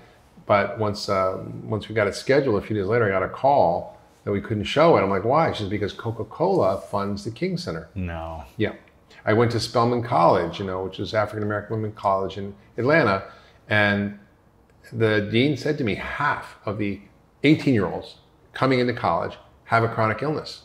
But 0.47 0.79
once 0.79 1.11
um, 1.11 1.69
once 1.69 1.87
we 1.87 1.95
got 1.95 2.07
it 2.07 2.15
scheduled, 2.15 2.62
a 2.62 2.67
few 2.67 2.75
days 2.75 2.87
later, 2.87 3.05
I 3.05 3.11
got 3.11 3.23
a 3.23 3.29
call 3.29 3.99
that 4.25 4.33
we 4.33 4.41
couldn't 4.41 4.65
show 4.65 4.97
it. 4.97 5.03
I'm 5.03 5.11
like, 5.11 5.25
why? 5.25 5.53
She 5.53 5.59
says 5.65 5.69
because 5.69 5.93
Coca-Cola 5.93 6.81
funds 6.81 7.25
the 7.25 7.31
King 7.31 7.59
Center. 7.59 7.88
No. 7.95 8.43
Yeah. 8.57 8.73
I 9.25 9.33
went 9.33 9.53
to 9.53 9.61
Spelman 9.61 10.03
College, 10.03 10.59
you 10.59 10.65
know, 10.65 10.83
which 10.83 10.99
is 10.99 11.15
African 11.15 11.43
American 11.43 11.77
Women 11.77 11.93
College 11.93 12.39
in 12.39 12.55
Atlanta, 12.77 13.25
and 13.69 14.19
the 14.93 15.29
dean 15.31 15.57
said 15.57 15.79
to 15.79 15.85
me, 15.85 15.95
half 15.95 16.57
of 16.67 16.79
the 16.79 17.01
18 17.45 17.75
year 17.75 17.87
olds 17.87 18.17
coming 18.53 18.81
into 18.81 18.93
college 18.93 19.37
have 19.65 19.85
a 19.85 19.89
chronic 19.89 20.23
illness, 20.23 20.63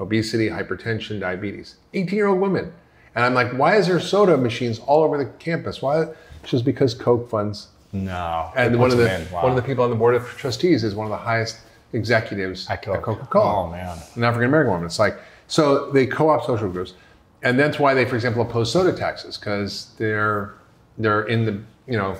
obesity, 0.00 0.48
hypertension, 0.48 1.20
diabetes. 1.20 1.76
18 1.92 2.16
year 2.16 2.26
old 2.26 2.40
women. 2.40 2.72
And 3.14 3.24
I'm 3.24 3.34
like, 3.34 3.52
why 3.52 3.76
is 3.76 3.86
there 3.86 4.00
soda 4.00 4.36
machines 4.36 4.78
all 4.78 5.02
over 5.02 5.18
the 5.18 5.26
campus? 5.38 5.82
Why? 5.82 6.06
Just 6.44 6.64
because 6.64 6.94
Coke 6.94 7.28
funds. 7.28 7.68
No. 7.92 8.50
And 8.56 8.78
one 8.78 8.90
of 8.90 8.98
the. 8.98 9.26
Wow. 9.32 9.42
one 9.42 9.52
of 9.52 9.56
the 9.56 9.62
people 9.62 9.84
on 9.84 9.90
the 9.90 9.96
board 9.96 10.14
of 10.14 10.26
trustees 10.36 10.84
is 10.84 10.94
one 10.94 11.06
of 11.06 11.10
the 11.10 11.16
highest 11.16 11.58
executives 11.92 12.68
At 12.68 12.82
Coke. 12.82 13.02
Coca-Cola. 13.02 13.66
Oh, 13.66 13.70
man. 13.70 13.98
An 14.14 14.24
African 14.24 14.48
American 14.48 14.72
woman. 14.72 14.86
It's 14.86 14.98
like 14.98 15.18
so 15.48 15.90
they 15.92 16.06
co-op 16.06 16.44
social 16.44 16.68
groups, 16.68 16.94
and 17.42 17.58
that's 17.58 17.78
why 17.78 17.94
they, 17.94 18.04
for 18.04 18.14
example, 18.16 18.42
oppose 18.42 18.72
soda 18.72 18.92
taxes 18.96 19.36
because 19.38 19.94
they're 19.98 20.54
they're 20.98 21.24
in 21.24 21.44
the 21.44 21.52
you 21.86 21.96
know 21.98 22.16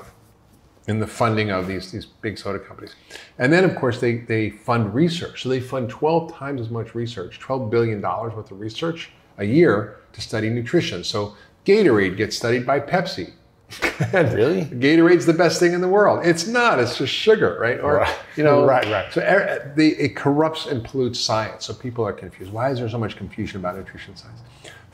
in 0.88 1.00
the 1.00 1.06
funding 1.06 1.50
of 1.50 1.66
these 1.66 1.90
these 1.90 2.06
big 2.06 2.38
soda 2.38 2.58
companies, 2.58 2.94
and 3.38 3.52
then 3.52 3.64
of 3.64 3.74
course 3.76 4.00
they 4.00 4.18
they 4.18 4.50
fund 4.50 4.94
research. 4.94 5.42
So 5.42 5.48
they 5.48 5.60
fund 5.60 5.88
12 5.90 6.32
times 6.32 6.60
as 6.60 6.70
much 6.70 6.94
research, 6.94 7.38
12 7.40 7.70
billion 7.70 8.00
dollars 8.00 8.34
worth 8.34 8.50
of 8.50 8.60
research 8.60 9.10
a 9.38 9.44
year 9.44 9.96
to 10.12 10.20
study 10.20 10.48
nutrition. 10.48 11.02
So 11.04 11.34
Gatorade 11.64 12.16
gets 12.16 12.36
studied 12.36 12.64
by 12.66 12.80
Pepsi. 12.80 13.32
Really? 14.12 14.62
Gatorade's 14.84 15.26
the 15.26 15.32
best 15.32 15.58
thing 15.58 15.72
in 15.72 15.80
the 15.80 15.88
world. 15.88 16.24
It's 16.24 16.46
not. 16.46 16.78
It's 16.78 16.96
just 16.98 17.12
sugar, 17.12 17.58
right? 17.60 17.80
Or 17.80 17.96
Right. 17.96 18.14
you 18.36 18.44
know, 18.44 18.64
Right, 18.74 18.84
right. 18.86 19.12
So 19.12 19.20
er- 19.22 19.72
they, 19.76 19.88
it 19.88 20.14
corrupts 20.14 20.66
and 20.66 20.84
pollutes 20.84 21.18
science. 21.18 21.64
So 21.66 21.74
people 21.74 22.06
are 22.06 22.12
confused. 22.12 22.52
Why 22.52 22.70
is 22.70 22.78
there 22.78 22.88
so 22.88 22.98
much 22.98 23.16
confusion 23.16 23.58
about 23.58 23.76
nutrition 23.76 24.14
science? 24.14 24.40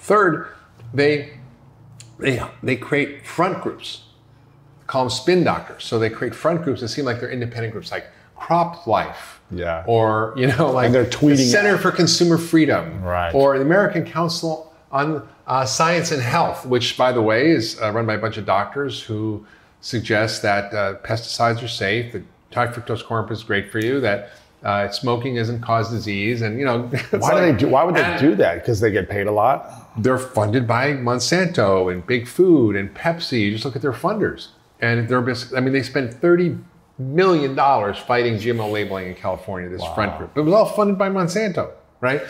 Third, 0.02 0.48
they 0.92 1.38
they 2.18 2.42
they 2.62 2.76
create 2.76 3.26
front 3.26 3.62
groups. 3.62 4.02
Call 4.86 5.04
them 5.04 5.10
spin 5.10 5.44
doctors. 5.44 5.84
So 5.84 5.98
they 5.98 6.10
create 6.10 6.34
front 6.34 6.62
groups 6.62 6.80
that 6.80 6.88
seem 6.88 7.04
like 7.04 7.20
they're 7.20 7.30
independent 7.30 7.72
groups, 7.72 7.90
like 7.90 8.06
Crop 8.36 8.86
Life. 8.86 9.40
Yeah. 9.50 9.84
Or 9.86 10.34
you 10.36 10.48
know, 10.48 10.70
like 10.72 10.86
And 10.86 10.94
they're 10.94 11.04
tweeting 11.04 11.36
the 11.36 11.44
Center 11.44 11.78
for 11.78 11.92
Consumer 11.92 12.36
Freedom. 12.36 13.02
Right. 13.02 13.32
Or 13.32 13.56
the 13.56 13.64
American 13.64 14.04
Council 14.04 14.74
on 14.90 15.26
uh, 15.46 15.64
Science 15.64 16.10
and 16.10 16.20
Health, 16.20 16.66
which, 16.66 16.96
by 16.96 17.12
the 17.12 17.22
way, 17.22 17.50
is 17.50 17.80
uh, 17.80 17.92
run 17.92 18.06
by 18.06 18.14
a 18.14 18.18
bunch 18.18 18.36
of 18.36 18.44
doctors 18.44 19.02
who 19.02 19.46
suggest 19.80 20.42
that 20.42 20.72
uh, 20.74 20.96
pesticides 21.04 21.62
are 21.62 21.68
safe, 21.68 22.12
that 22.12 22.22
high 22.52 22.66
fructose 22.66 23.04
corn 23.04 23.22
syrup 23.22 23.30
is 23.30 23.42
great 23.42 23.70
for 23.70 23.78
you, 23.78 24.00
that 24.00 24.32
uh, 24.64 24.88
smoking 24.90 25.34
doesn't 25.34 25.60
cause 25.60 25.90
disease, 25.90 26.42
and 26.42 26.58
you 26.58 26.64
know. 26.64 26.82
Why 27.10 27.34
do 27.34 27.52
they 27.52 27.58
do? 27.58 27.68
Why 27.68 27.84
would 27.84 27.94
they 27.94 28.16
do 28.18 28.34
that? 28.36 28.60
Because 28.60 28.80
they 28.80 28.90
get 28.90 29.08
paid 29.08 29.26
a 29.26 29.32
lot. 29.32 29.81
They're 29.96 30.18
funded 30.18 30.66
by 30.66 30.92
Monsanto 30.92 31.92
and 31.92 32.07
Big 32.07 32.26
Food 32.26 32.76
and 32.76 32.94
Pepsi. 32.94 33.42
You 33.42 33.52
just 33.52 33.64
look 33.64 33.76
at 33.76 33.83
their 33.83 33.92
funders, 33.92 34.48
and 34.81 35.09
they're. 35.09 35.37
I 35.57 35.61
mean, 35.61 35.72
they 35.72 35.83
spend 35.83 36.14
thirty 36.14 36.57
million 36.98 37.55
dollars 37.55 37.98
fighting 37.98 38.35
GMO 38.35 38.70
labeling 38.70 39.09
in 39.09 39.14
California. 39.14 39.68
This 39.68 39.85
front 39.94 40.16
group. 40.18 40.37
It 40.37 40.40
was 40.40 40.55
all 40.55 40.66
funded 40.66 40.98
by 40.98 41.09
Monsanto, 41.11 41.70
right? 42.00 42.22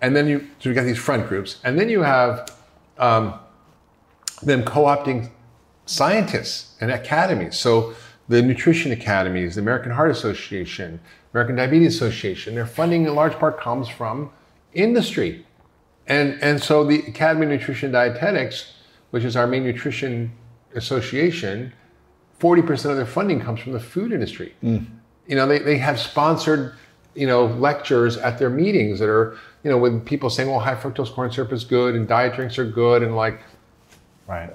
And 0.00 0.16
then 0.16 0.26
you 0.26 0.48
so 0.58 0.68
you 0.68 0.74
got 0.74 0.84
these 0.84 0.98
front 0.98 1.28
groups, 1.28 1.60
and 1.64 1.78
then 1.78 1.88
you 1.88 2.02
have 2.02 2.52
um, 2.98 3.34
them 4.42 4.64
co-opting 4.64 5.30
scientists 5.86 6.74
and 6.80 6.90
academies. 6.90 7.56
So 7.56 7.94
the 8.28 8.42
nutrition 8.42 8.92
academies, 8.92 9.54
the 9.54 9.60
American 9.60 9.92
Heart 9.92 10.10
Association, 10.10 11.00
American 11.32 11.56
Diabetes 11.56 11.94
Association, 11.94 12.54
their 12.54 12.66
funding 12.66 13.06
in 13.06 13.14
large 13.14 13.34
part 13.34 13.60
comes 13.60 13.88
from 13.88 14.30
industry. 14.74 15.45
And, 16.06 16.38
and 16.42 16.62
so 16.62 16.84
the 16.84 17.00
Academy 17.00 17.46
of 17.46 17.52
Nutrition 17.52 17.90
Dietetics, 17.92 18.72
which 19.10 19.24
is 19.24 19.36
our 19.36 19.46
main 19.46 19.64
nutrition 19.64 20.32
association, 20.74 21.72
40% 22.40 22.90
of 22.90 22.96
their 22.96 23.06
funding 23.06 23.40
comes 23.40 23.60
from 23.60 23.72
the 23.72 23.80
food 23.80 24.12
industry. 24.12 24.54
Mm. 24.62 24.86
You 25.26 25.36
know, 25.36 25.46
they, 25.46 25.58
they 25.58 25.78
have 25.78 25.98
sponsored, 25.98 26.74
you 27.14 27.26
know, 27.26 27.46
lectures 27.46 28.16
at 28.18 28.38
their 28.38 28.50
meetings 28.50 28.98
that 29.00 29.08
are, 29.08 29.36
you 29.64 29.70
know, 29.70 29.78
with 29.78 30.04
people 30.04 30.30
saying, 30.30 30.48
well, 30.50 30.60
high 30.60 30.74
fructose 30.74 31.12
corn 31.12 31.32
syrup 31.32 31.52
is 31.52 31.64
good 31.64 31.94
and 31.94 32.06
diet 32.06 32.34
drinks 32.34 32.58
are 32.58 32.66
good. 32.66 33.02
And 33.02 33.16
like, 33.16 33.40
Right. 34.28 34.54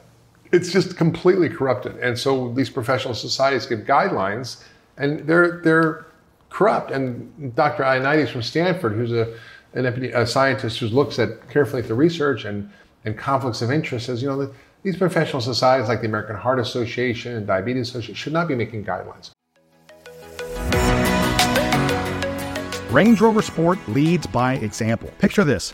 it's 0.52 0.72
just 0.72 0.96
completely 0.98 1.50
corrupted. 1.50 1.98
And 1.98 2.18
so 2.18 2.54
these 2.54 2.70
professional 2.70 3.14
societies 3.14 3.66
give 3.66 3.80
guidelines, 3.80 4.64
and 4.98 5.22
they're 5.22 5.62
they're 5.64 6.06
corrupt. 6.50 6.92
And 6.92 7.56
Dr. 7.56 7.84
Ioannidis 7.84 8.30
from 8.30 8.42
Stanford, 8.44 8.94
who's 8.94 9.14
a 9.14 9.34
an 9.74 9.86
a 9.86 10.26
scientist 10.26 10.80
who 10.80 10.88
looks 10.88 11.20
at 11.20 11.50
carefully 11.50 11.82
at 11.82 11.88
the 11.88 11.96
research 11.96 12.46
and 12.46 12.70
and 13.04 13.18
conflicts 13.18 13.62
of 13.62 13.72
interest, 13.72 14.06
says 14.06 14.22
you 14.22 14.28
know 14.28 14.38
that 14.38 14.54
these 14.84 14.98
professional 14.98 15.42
societies 15.42 15.88
like 15.88 16.02
the 16.02 16.08
American 16.08 16.36
Heart 16.36 16.60
Association 16.60 17.36
and 17.36 17.48
Diabetes 17.48 17.90
Association 17.90 18.16
should 18.16 18.34
not 18.34 18.48
be 18.48 18.56
making 18.56 18.84
guidelines. 18.86 19.32
Range 22.92 23.22
Rover 23.22 23.42
Sport 23.42 23.80
leads 23.88 24.28
by 24.28 24.56
example. 24.56 25.10
Picture 25.20 25.44
this 25.44 25.74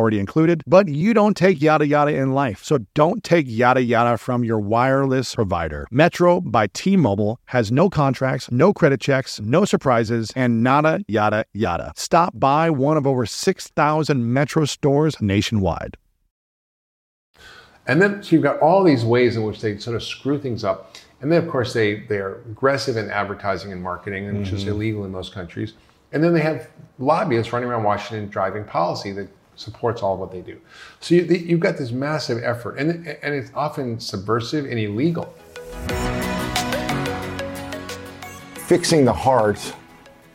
already 0.00 0.18
included, 0.18 0.62
but 0.66 0.88
you 0.88 1.12
don't 1.12 1.36
take 1.36 1.60
yada 1.60 1.86
yada 1.86 2.14
in 2.14 2.32
life. 2.32 2.64
So 2.64 2.78
don't 2.94 3.22
take 3.22 3.46
yada 3.46 3.82
yada 3.82 4.16
from 4.16 4.44
your 4.44 4.58
wireless 4.58 5.34
provider. 5.34 5.86
Metro 5.90 6.40
by 6.40 6.68
T 6.68 6.96
Mobile 6.96 7.38
has 7.46 7.70
no 7.70 7.90
contracts, 7.90 8.50
no 8.50 8.72
credit 8.72 9.00
checks, 9.00 9.40
no 9.40 9.64
surprises, 9.64 10.32
and 10.34 10.62
nada 10.62 11.00
yada 11.06 11.44
yada. 11.52 11.92
Stop 11.96 12.32
by 12.40 12.70
one 12.70 12.96
of 12.96 13.06
over 13.06 13.26
6,000 13.26 14.32
Metro 14.32 14.64
stores 14.64 15.20
nationwide. 15.20 15.96
And 17.86 18.00
then 18.00 18.22
so 18.22 18.36
you've 18.36 18.42
got 18.42 18.58
all 18.60 18.82
these 18.82 19.04
ways 19.04 19.36
in 19.36 19.42
which 19.42 19.60
they 19.60 19.76
sort 19.76 19.96
of 19.96 20.02
screw 20.02 20.38
things 20.38 20.64
up. 20.64 20.96
And 21.20 21.30
then 21.30 21.42
of 21.42 21.50
course 21.50 21.74
they 21.74 22.00
they 22.08 22.16
are 22.16 22.36
aggressive 22.48 22.96
in 22.96 23.10
advertising 23.10 23.70
and 23.70 23.82
marketing, 23.82 24.26
which 24.38 24.48
mm-hmm. 24.48 24.56
is 24.56 24.64
illegal 24.64 25.04
in 25.04 25.12
most 25.12 25.34
countries. 25.34 25.74
And 26.12 26.24
then 26.24 26.32
they 26.32 26.40
have 26.40 26.68
lobbyists 26.98 27.52
running 27.52 27.68
around 27.68 27.84
Washington 27.84 28.28
driving 28.28 28.64
policy 28.64 29.12
that 29.12 29.28
supports 29.60 30.02
all 30.02 30.14
of 30.14 30.20
what 30.20 30.32
they 30.32 30.40
do. 30.40 30.58
So 31.00 31.14
you, 31.14 31.22
you've 31.22 31.60
got 31.60 31.76
this 31.76 31.90
massive 31.90 32.42
effort, 32.42 32.78
and, 32.78 33.06
and 33.06 33.34
it's 33.34 33.50
often 33.54 34.00
subversive 34.00 34.64
and 34.64 34.78
illegal. 34.78 35.34
Fixing 38.66 39.04
the 39.04 39.12
heart 39.12 39.74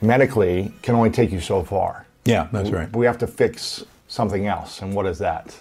medically 0.02 0.74
can 0.82 0.96
only 0.96 1.10
take 1.10 1.32
you 1.32 1.40
so 1.40 1.64
far. 1.64 2.06
Yeah, 2.26 2.48
that's 2.52 2.70
right. 2.70 2.94
We 2.96 3.06
have 3.06 3.18
to 3.20 3.28
fix 3.28 3.84
something 4.08 4.48
else, 4.48 4.82
and 4.82 4.94
what 4.94 5.06
is 5.06 5.18
that? 5.20 5.56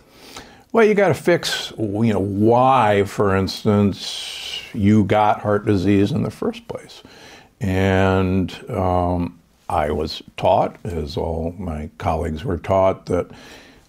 Well, 0.72 0.85
you 0.85 0.94
got 0.94 1.09
to 1.09 1.14
fix, 1.14 1.72
you 1.79 2.12
know, 2.12 2.18
why, 2.18 3.05
for 3.05 3.37
instance, 3.37 4.61
you 4.72 5.05
got 5.05 5.40
heart 5.40 5.64
disease 5.64 6.11
in 6.11 6.22
the 6.22 6.31
first 6.31 6.66
place, 6.66 7.03
and 7.61 8.53
um, 8.68 9.38
I 9.68 9.90
was 9.90 10.22
taught, 10.37 10.77
as 10.85 11.16
all 11.16 11.55
my 11.59 11.90
colleagues 11.98 12.44
were 12.44 12.59
taught, 12.59 13.07
that 13.07 13.31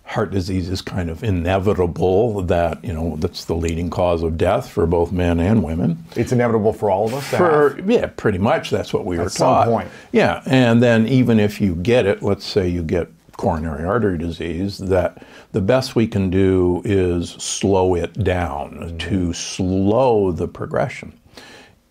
heart 0.05 0.31
disease 0.31 0.69
is 0.69 0.81
kind 0.81 1.09
of 1.09 1.23
inevitable, 1.23 2.43
that, 2.43 2.83
you 2.85 2.93
know, 2.93 3.15
that's 3.17 3.45
the 3.45 3.55
leading 3.55 3.89
cause 3.89 4.21
of 4.23 4.37
death 4.37 4.69
for 4.69 4.85
both 4.85 5.11
men 5.11 5.39
and 5.39 5.63
women. 5.63 6.03
It's 6.15 6.31
inevitable 6.31 6.73
for 6.73 6.91
all 6.91 7.05
of 7.07 7.13
us? 7.15 7.27
For, 7.27 7.79
yeah, 7.85 8.07
pretty 8.15 8.37
much. 8.37 8.69
That's 8.69 8.93
what 8.93 9.05
we 9.05 9.17
At 9.17 9.23
were 9.23 9.29
taught. 9.29 9.65
some 9.65 9.73
point. 9.73 9.89
Yeah, 10.11 10.43
and 10.45 10.81
then 10.81 11.07
even 11.07 11.39
if 11.39 11.59
you 11.59 11.75
get 11.75 12.05
it, 12.05 12.21
let's 12.21 12.45
say 12.45 12.67
you 12.69 12.83
get 12.83 13.09
coronary 13.35 13.83
artery 13.83 14.17
disease, 14.17 14.77
that 14.77 15.25
the 15.51 15.61
best 15.61 15.95
we 15.95 16.07
can 16.07 16.29
do 16.29 16.81
is 16.85 17.31
slow 17.31 17.95
it 17.95 18.23
down, 18.23 18.75
mm-hmm. 18.75 18.97
to 18.97 19.33
slow 19.33 20.31
the 20.31 20.47
progression. 20.47 21.11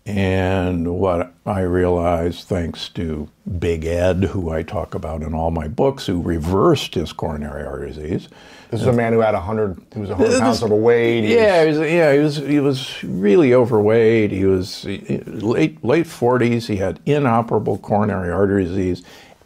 And 0.07 0.99
what 0.99 1.33
I 1.47 1.61
realized, 1.61 2.47
thanks 2.47 2.89
to 2.89 3.27
Big 3.57 3.85
Ed, 3.85 4.25
who 4.25 4.51
I 4.51 4.61
talk 4.61 4.93
about 4.93 5.23
in 5.23 5.33
all 5.33 5.49
my 5.49 5.67
books, 5.67 6.05
who 6.05 6.21
reversed 6.21 6.93
his 6.93 7.11
coronary 7.11 7.65
artery 7.65 7.87
disease. 7.87 8.29
This 8.69 8.81
is 8.81 8.87
a 8.87 8.93
man 8.93 9.13
who 9.13 9.21
had 9.21 9.33
100, 9.33 9.81
he 9.93 9.99
was 9.99 10.09
100 10.09 10.39
pounds 10.39 10.61
overweight. 10.61 11.23
He 11.23 11.33
yeah, 11.33 11.65
was, 11.65 11.77
he 11.77 11.81
was, 11.81 11.91
yeah, 11.91 12.13
he 12.13 12.19
was, 12.19 12.35
he 12.35 12.59
was 12.59 13.03
really 13.03 13.55
overweight. 13.55 14.31
He 14.31 14.45
was 14.45 14.85
late, 14.85 15.83
late 15.83 16.05
40s. 16.05 16.67
He 16.67 16.75
had 16.75 16.99
inoperable 17.07 17.79
coronary 17.79 18.31
artery 18.31 18.65
disease. 18.65 19.01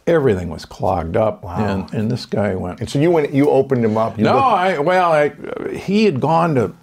Everything 0.06 0.50
was 0.50 0.64
clogged 0.64 1.16
up, 1.16 1.42
wow. 1.42 1.56
and, 1.56 1.94
and 1.94 2.10
this 2.10 2.26
guy 2.26 2.54
went. 2.54 2.80
And 2.80 2.90
so 2.90 2.98
you 2.98 3.10
went, 3.10 3.32
you 3.32 3.48
opened 3.48 3.84
him 3.84 3.96
up. 3.96 4.18
no, 4.18 4.36
I 4.36 4.78
well, 4.78 5.12
I, 5.12 5.28
he 5.72 6.04
had 6.04 6.20
gone 6.20 6.54
to 6.56 6.74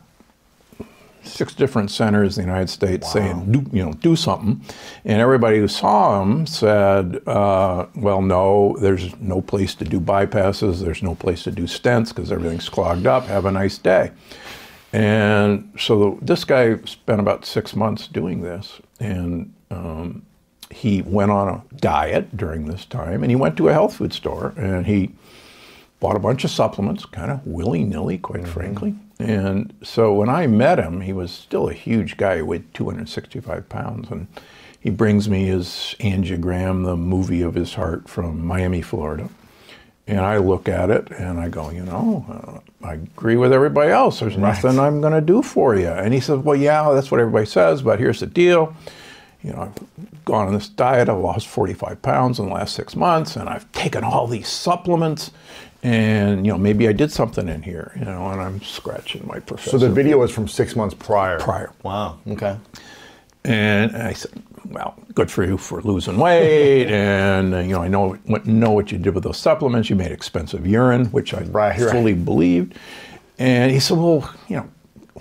six 1.28 1.54
different 1.54 1.92
centers 1.92 2.38
in 2.38 2.44
the 2.44 2.50
United 2.50 2.70
States 2.70 3.06
wow. 3.08 3.14
saying, 3.14 3.52
do, 3.52 3.66
you 3.72 3.84
know, 3.84 3.94
do 3.94 4.16
something. 4.16 4.62
And 5.06 5.22
everybody 5.22 5.60
who 5.60 5.68
saw 5.68 6.22
him 6.22 6.46
said, 6.46 7.22
uh, 7.28 7.88
well, 7.96 8.22
no, 8.22 8.76
there's 8.80 9.16
no 9.20 9.42
place 9.42 9.76
to 9.76 9.86
do 9.86 10.00
bypasses. 10.00 10.82
There's 10.82 11.04
no 11.04 11.16
place 11.16 11.44
to 11.44 11.52
do 11.52 11.64
stents 11.64 12.10
because 12.10 12.32
everything's 12.32 12.70
clogged 12.70 13.08
up. 13.08 13.26
Have 13.26 13.46
a 13.46 13.52
nice 13.52 13.78
day. 13.78 14.12
And 14.94 15.72
so 15.78 16.18
this 16.22 16.44
guy 16.44 16.78
spent 16.86 17.20
about 17.20 17.46
six 17.46 17.76
months 17.76 18.08
doing 18.08 18.42
this. 18.42 18.80
And 19.00 19.54
um, 19.70 20.26
he 20.72 21.02
went 21.02 21.32
on 21.32 21.48
a 21.48 21.76
diet 21.76 22.36
during 22.36 22.66
this 22.66 22.86
time. 22.86 23.24
And 23.24 23.32
he 23.32 23.36
went 23.36 23.58
to 23.58 23.70
a 23.70 23.74
health 23.74 23.96
food 23.96 24.14
store 24.14 24.54
and 24.58 24.86
he 24.86 25.14
bought 26.00 26.16
a 26.16 26.20
bunch 26.20 26.44
of 26.44 26.52
supplements, 26.52 27.06
kind 27.06 27.32
of 27.32 27.46
willy 27.46 27.84
nilly, 27.84 28.18
quite 28.18 28.44
mm-hmm. 28.44 28.52
frankly. 28.52 28.96
And 29.20 29.74
so 29.84 30.14
when 30.14 30.30
I 30.30 30.48
met 30.48 30.80
him, 30.80 31.02
he 31.02 31.14
was 31.14 31.32
still 31.32 31.70
a 31.70 31.74
huge 31.74 32.18
guy, 32.18 32.38
he 32.38 32.42
weighed 32.42 32.74
265 32.74 33.68
pounds. 33.70 34.10
And 34.12 34.28
he 34.80 34.90
brings 34.90 35.28
me 35.28 35.46
his 35.46 35.96
angiogram, 36.00 36.86
the 36.86 36.96
movie 36.96 37.42
of 37.42 37.56
his 37.56 37.74
heart 37.74 38.08
from 38.08 38.46
Miami, 38.46 38.82
Florida. 38.82 39.30
And 40.06 40.22
I 40.22 40.38
look 40.38 40.70
at 40.70 40.90
it 40.90 41.12
and 41.12 41.40
I 41.40 41.50
go, 41.50 41.70
you 41.70 41.84
know, 41.84 42.64
uh, 42.82 42.88
I 42.88 42.94
agree 42.94 43.36
with 43.36 43.52
everybody 43.52 43.92
else. 43.92 44.20
There's 44.20 44.36
right. 44.36 44.64
nothing 44.64 44.80
I'm 44.80 45.02
going 45.02 45.14
to 45.14 45.22
do 45.22 45.42
for 45.42 45.76
you. 45.76 45.90
And 45.90 46.14
he 46.14 46.22
says, 46.22 46.40
well, 46.40 46.56
yeah, 46.56 46.90
that's 46.94 47.12
what 47.12 47.20
everybody 47.20 47.46
says, 47.46 47.82
but 47.82 48.00
here's 48.00 48.22
the 48.22 48.28
deal. 48.28 48.74
You 49.44 49.52
know, 49.52 49.62
I've 49.64 50.24
gone 50.26 50.48
on 50.48 50.54
this 50.54 50.70
diet. 50.70 51.10
I've 51.10 51.18
lost 51.18 51.48
45 51.48 52.02
pounds 52.02 52.40
in 52.40 52.48
the 52.48 52.54
last 52.54 52.74
six 52.74 52.96
months, 52.96 53.36
and 53.36 53.50
I've 53.50 53.70
taken 53.72 54.04
all 54.04 54.28
these 54.28 54.48
supplements 54.48 55.32
and 55.88 56.46
you 56.46 56.52
know 56.52 56.58
maybe 56.58 56.90
I 56.90 56.92
did 56.92 57.12
something 57.14 57.48
in 57.48 57.62
here, 57.62 57.94
you 57.98 58.04
know, 58.04 58.28
and 58.28 58.42
I'm 58.42 58.62
scratching 58.62 59.26
my 59.26 59.40
professor. 59.40 59.72
So 59.72 59.78
the 59.78 59.90
video 59.90 60.18
was 60.18 60.32
from 60.32 60.48
six 60.48 60.76
months 60.76 60.94
prior. 60.94 61.40
Prior. 61.40 61.72
Wow. 61.84 62.20
Okay. 62.28 62.58
And 63.46 63.96
I 63.96 64.12
said, 64.12 64.44
well, 64.66 64.96
good 65.16 65.32
for 65.32 65.46
you 65.46 65.58
for 65.58 65.82
losing 65.82 66.18
weight, 66.18 66.88
and 66.92 67.54
uh, 67.54 67.60
you 67.60 67.70
know 67.70 67.82
I 67.82 67.88
know 67.88 68.18
know 68.44 68.72
what 68.72 68.92
you 68.92 68.98
did 68.98 69.16
with 69.16 69.24
those 69.24 69.38
supplements. 69.38 69.90
You 69.90 69.96
made 69.96 70.12
expensive 70.12 70.68
urine, 70.68 71.06
which 71.08 71.34
I 71.34 71.44
right, 71.44 71.80
fully 71.80 72.14
right. 72.14 72.26
believed. 72.26 72.76
And 73.40 73.72
he 73.72 73.80
said, 73.80 73.98
well, 73.98 74.34
you 74.48 74.58
know, 74.58 74.68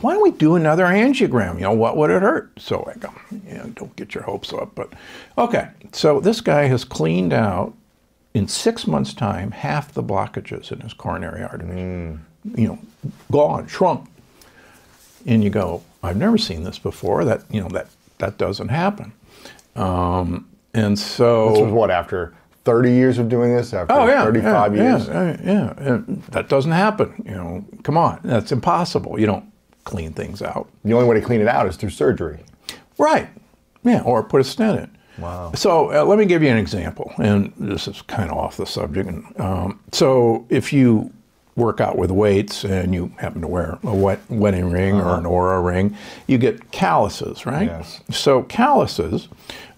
why 0.00 0.14
don't 0.14 0.22
we 0.22 0.30
do 0.32 0.56
another 0.56 0.86
angiogram? 0.86 1.56
You 1.56 1.60
know, 1.60 1.72
what 1.74 1.96
would 1.96 2.10
it 2.10 2.22
hurt? 2.22 2.50
So 2.58 2.90
I 2.92 2.98
go, 2.98 3.12
you 3.30 3.58
know, 3.58 3.66
don't 3.74 3.94
get 3.94 4.14
your 4.14 4.24
hopes 4.24 4.52
up, 4.54 4.74
but 4.74 4.94
okay. 5.38 5.68
So 5.92 6.18
this 6.18 6.40
guy 6.40 6.64
has 6.64 6.82
cleaned 6.82 7.34
out 7.34 7.74
in 8.36 8.46
six 8.46 8.86
months' 8.86 9.14
time, 9.14 9.50
half 9.50 9.94
the 9.94 10.02
blockages 10.02 10.70
in 10.70 10.80
his 10.80 10.92
coronary 10.92 11.42
arteries, 11.42 11.70
mm. 11.70 12.18
you 12.54 12.68
know, 12.68 12.78
gone, 13.32 13.66
shrunk. 13.66 14.10
And 15.24 15.42
you 15.42 15.48
go, 15.48 15.82
I've 16.02 16.18
never 16.18 16.36
seen 16.36 16.62
this 16.62 16.78
before. 16.78 17.24
That 17.24 17.42
you 17.50 17.62
know 17.62 17.68
that 17.70 17.88
that 18.18 18.36
doesn't 18.36 18.68
happen. 18.68 19.12
Um, 19.74 20.50
and 20.74 20.98
so 20.98 21.50
this 21.50 21.60
was 21.62 21.72
what 21.72 21.90
after 21.90 22.34
30 22.64 22.92
years 22.92 23.18
of 23.18 23.30
doing 23.30 23.56
this 23.56 23.72
after 23.72 23.94
oh, 23.94 24.06
yeah, 24.06 24.24
35 24.24 24.76
yeah, 24.76 24.82
years 24.82 25.08
yeah, 25.08 25.36
yeah, 25.42 25.74
yeah. 25.80 26.00
that 26.30 26.48
doesn't 26.48 26.72
happen 26.72 27.22
you 27.24 27.30
know 27.30 27.64
come 27.84 27.96
on 27.96 28.18
that's 28.24 28.50
impossible 28.50 29.20
you 29.20 29.26
don't 29.26 29.44
clean 29.84 30.12
things 30.12 30.42
out 30.42 30.68
the 30.84 30.92
only 30.92 31.06
way 31.06 31.14
to 31.18 31.24
clean 31.24 31.40
it 31.40 31.46
out 31.46 31.66
is 31.68 31.76
through 31.76 31.90
surgery 31.90 32.40
right 32.98 33.28
yeah 33.84 34.00
or 34.02 34.22
put 34.22 34.40
a 34.40 34.44
stent 34.44 34.80
in 34.80 34.95
Wow. 35.18 35.52
So 35.54 35.92
uh, 35.92 36.04
let 36.04 36.18
me 36.18 36.26
give 36.26 36.42
you 36.42 36.50
an 36.50 36.58
example, 36.58 37.12
and 37.18 37.52
this 37.58 37.88
is 37.88 38.02
kind 38.02 38.30
of 38.30 38.36
off 38.36 38.56
the 38.56 38.66
subject. 38.66 39.08
Um, 39.40 39.80
so 39.92 40.46
if 40.50 40.72
you 40.72 41.12
work 41.56 41.80
out 41.80 41.96
with 41.96 42.10
weights 42.10 42.64
and 42.64 42.94
you 42.94 43.10
happen 43.18 43.40
to 43.40 43.48
wear 43.48 43.78
a 43.82 43.94
wet, 43.94 44.20
wedding 44.28 44.70
ring 44.70 44.94
uh-huh. 44.94 45.10
or 45.10 45.18
an 45.18 45.24
Oura 45.24 45.64
ring, 45.64 45.96
you 46.26 46.36
get 46.36 46.70
calluses, 46.70 47.46
right? 47.46 47.68
Yes. 47.68 48.02
So 48.10 48.42
calluses 48.42 49.28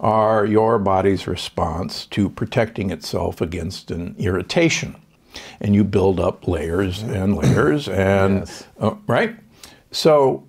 are 0.01 0.45
your 0.45 0.77
body's 0.77 1.25
response 1.25 2.05
to 2.07 2.29
protecting 2.29 2.91
itself 2.91 3.39
against 3.39 3.91
an 3.91 4.15
irritation. 4.17 4.95
And 5.61 5.73
you 5.73 5.83
build 5.83 6.19
up 6.19 6.47
layers 6.47 7.01
and 7.03 7.37
layers, 7.37 7.87
and 7.87 8.39
yes. 8.39 8.67
uh, 8.79 8.95
right? 9.07 9.35
So 9.91 10.43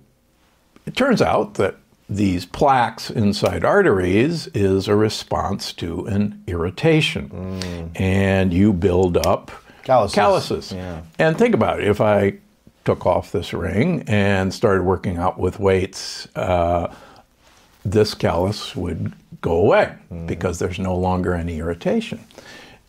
it 0.85 0.95
turns 0.95 1.21
out 1.21 1.53
that 1.55 1.77
these 2.11 2.45
plaques 2.45 3.09
inside 3.09 3.63
arteries 3.63 4.47
is 4.47 4.89
a 4.89 4.95
response 4.95 5.71
to 5.71 6.05
an 6.07 6.43
irritation. 6.45 7.29
Mm. 7.29 8.01
And 8.01 8.53
you 8.53 8.73
build 8.73 9.15
up 9.25 9.49
calluses. 9.83 10.15
calluses. 10.15 10.71
Yeah. 10.73 11.01
And 11.17 11.37
think 11.37 11.55
about 11.55 11.79
it 11.79 11.87
if 11.87 12.01
I 12.01 12.33
took 12.83 13.05
off 13.05 13.31
this 13.31 13.53
ring 13.53 14.03
and 14.07 14.53
started 14.53 14.83
working 14.83 15.17
out 15.17 15.39
with 15.39 15.57
weights, 15.59 16.27
uh, 16.35 16.93
this 17.85 18.13
callus 18.13 18.75
would 18.75 19.13
go 19.39 19.53
away 19.53 19.95
mm. 20.11 20.27
because 20.27 20.59
there's 20.59 20.79
no 20.79 20.95
longer 20.95 21.33
any 21.33 21.59
irritation. 21.59 22.19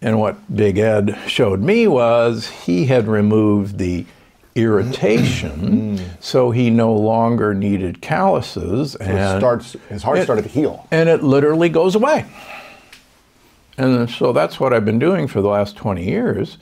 And 0.00 0.18
what 0.18 0.54
Big 0.54 0.78
Ed 0.78 1.16
showed 1.28 1.60
me 1.60 1.86
was 1.86 2.48
he 2.48 2.86
had 2.86 3.06
removed 3.06 3.78
the 3.78 4.04
irritation, 4.54 5.96
mm-hmm. 5.96 6.04
so 6.20 6.50
he 6.50 6.70
no 6.70 6.94
longer 6.94 7.54
needed 7.54 8.00
calluses, 8.00 8.92
so 8.92 8.98
and 9.00 9.40
starts, 9.40 9.76
his 9.88 10.02
heart 10.02 10.18
it, 10.18 10.24
started 10.24 10.42
to 10.42 10.48
heal, 10.48 10.86
and 10.90 11.08
it 11.08 11.22
literally 11.22 11.68
goes 11.68 11.94
away. 11.94 12.26
And 13.78 14.10
so 14.10 14.32
that's 14.32 14.60
what 14.60 14.72
I've 14.74 14.84
been 14.84 14.98
doing 14.98 15.26
for 15.26 15.40
the 15.40 15.48
last 15.48 15.76
20 15.76 16.04
years, 16.04 16.58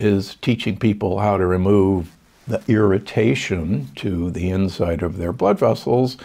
is 0.00 0.36
teaching 0.36 0.78
people 0.78 1.20
how 1.20 1.36
to 1.36 1.46
remove 1.46 2.10
the 2.48 2.62
irritation 2.68 3.88
to 3.96 4.30
the 4.30 4.48
inside 4.50 5.02
of 5.02 5.18
their 5.18 5.32
blood 5.32 5.58
vessels, 5.58 6.16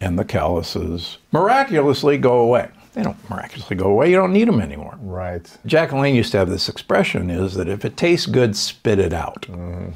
and 0.00 0.18
the 0.18 0.24
calluses 0.24 1.18
miraculously 1.32 2.18
go 2.18 2.38
away. 2.38 2.68
they 2.94 3.02
don't 3.02 3.30
miraculously 3.30 3.76
go 3.76 3.86
away. 3.86 4.10
You 4.10 4.16
don't 4.16 4.32
need 4.32 4.46
them 4.46 4.60
anymore. 4.60 4.96
Right. 5.00 5.50
Jack 5.66 5.90
LaLanne 5.90 6.14
used 6.14 6.32
to 6.32 6.38
have 6.38 6.48
this 6.48 6.68
expression 6.68 7.30
is 7.30 7.54
that 7.54 7.68
if 7.68 7.84
it 7.84 7.96
tastes 7.96 8.26
good, 8.26 8.56
spit 8.56 8.98
it 8.98 9.12
out. 9.12 9.42
Mm-hmm. 9.42 9.90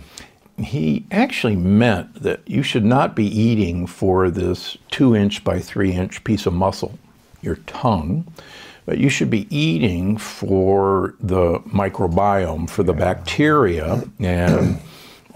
He 0.59 1.07
actually 1.11 1.57
meant 1.57 2.23
that 2.23 2.41
you 2.47 2.63
should 2.63 2.85
not 2.85 3.15
be 3.15 3.27
eating 3.27 3.87
for 3.87 4.31
this 4.31 4.77
two 4.91 5.15
inch 5.15 5.45
by 5.45 5.61
three 5.61 5.93
inch 5.93 6.25
piece 6.25 6.47
of 6.47 6.53
muscle, 6.53 6.99
your 7.43 7.57
tongue, 7.67 8.27
but 8.85 8.99
you 8.99 9.09
should 9.09 9.31
be 9.31 9.47
eating 9.55 10.17
for 10.17 11.15
the 11.21 11.61
microbiome, 11.61 12.69
for 12.69 12.83
the 12.83 12.93
bacteria 12.93 14.03
and 14.19 14.81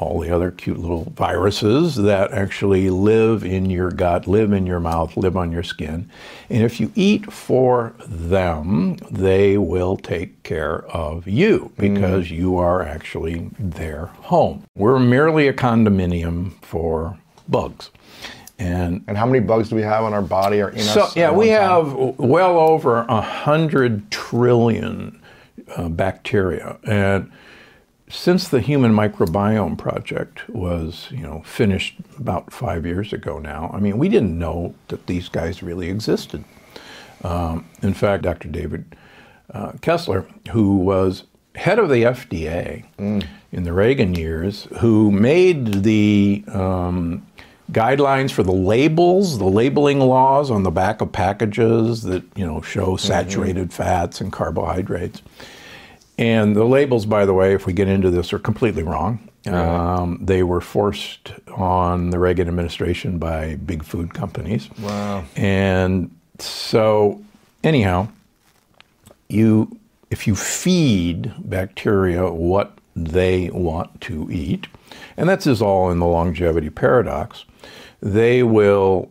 all 0.02 0.18
the 0.20 0.30
other 0.30 0.50
cute 0.50 0.78
little 0.78 1.04
viruses 1.16 1.94
that 1.96 2.32
actually 2.32 2.90
live 2.90 3.44
in 3.44 3.70
your 3.70 3.90
gut, 3.90 4.26
live 4.26 4.52
in 4.52 4.66
your 4.66 4.80
mouth, 4.80 5.16
live 5.16 5.36
on 5.36 5.52
your 5.52 5.62
skin. 5.62 6.10
And 6.50 6.62
if 6.62 6.80
you 6.80 6.90
eat 6.94 7.32
for 7.32 7.94
them, 8.06 8.96
they 9.10 9.56
will 9.58 9.96
take 9.96 10.42
care 10.42 10.84
of 10.86 11.26
you 11.28 11.72
because 11.78 12.30
you 12.30 12.56
are 12.58 12.82
actually 12.82 13.50
their 13.58 14.06
home. 14.06 14.64
We're 14.76 14.98
merely 14.98 15.48
a 15.48 15.52
condominium 15.52 16.52
for 16.62 17.16
bugs. 17.48 17.90
And 18.58 19.02
And 19.08 19.16
how 19.16 19.26
many 19.26 19.40
bugs 19.40 19.68
do 19.70 19.76
we 19.76 19.82
have 19.82 20.04
on 20.04 20.12
our 20.12 20.22
body 20.22 20.60
or 20.60 20.68
in 20.70 20.80
so, 20.80 21.04
us? 21.04 21.16
yeah, 21.16 21.30
we 21.32 21.48
time? 21.48 21.62
have 21.62 22.18
well 22.18 22.58
over 22.58 22.98
a 23.08 23.20
hundred 23.20 24.10
trillion 24.10 25.20
uh, 25.76 25.88
bacteria, 25.88 26.76
and 26.84 27.30
since 28.12 28.48
the 28.48 28.60
Human 28.60 28.92
Microbiome 28.92 29.78
Project 29.78 30.48
was, 30.50 31.08
you 31.10 31.22
know, 31.22 31.42
finished 31.46 31.96
about 32.18 32.52
five 32.52 32.84
years 32.84 33.12
ago 33.12 33.38
now, 33.38 33.70
I 33.72 33.80
mean, 33.80 33.96
we 33.96 34.10
didn't 34.10 34.38
know 34.38 34.74
that 34.88 35.06
these 35.06 35.30
guys 35.30 35.62
really 35.62 35.88
existed. 35.88 36.44
Um, 37.24 37.66
in 37.80 37.94
fact, 37.94 38.22
Dr. 38.24 38.48
David 38.48 38.96
uh, 39.54 39.72
Kessler, 39.80 40.26
who 40.50 40.76
was 40.76 41.24
head 41.54 41.78
of 41.78 41.88
the 41.88 42.02
FDA 42.02 42.84
in 43.50 43.62
the 43.64 43.72
Reagan 43.72 44.14
years, 44.14 44.68
who 44.80 45.10
made 45.10 45.82
the 45.82 46.44
um, 46.48 47.26
guidelines 47.70 48.30
for 48.30 48.42
the 48.42 48.52
labels, 48.52 49.38
the 49.38 49.46
labeling 49.46 50.00
laws 50.00 50.50
on 50.50 50.64
the 50.64 50.70
back 50.70 51.00
of 51.00 51.12
packages 51.12 52.02
that 52.02 52.24
you 52.36 52.46
know 52.46 52.60
show 52.60 52.96
saturated 52.96 53.72
fats 53.72 54.20
and 54.20 54.32
carbohydrates. 54.32 55.22
And 56.22 56.54
the 56.54 56.64
labels, 56.64 57.04
by 57.04 57.26
the 57.26 57.34
way, 57.34 57.52
if 57.52 57.66
we 57.66 57.72
get 57.72 57.88
into 57.88 58.08
this, 58.08 58.32
are 58.32 58.38
completely 58.38 58.84
wrong. 58.84 59.28
Um, 59.44 60.20
they 60.22 60.44
were 60.44 60.60
forced 60.60 61.32
on 61.56 62.10
the 62.10 62.18
Reagan 62.20 62.46
administration 62.46 63.18
by 63.18 63.56
big 63.56 63.82
food 63.82 64.14
companies. 64.14 64.70
Wow. 64.78 65.24
And 65.34 66.14
so, 66.38 67.20
anyhow, 67.64 68.06
you 69.28 69.76
if 70.10 70.28
you 70.28 70.36
feed 70.36 71.32
bacteria 71.38 72.30
what 72.30 72.78
they 72.94 73.50
want 73.50 74.00
to 74.02 74.30
eat, 74.30 74.68
and 75.16 75.28
that's 75.28 75.48
is 75.48 75.60
all 75.60 75.90
in 75.90 75.98
the 75.98 76.06
longevity 76.06 76.70
paradox, 76.70 77.44
they 78.00 78.44
will 78.44 79.10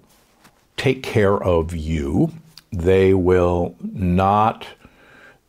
take 0.77 1.03
care 1.03 1.43
of 1.43 1.75
you. 1.75 2.31
They 2.71 3.13
will 3.13 3.75
not 3.81 4.65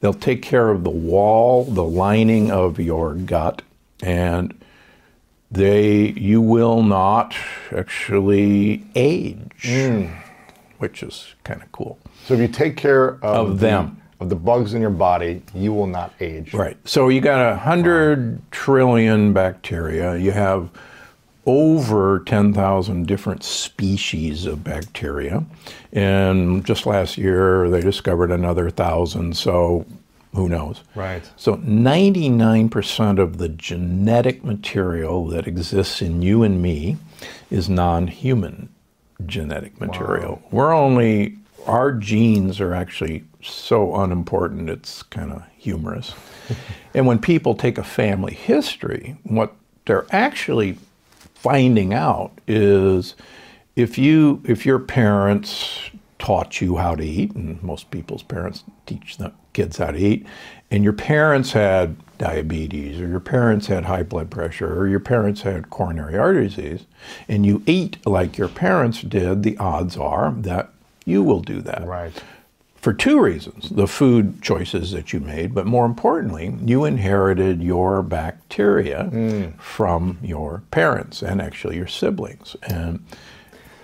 they'll 0.03 0.13
take 0.13 0.43
care 0.43 0.69
of 0.69 0.85
the 0.85 0.91
wall, 0.91 1.65
the 1.65 1.85
lining 1.85 2.51
of 2.51 2.79
your 2.79 3.15
gut, 3.15 3.63
and 4.03 4.53
they 5.51 6.09
you 6.11 6.43
will 6.43 6.83
not 6.83 7.35
actually 7.75 8.85
age, 8.95 9.63
mm. 9.63 10.15
which 10.79 11.03
is 11.03 11.35
kind 11.45 11.63
of 11.63 11.73
cool. 11.73 11.99
So 12.27 12.35
if 12.35 12.41
you 12.41 12.49
take 12.49 12.77
care 12.77 13.15
of, 13.15 13.23
Of 13.23 13.49
the- 13.61 13.67
them. 13.67 14.03
of 14.21 14.29
the 14.29 14.37
bugs 14.37 14.75
in 14.75 14.81
your 14.81 14.91
body, 14.91 15.43
you 15.55 15.73
will 15.73 15.87
not 15.87 16.13
age. 16.21 16.53
Right. 16.53 16.77
So 16.85 17.09
you 17.09 17.21
got 17.21 17.53
a 17.53 17.57
hundred 17.57 18.41
trillion 18.51 19.33
bacteria. 19.33 20.17
You 20.17 20.33
have 20.33 20.69
over 21.45 22.21
10,000 22.21 23.07
different 23.07 23.43
species 23.43 24.47
of 24.47 24.63
bacteria. 24.63 25.45
And 25.93 26.65
just 26.65 26.87
last 26.87 27.19
year, 27.19 27.69
they 27.69 27.81
discovered 27.81 28.31
another 28.31 28.71
thousand. 28.71 29.37
So 29.37 29.85
who 30.35 30.49
knows? 30.49 30.83
Right. 30.95 31.29
So 31.37 31.57
99% 31.57 33.19
of 33.19 33.39
the 33.39 33.49
genetic 33.49 34.45
material 34.45 35.27
that 35.29 35.47
exists 35.47 36.01
in 36.01 36.23
you 36.23 36.43
and 36.43 36.63
me 36.63 36.97
is 37.51 37.69
non 37.69 38.07
human 38.07 38.69
genetic 39.27 39.81
material. 39.81 40.43
We're 40.51 40.73
only, 40.73 41.39
our 41.67 41.93
genes 41.93 42.61
are 42.61 42.75
actually 42.75 43.25
so 43.43 43.95
unimportant, 43.97 44.71
it's 44.71 45.03
kind 45.03 45.33
of 45.33 45.43
humorous. 45.57 46.15
and 46.95 47.07
when 47.07 47.19
people 47.19 47.55
take 47.55 47.79
a 47.79 47.85
family 47.85 48.35
history, 48.35 49.17
what 49.25 49.55
they're 49.85 50.07
actually 50.11 50.79
finding 51.43 51.93
out 51.93 52.31
is 52.47 53.17
if 53.75 53.99
you 53.99 54.41
if 54.45 54.65
your 54.65 54.79
parents 54.79 55.91
taught 56.21 56.61
you 56.61 56.77
how 56.77 56.95
to 56.95 57.05
eat 57.05 57.35
and 57.35 57.61
most 57.65 57.91
people's 57.91 58.23
parents 58.23 58.63
teach 58.87 59.17
the 59.17 59.33
kids 59.53 59.79
how 59.79 59.91
to 59.91 59.99
eat 59.99 60.25
and 60.71 60.85
your 60.85 60.93
parents 60.93 61.51
had 61.51 61.97
diabetes 62.17 63.01
or 63.01 63.09
your 63.09 63.19
parents 63.19 63.67
had 63.67 63.85
high 63.87 64.05
blood 64.05 64.31
pressure 64.31 64.79
or 64.79 64.87
your 64.87 65.01
parents 65.01 65.43
had 65.43 65.69
coronary 65.69 66.17
artery 66.17 66.47
disease 66.47 66.87
and 67.27 67.45
you 67.45 67.61
eat 67.67 67.97
like 68.07 68.39
your 68.39 68.49
parents 68.49 69.03
did 69.03 69.43
the 69.43 69.57
odds 69.59 69.97
are 69.97 70.31
that 70.37 70.71
you 71.05 71.25
will 71.25 71.41
do 71.41 71.61
that 71.61 71.85
Right. 71.85 72.23
For 72.83 72.93
two 72.93 73.21
reasons 73.21 73.71
the 73.71 73.87
food 73.87 74.43
choices 74.43 74.91
that 74.91 75.13
you 75.13 75.21
made, 75.21 75.55
but 75.55 75.67
more 75.67 75.87
importantly, 75.87 76.55
you 76.65 76.85
inherited 76.85 77.63
your 77.63 78.03
bacteria 78.03 79.53
from 79.57 80.19
your 80.21 80.65
parents 80.73 81.23
and 81.23 81.41
actually 81.41 81.77
your 81.77 81.87
siblings. 81.87 82.57
And 82.65 83.03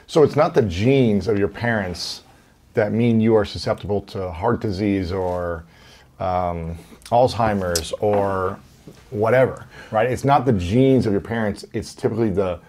So 0.08 0.24
it's 0.24 0.36
not 0.36 0.54
the 0.54 0.62
genes 0.62 1.28
of 1.28 1.38
your 1.38 1.48
parents 1.48 2.22
that 2.74 2.92
mean 2.92 3.20
you 3.20 3.34
are 3.36 3.44
susceptible 3.44 4.00
to 4.02 4.30
heart 4.32 4.60
disease 4.60 5.12
or 5.12 5.64
um, 6.18 6.76
Alzheimer's 7.06 7.92
or 8.00 8.58
whatever, 9.10 9.66
right? 9.92 10.10
It's 10.10 10.24
not 10.24 10.44
the 10.44 10.52
genes 10.52 11.06
of 11.06 11.12
your 11.12 11.20
parents. 11.20 11.64
It's 11.72 11.94
typically 11.94 12.30
the 12.30 12.60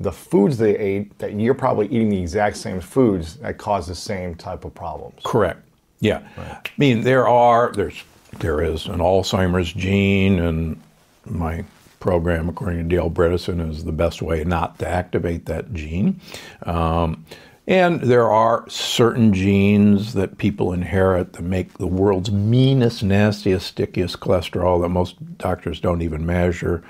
the 0.00 0.12
foods 0.12 0.56
they 0.56 0.76
ate 0.78 1.18
that 1.18 1.38
you're 1.38 1.52
probably 1.52 1.86
eating 1.86 2.08
the 2.08 2.18
exact 2.20 2.56
same 2.56 2.80
foods 2.80 3.36
that 3.36 3.58
cause 3.58 3.86
the 3.86 3.94
same 3.94 4.34
type 4.34 4.64
of 4.64 4.74
problems. 4.74 5.20
correct. 5.24 5.60
Yeah. 6.00 6.22
I 6.38 6.60
mean, 6.78 7.02
there 7.02 7.28
are, 7.28 7.72
there's, 7.72 8.02
there 8.38 8.62
is 8.62 8.86
an 8.86 8.98
Alzheimer's 8.98 9.72
gene, 9.72 10.38
and 10.38 10.80
my 11.26 11.64
program, 12.00 12.48
according 12.48 12.88
to 12.88 12.96
Dale 12.96 13.10
Bredesen, 13.10 13.70
is 13.70 13.84
the 13.84 13.92
best 13.92 14.22
way 14.22 14.42
not 14.44 14.78
to 14.78 14.88
activate 14.88 15.46
that 15.46 15.72
gene. 15.72 16.20
Um, 16.62 17.24
and 17.66 18.00
there 18.00 18.28
are 18.28 18.68
certain 18.68 19.32
genes 19.32 20.14
that 20.14 20.38
people 20.38 20.72
inherit 20.72 21.34
that 21.34 21.42
make 21.42 21.74
the 21.74 21.86
world's 21.86 22.32
meanest, 22.32 23.02
nastiest, 23.02 23.66
stickiest 23.66 24.18
cholesterol 24.18 24.80
that 24.82 24.88
most 24.88 25.38
doctors 25.38 25.78
don't 25.78 26.02
even 26.02 26.26
measure. 26.26 26.82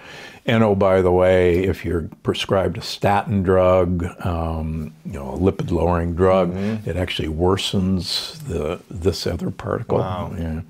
And 0.50 0.64
oh, 0.64 0.74
by 0.74 1.00
the 1.00 1.12
way, 1.12 1.62
if 1.62 1.84
you're 1.84 2.08
prescribed 2.24 2.76
a 2.76 2.82
statin 2.82 3.44
drug, 3.44 4.04
um, 4.26 4.92
you 5.06 5.12
know, 5.12 5.34
a 5.34 5.38
lipid-lowering 5.38 6.16
drug, 6.16 6.56
it 6.84 6.96
actually 6.96 7.28
worsens 7.28 8.36
the 8.48 8.80
this 8.90 9.28
other 9.28 9.52
particle. 9.52 9.98
Wow. 9.98 10.34
Yeah. 10.36 10.62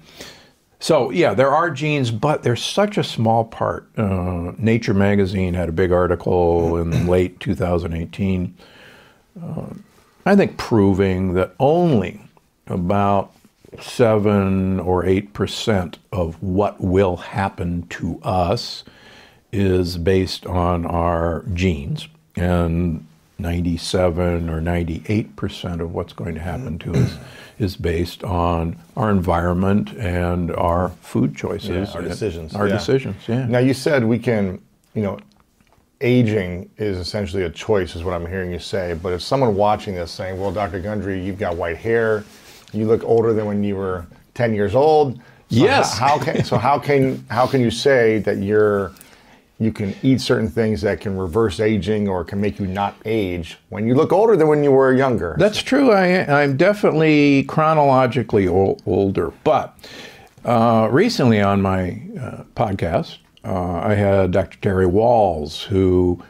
So 0.80 1.08
yeah, 1.08 1.32
there 1.32 1.48
are 1.48 1.70
genes, 1.70 2.10
but 2.10 2.42
they're 2.42 2.56
such 2.56 2.98
a 2.98 3.02
small 3.02 3.42
part. 3.42 3.88
Uh, 3.96 4.52
Nature 4.58 4.92
magazine 4.92 5.54
had 5.54 5.70
a 5.70 5.72
big 5.72 5.92
article 5.92 6.76
in 6.76 7.06
late 7.08 7.40
2018, 7.40 8.54
uh, 9.42 9.62
I 10.26 10.36
think, 10.36 10.58
proving 10.58 11.32
that 11.34 11.54
only 11.58 12.20
about 12.66 13.32
seven 13.80 14.78
or 14.78 15.06
eight 15.06 15.32
percent 15.32 15.96
of 16.12 16.42
what 16.42 16.82
will 16.82 17.16
happen 17.16 17.86
to 17.88 18.20
us 18.22 18.84
is 19.52 19.98
based 19.98 20.46
on 20.46 20.86
our 20.86 21.44
genes, 21.54 22.08
and 22.36 23.06
97 23.38 24.48
or 24.50 24.60
98 24.60 25.34
percent 25.36 25.80
of 25.80 25.94
what's 25.94 26.12
going 26.12 26.34
to 26.34 26.40
happen 26.40 26.78
to 26.80 26.92
us 26.94 27.16
is 27.58 27.76
based 27.76 28.22
on 28.24 28.76
our 28.96 29.10
environment 29.10 29.92
and 29.94 30.50
our 30.52 30.90
food 31.00 31.34
choices, 31.36 31.88
Yeah, 31.88 31.94
our 31.94 32.02
decisions, 32.02 32.54
Our 32.54 32.68
yeah. 32.68 32.74
decisions, 32.76 33.16
yeah. 33.26 33.46
Now 33.46 33.58
you 33.58 33.74
said 33.74 34.04
we 34.04 34.18
can, 34.18 34.60
you 34.94 35.02
know, 35.02 35.18
aging 36.00 36.70
is 36.78 36.96
essentially 36.98 37.42
a 37.42 37.50
choice, 37.50 37.94
is 37.96 38.04
what 38.04 38.14
I'm 38.14 38.26
hearing 38.26 38.50
you 38.50 38.58
say. 38.58 38.98
But 39.02 39.12
if 39.12 39.22
someone 39.22 39.54
watching 39.56 39.94
this 39.94 40.10
saying, 40.10 40.40
"Well, 40.40 40.52
Dr. 40.52 40.80
Gundry, 40.80 41.22
you've 41.22 41.38
got 41.38 41.56
white 41.56 41.76
hair, 41.76 42.24
you 42.72 42.86
look 42.86 43.02
older 43.04 43.32
than 43.32 43.46
when 43.46 43.62
you 43.64 43.76
were 43.76 44.06
10 44.34 44.54
years 44.54 44.74
old," 44.74 45.16
so 45.16 45.22
Yes. 45.48 45.98
How, 45.98 46.18
how 46.18 46.18
can 46.24 46.44
so 46.44 46.56
how 46.56 46.78
can 46.78 47.24
how 47.28 47.46
can 47.46 47.60
you 47.60 47.70
say 47.70 48.18
that 48.20 48.38
you're 48.38 48.92
you 49.60 49.70
can 49.70 49.94
eat 50.02 50.20
certain 50.22 50.48
things 50.48 50.80
that 50.80 51.00
can 51.00 51.16
reverse 51.16 51.60
aging 51.60 52.08
or 52.08 52.24
can 52.24 52.40
make 52.40 52.58
you 52.58 52.66
not 52.66 52.96
age 53.04 53.58
when 53.68 53.86
you 53.86 53.94
look 53.94 54.10
older 54.10 54.34
than 54.34 54.48
when 54.48 54.64
you 54.64 54.70
were 54.72 54.92
younger. 54.94 55.36
That's 55.38 55.62
true. 55.62 55.92
I, 55.92 56.42
I'm 56.42 56.56
definitely 56.56 57.44
chronologically 57.44 58.48
ol- 58.48 58.80
older. 58.86 59.32
But 59.44 59.76
uh, 60.46 60.88
recently 60.90 61.42
on 61.42 61.60
my 61.60 62.00
uh, 62.18 62.44
podcast, 62.56 63.18
uh, 63.44 63.74
I 63.74 63.94
had 63.94 64.30
Dr. 64.32 64.58
Terry 64.62 64.86
Wahls, 64.86 65.62
who 65.64 66.22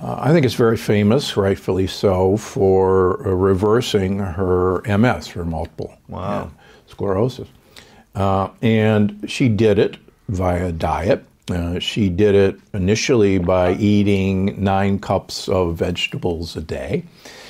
uh, 0.00 0.16
I 0.18 0.32
think 0.32 0.44
is 0.44 0.54
very 0.54 0.76
famous, 0.76 1.36
rightfully 1.38 1.86
so, 1.86 2.36
for 2.36 3.26
uh, 3.26 3.30
reversing 3.30 4.18
her 4.18 4.82
MS, 4.98 5.28
her 5.28 5.44
multiple 5.46 5.96
Wow. 6.08 6.50
sclerosis. 6.86 7.48
Uh, 8.14 8.48
and 8.60 9.24
she 9.26 9.48
did 9.48 9.78
it 9.78 9.96
via 10.28 10.70
diet. 10.70 11.24
Uh, 11.50 11.78
she 11.78 12.08
did 12.08 12.34
it 12.34 12.60
initially 12.72 13.38
by 13.38 13.74
eating 13.74 14.62
nine 14.62 14.98
cups 14.98 15.48
of 15.48 15.76
vegetables 15.76 16.56
a 16.56 16.62
day. 16.62 17.04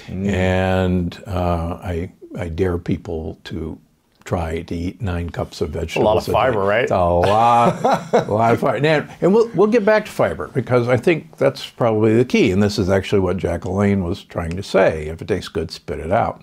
And 0.09 1.23
uh, 1.27 1.79
I, 1.83 2.13
I 2.37 2.49
dare 2.49 2.77
people 2.79 3.39
to 3.45 3.79
try 4.25 4.63
to 4.63 4.75
eat 4.75 5.01
nine 5.01 5.31
cups 5.31 5.61
of 5.61 5.71
vegetables. 5.71 6.03
A 6.03 6.07
lot 6.07 6.17
of 6.17 6.27
day. 6.27 6.33
fiber, 6.33 6.61
right? 6.61 6.83
It's 6.85 6.93
a 6.93 6.97
lot, 6.97 8.15
a 8.15 8.33
lot 8.33 8.55
of 8.55 8.61
fiber. 8.61 8.77
And, 8.77 9.09
and 9.21 9.35
we'll, 9.35 9.49
we'll 9.55 9.69
get 9.69 9.85
back 9.85 10.07
to 10.07 10.11
fiber 10.11 10.49
because 10.49 10.89
I 10.89 10.97
think 10.97 11.37
that's 11.37 11.69
probably 11.71 12.17
the 12.17 12.25
key. 12.25 12.51
And 12.51 12.63
this 12.63 12.79
is 12.79 12.89
actually 12.91 13.21
what 13.21 13.37
Jack 13.37 13.63
LaLanne 13.63 14.03
was 14.03 14.25
trying 14.25 14.57
to 14.57 14.63
say. 14.63 15.07
If 15.07 15.23
it 15.23 15.29
tastes 15.29 15.49
good, 15.49 15.71
spit 15.71 16.01
it 16.01 16.11
out. 16.11 16.43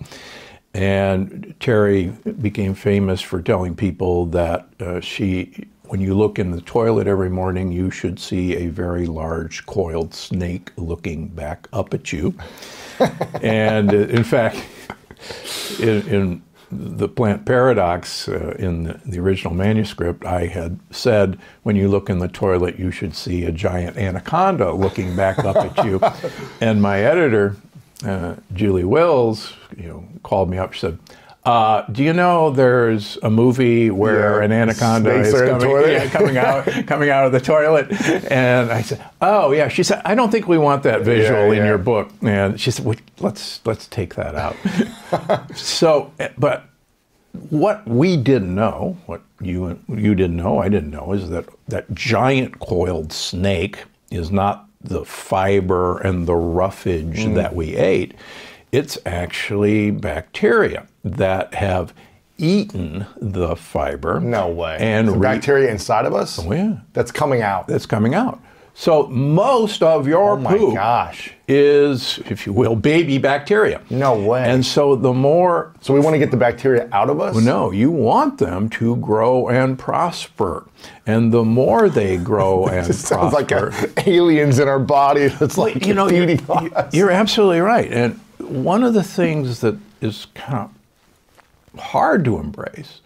And 0.74 1.54
Terry 1.60 2.06
became 2.40 2.74
famous 2.74 3.20
for 3.20 3.42
telling 3.42 3.74
people 3.74 4.26
that 4.26 4.68
uh, 4.80 5.00
she, 5.00 5.66
when 5.92 6.00
you 6.00 6.14
look 6.14 6.38
in 6.38 6.52
the 6.52 6.60
toilet 6.62 7.06
every 7.06 7.28
morning, 7.28 7.70
you 7.70 7.90
should 7.90 8.18
see 8.18 8.56
a 8.56 8.68
very 8.68 9.04
large 9.04 9.66
coiled 9.66 10.14
snake 10.14 10.72
looking 10.76 11.28
back 11.28 11.68
up 11.70 11.92
at 11.92 12.10
you. 12.10 12.34
and 13.42 13.92
uh, 13.92 13.98
in 13.98 14.24
fact, 14.24 14.56
in, 15.78 16.08
in 16.08 16.42
the 16.70 17.06
plant 17.06 17.44
paradox 17.44 18.26
uh, 18.26 18.56
in 18.58 18.84
the, 18.84 19.00
the 19.04 19.18
original 19.18 19.52
manuscript, 19.52 20.24
I 20.24 20.46
had 20.46 20.80
said, 20.90 21.38
when 21.62 21.76
you 21.76 21.88
look 21.88 22.08
in 22.08 22.20
the 22.20 22.28
toilet, 22.28 22.78
you 22.78 22.90
should 22.90 23.14
see 23.14 23.44
a 23.44 23.52
giant 23.52 23.98
anaconda 23.98 24.72
looking 24.72 25.14
back 25.14 25.40
up 25.40 25.56
at 25.56 25.84
you. 25.84 26.00
And 26.62 26.80
my 26.80 27.00
editor, 27.00 27.56
uh, 28.02 28.36
Julie 28.54 28.84
Wills, 28.84 29.52
you 29.76 29.88
know, 29.88 30.08
called 30.22 30.48
me 30.48 30.56
up. 30.56 30.72
She 30.72 30.80
said, 30.80 30.98
uh, 31.44 31.82
"Do 31.90 32.04
you 32.04 32.12
know 32.12 32.50
there's 32.50 33.18
a 33.22 33.30
movie 33.30 33.90
where 33.90 34.38
Yeah, 34.38 34.44
an 34.44 34.52
anaconda 34.52 35.12
is 35.20 35.32
in 35.34 35.48
coming, 35.48 35.60
toilet." 35.68 35.92
yeah, 35.92 36.08
coming 36.08 36.36
out 36.38 36.64
coming 36.86 37.10
out 37.10 37.26
of 37.26 37.32
the 37.32 37.40
toilet?" 37.40 37.90
And 38.30 38.70
I 38.70 38.82
said, 38.82 39.04
"Oh 39.20 39.52
yeah." 39.52 39.68
She 39.68 39.82
said, 39.82 40.02
"I 40.04 40.14
don't 40.14 40.30
think 40.30 40.46
we 40.46 40.58
want 40.58 40.82
that 40.84 41.02
visual 41.02 41.50
in 41.50 41.58
yeah. 41.58 41.66
your 41.66 41.78
book." 41.78 42.10
And 42.22 42.60
she 42.60 42.70
said, 42.70 42.84
well, 42.84 42.96
"Let's 43.20 43.60
let's 43.64 43.88
take 43.88 44.14
that 44.14 44.34
out." 44.36 44.56
so, 45.56 46.12
eh, 46.20 46.28
but 46.38 46.64
what 47.50 47.86
we 47.88 48.16
didn't 48.16 48.54
know, 48.54 48.96
what 49.06 49.22
you 49.40 49.78
you 49.88 50.14
didn't 50.14 50.36
know, 50.36 50.58
I 50.58 50.68
didn't 50.68 50.90
know, 50.90 51.12
is 51.12 51.28
that 51.30 51.46
that 51.68 51.92
giant 51.94 52.60
coiled 52.60 53.12
snake 53.12 53.84
is 54.10 54.30
not 54.30 54.66
the 54.84 55.04
fiber 55.04 55.98
and 56.00 56.26
the 56.26 56.34
roughage 56.34 57.24
Mm. 57.24 57.34
that 57.36 57.54
we 57.54 57.76
ate. 57.76 58.14
It's 58.72 58.98
actually 59.04 59.90
bacteria 59.90 60.88
that 61.04 61.54
have 61.54 61.92
eaten 62.38 63.06
the 63.20 63.54
fiber. 63.54 64.18
no 64.18 64.48
way. 64.48 64.76
And 64.80 65.20
bacteria 65.20 65.70
inside 65.70 66.06
of 66.06 66.14
us? 66.14 66.38
Oh, 66.38 66.52
yeah. 66.52 66.78
That's 66.92 67.12
coming 67.12 67.42
out. 67.42 67.68
that's 67.68 67.86
coming 67.86 68.14
out. 68.14 68.40
So 68.74 69.06
most 69.08 69.82
of 69.82 70.08
your 70.08 70.38
oh 70.38 70.44
poop 70.44 70.74
gosh. 70.74 71.34
is, 71.46 72.18
if 72.30 72.46
you 72.46 72.54
will, 72.54 72.74
baby 72.74 73.18
bacteria. 73.18 73.82
No 73.90 74.18
way. 74.18 74.44
And 74.44 74.64
so 74.64 74.96
the 74.96 75.12
more 75.12 75.74
So 75.82 75.92
we 75.92 76.00
want 76.00 76.14
to 76.14 76.18
get 76.18 76.30
the 76.30 76.38
bacteria 76.38 76.88
out 76.90 77.10
of 77.10 77.20
us? 77.20 77.36
No, 77.36 77.70
you 77.70 77.90
want 77.90 78.38
them 78.38 78.70
to 78.70 78.96
grow 78.96 79.48
and 79.48 79.78
prosper. 79.78 80.66
And 81.06 81.32
the 81.32 81.44
more 81.44 81.90
they 81.90 82.16
grow 82.16 82.66
and 82.68 82.88
It 82.88 82.94
sounds 82.94 83.34
like 83.34 83.48
prosper, 83.48 83.92
a, 83.98 84.08
aliens 84.08 84.58
in 84.58 84.68
our 84.68 84.80
body. 84.80 85.28
That's 85.28 85.58
like 85.58 85.86
you 85.86 85.92
know, 85.92 86.08
you're, 86.08 86.38
us. 86.48 86.94
you're 86.94 87.10
absolutely 87.10 87.60
right. 87.60 87.92
And 87.92 88.18
one 88.42 88.82
of 88.82 88.94
the 88.94 89.02
things 89.02 89.60
that 89.60 89.76
is 90.00 90.26
kind 90.34 90.70
of 91.74 91.80
hard 91.80 92.24
to 92.24 92.38
embrace 92.38 93.00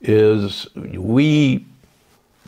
is 0.00 0.66
we 0.74 1.64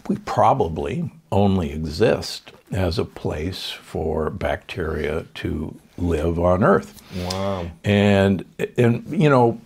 we 0.09 0.17
probably 0.25 1.11
only 1.31 1.71
exist 1.73 2.53
as 2.73 2.99
a 2.99 3.05
place 3.05 3.71
for 3.71 4.31
bacteria 4.31 5.25
to 5.35 5.75
live 5.99 6.39
on 6.39 6.65
Earth. 6.65 7.03
Wow. 7.31 7.71
And 7.85 8.45
and 8.77 9.05
you 9.09 9.29
know, 9.29 9.61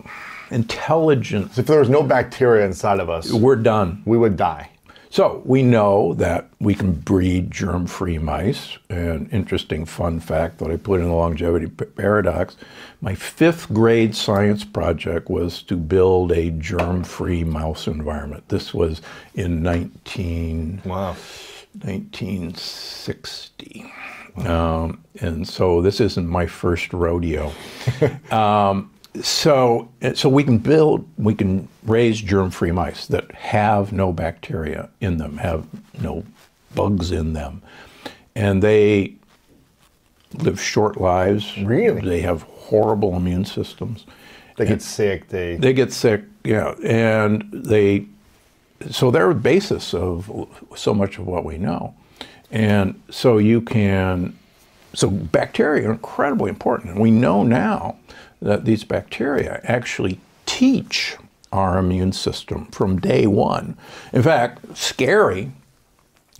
intelligence 0.51 1.57
If 1.57 1.67
there 1.67 1.79
was 1.79 1.89
no 1.89 2.03
bacteria 2.03 2.65
inside 2.65 2.99
of 2.99 3.09
us, 3.09 3.31
we're 3.31 3.55
done. 3.55 4.01
we 4.05 4.17
would 4.17 4.37
die. 4.37 4.69
So 5.09 5.41
we 5.45 5.63
know 5.63 6.13
that 6.15 6.49
we 6.59 6.75
can 6.75 6.91
breed 6.93 7.49
germ-free 7.49 8.17
mice. 8.17 8.77
An 8.89 9.29
interesting 9.31 9.85
fun 9.85 10.19
fact 10.19 10.57
that 10.59 10.69
I 10.69 10.75
put 10.77 10.99
in 10.99 11.07
the 11.07 11.13
longevity 11.13 11.67
paradox: 11.67 12.57
my 13.01 13.15
fifth 13.15 13.71
grade 13.73 14.15
science 14.15 14.63
project 14.65 15.29
was 15.29 15.61
to 15.63 15.75
build 15.77 16.31
a 16.31 16.51
germ-free 16.51 17.43
mouse 17.45 17.87
environment. 17.87 18.49
This 18.49 18.73
was 18.73 19.01
in 19.33 19.63
19 19.63 20.81
Wow. 20.85 21.15
1960. 21.81 23.91
Um, 24.45 25.03
and 25.19 25.47
so 25.47 25.81
this 25.81 25.99
isn't 25.99 26.27
my 26.27 26.45
first 26.45 26.93
rodeo. 26.93 27.51
um, 28.31 28.91
so, 29.21 29.89
so 30.13 30.29
we 30.29 30.43
can 30.43 30.57
build, 30.57 31.07
we 31.17 31.33
can 31.33 31.67
raise 31.83 32.21
germ-free 32.21 32.71
mice 32.71 33.07
that 33.07 33.31
have 33.31 33.91
no 33.91 34.11
bacteria 34.11 34.89
in 35.01 35.17
them, 35.17 35.37
have 35.37 35.65
no 36.01 36.23
bugs 36.75 37.11
in 37.11 37.33
them, 37.33 37.61
and 38.35 38.61
they 38.61 39.15
live 40.33 40.61
short 40.61 40.99
lives. 40.99 41.57
Really? 41.57 42.01
They 42.01 42.21
have 42.21 42.43
horrible 42.43 43.15
immune 43.15 43.45
systems. 43.45 44.05
They 44.57 44.65
get 44.65 44.81
sick. 44.81 45.29
They, 45.29 45.55
They 45.55 45.73
get 45.73 45.93
sick, 45.93 46.23
yeah, 46.43 46.73
and 46.83 47.47
they 47.51 48.07
so 48.91 49.09
they're 49.09 49.29
the 49.29 49.39
basis 49.39 49.93
of 49.93 50.47
so 50.75 50.93
much 50.93 51.17
of 51.17 51.25
what 51.25 51.43
we 51.43 51.57
know. 51.57 51.95
And 52.51 53.01
so 53.09 53.37
you 53.37 53.61
can 53.61 54.37
so 54.93 55.09
bacteria 55.09 55.87
are 55.89 55.91
incredibly 55.91 56.49
important. 56.49 56.91
And 56.91 56.99
we 56.99 57.11
know 57.11 57.43
now 57.43 57.97
that 58.41 58.65
these 58.65 58.83
bacteria 58.83 59.61
actually 59.63 60.19
teach 60.45 61.17
our 61.51 61.77
immune 61.77 62.11
system 62.11 62.65
from 62.67 62.99
day 62.99 63.25
one. 63.25 63.77
In 64.13 64.21
fact, 64.21 64.77
scary 64.77 65.51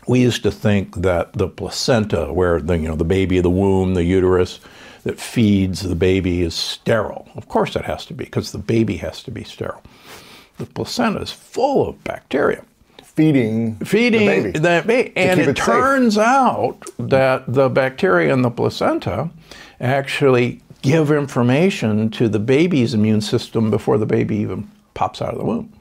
we 0.07 0.21
used 0.21 0.43
to 0.43 0.51
think 0.51 0.95
that 0.95 1.33
the 1.33 1.49
placenta, 1.49 2.31
where 2.31 2.61
the 2.61 2.77
you 2.77 2.87
know 2.87 2.95
the 2.95 3.03
baby, 3.03 3.39
the 3.41 3.49
womb, 3.49 3.93
the 3.93 4.03
uterus 4.03 4.59
that 5.03 5.19
feeds 5.19 5.81
the 5.81 5.95
baby 5.95 6.41
is 6.41 6.55
sterile. 6.55 7.27
Of 7.35 7.47
course 7.47 7.75
it 7.75 7.85
has 7.85 8.05
to 8.07 8.13
be 8.13 8.25
because 8.25 8.51
the 8.51 8.57
baby 8.57 8.97
has 8.97 9.21
to 9.23 9.31
be 9.31 9.43
sterile. 9.43 9.83
The 10.57 10.65
placenta 10.65 11.21
is 11.21 11.31
full 11.31 11.87
of 11.87 12.03
bacteria 12.03 12.63
feeding, 13.03 13.75
feeding 13.77 14.21
the 14.21 14.25
baby. 14.27 14.59
that 14.59 14.87
baby. 14.87 15.13
And 15.15 15.39
it, 15.39 15.49
it 15.49 15.55
turns 15.55 16.17
out 16.17 16.77
that 16.97 17.43
the 17.51 17.69
bacteria 17.69 18.33
in 18.33 18.41
the 18.41 18.51
placenta 18.51 19.29
actually 19.79 20.61
give 20.87 21.11
information 21.11 22.09
to 22.11 22.29
the 22.29 22.39
baby's 22.39 22.93
immune 22.93 23.21
system 23.21 23.69
before 23.71 23.97
the 23.97 24.05
baby 24.05 24.37
even 24.37 24.69
pops 24.93 25.21
out 25.21 25.33
of 25.33 25.39
the 25.39 25.45
womb. 25.45 25.71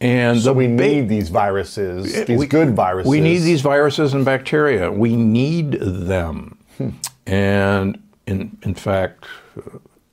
And 0.00 0.40
so 0.40 0.52
we 0.52 0.66
need 0.66 1.08
these 1.08 1.30
viruses, 1.30 2.26
these 2.26 2.38
we- 2.38 2.46
good 2.46 2.76
viruses. 2.76 3.08
We 3.08 3.20
need 3.20 3.38
these 3.38 3.62
viruses 3.62 4.12
and 4.12 4.24
bacteria. 4.24 4.92
We 4.92 5.16
need 5.16 5.72
them. 5.80 6.58
Hmm. 6.76 6.90
And 7.26 8.02
in, 8.26 8.58
in 8.62 8.74
fact, 8.74 9.24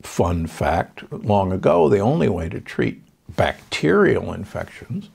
fun 0.01 0.47
fact, 0.47 1.12
long 1.12 1.51
ago, 1.51 1.89
the 1.89 1.99
only 1.99 2.30
way 2.30 2.47
to 2.49 2.62
treat 2.62 3.01
bacterial 3.36 4.34
infections 4.34 5.10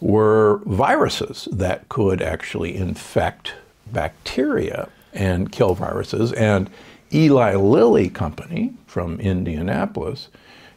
were 0.00 0.62
viruses 0.64 1.48
that 1.52 1.88
could 1.88 2.22
actually 2.22 2.76
infect 2.76 3.54
bacteria 3.92 4.88
and 5.12 5.50
kill 5.50 5.74
viruses. 5.74 6.32
And 6.32 6.70
Eli 7.12 7.54
Lilly 7.54 8.08
Company 8.08 8.74
from 8.86 9.20
Indianapolis 9.20 10.28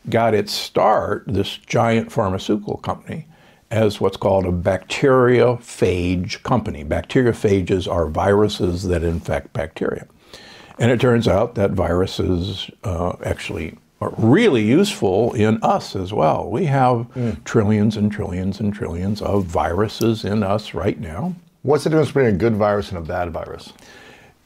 got 0.09 0.33
its 0.33 0.51
start, 0.51 1.23
this 1.27 1.57
giant 1.57 2.11
pharmaceutical 2.11 2.77
company, 2.77 3.27
as 3.69 4.01
what's 4.01 4.17
called 4.17 4.45
a 4.45 4.51
bacteriophage 4.51 6.41
company. 6.43 6.83
Bacteriophages 6.83 7.91
are 7.91 8.07
viruses 8.07 8.83
that 8.83 9.03
infect 9.03 9.53
bacteria. 9.53 10.07
And 10.79 10.91
it 10.91 10.99
turns 10.99 11.27
out 11.27 11.55
that 11.55 11.71
viruses 11.71 12.69
uh, 12.83 13.13
actually 13.23 13.77
are 14.01 14.13
really 14.17 14.63
useful 14.63 15.33
in 15.33 15.59
us 15.61 15.95
as 15.95 16.11
well. 16.11 16.49
We 16.49 16.65
have 16.65 17.05
trillions 17.45 17.97
and 17.97 18.11
trillions 18.11 18.59
and 18.59 18.73
trillions 18.73 19.21
of 19.21 19.45
viruses 19.45 20.25
in 20.25 20.41
us 20.41 20.73
right 20.73 20.99
now. 20.99 21.35
What's 21.61 21.83
the 21.83 21.91
difference 21.91 22.09
between 22.09 22.25
a 22.25 22.31
good 22.31 22.55
virus 22.55 22.89
and 22.89 22.97
a 22.97 23.01
bad 23.01 23.31
virus? 23.31 23.73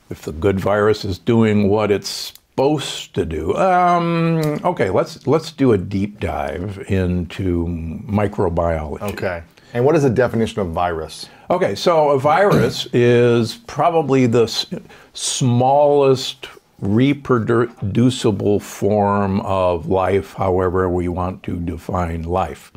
If 0.10 0.22
the 0.22 0.32
good 0.32 0.60
virus 0.60 1.04
is 1.04 1.18
doing 1.18 1.68
what 1.70 1.90
it's 1.92 2.10
supposed 2.10 3.16
to 3.16 3.26
do, 3.26 3.56
um, 3.56 4.60
okay, 4.64 4.90
let's 4.90 5.26
let's 5.28 5.52
do 5.52 5.72
a 5.74 5.78
deep 5.78 6.20
dive 6.20 6.84
into 6.88 7.66
microbiology. 8.08 9.02
Okay. 9.14 9.44
And 9.74 9.84
what 9.84 9.96
is 9.96 10.04
the 10.04 10.10
definition 10.10 10.62
of 10.62 10.70
virus? 10.70 11.28
Okay, 11.50 11.76
so 11.76 12.12
a 12.12 12.20
virus 12.20 12.88
is 12.94 13.56
probably 13.68 14.26
the 14.26 14.44
s- 14.44 14.68
smallest 15.14 16.48
reproducible 16.80 18.60
form 18.60 19.42
of 19.42 19.88
life, 19.88 20.34
however 20.34 20.88
we 20.90 21.08
want 21.08 21.44
to 21.44 21.60
define 21.60 22.24
life. 22.24 22.72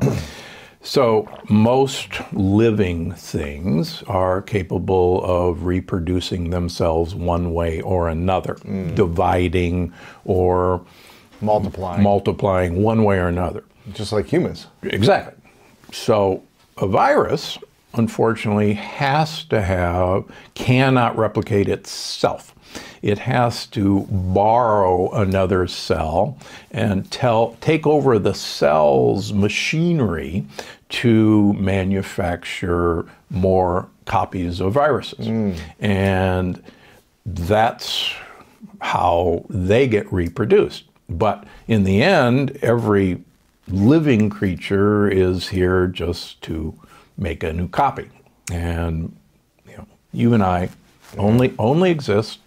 So, 0.81 1.27
most 1.49 2.09
living 2.31 3.11
things 3.13 4.01
are 4.03 4.41
capable 4.41 5.21
of 5.25 5.65
reproducing 5.65 6.51
themselves 6.51 7.13
one 7.13 7.53
way 7.53 7.81
or 7.81 8.07
another, 8.07 8.53
hmm. 8.55 8.95
dividing 8.95 9.93
or 10.23 10.81
Multiplying. 11.41 12.03
multiplying 12.03 12.81
one 12.81 13.03
way 13.03 13.17
or 13.17 13.27
another. 13.27 13.63
Just 13.93 14.11
like 14.11 14.27
humans. 14.27 14.67
Exactly. 14.83 15.33
So 15.91 16.43
a 16.77 16.87
virus, 16.87 17.57
unfortunately, 17.93 18.73
has 18.73 19.43
to 19.45 19.61
have, 19.61 20.25
cannot 20.53 21.17
replicate 21.17 21.67
itself. 21.67 22.55
It 23.01 23.19
has 23.19 23.65
to 23.67 24.01
borrow 24.09 25.11
another 25.11 25.67
cell 25.67 26.37
and 26.71 27.09
tell, 27.11 27.57
take 27.61 27.87
over 27.87 28.19
the 28.19 28.33
cell's 28.33 29.31
machinery 29.31 30.45
to 30.89 31.53
manufacture 31.53 33.05
more 33.29 33.87
copies 34.05 34.59
of 34.59 34.73
viruses. 34.73 35.27
Hmm. 35.27 35.53
And 35.79 36.61
that's 37.25 38.11
how 38.81 39.45
they 39.49 39.87
get 39.87 40.11
reproduced. 40.11 40.85
But 41.09 41.45
in 41.67 41.83
the 41.83 42.01
end, 42.01 42.57
every 42.61 43.23
living 43.67 44.29
creature 44.29 45.07
is 45.07 45.49
here 45.49 45.87
just 45.87 46.41
to 46.43 46.73
make 47.17 47.43
a 47.43 47.53
new 47.53 47.67
copy. 47.67 48.09
And 48.51 49.15
you 49.67 49.77
know, 49.77 49.87
you 50.11 50.33
and 50.33 50.43
I 50.43 50.69
only 51.17 51.53
only 51.57 51.91
exist 51.91 52.39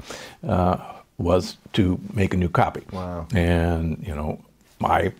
uh, 0.46 0.76
was 1.18 1.56
to 1.72 1.98
make 2.12 2.34
a 2.34 2.36
new 2.36 2.48
copy. 2.48 2.82
Wow. 2.92 3.26
And 3.34 4.02
you 4.06 4.14
know, 4.14 4.40
I 4.82 5.12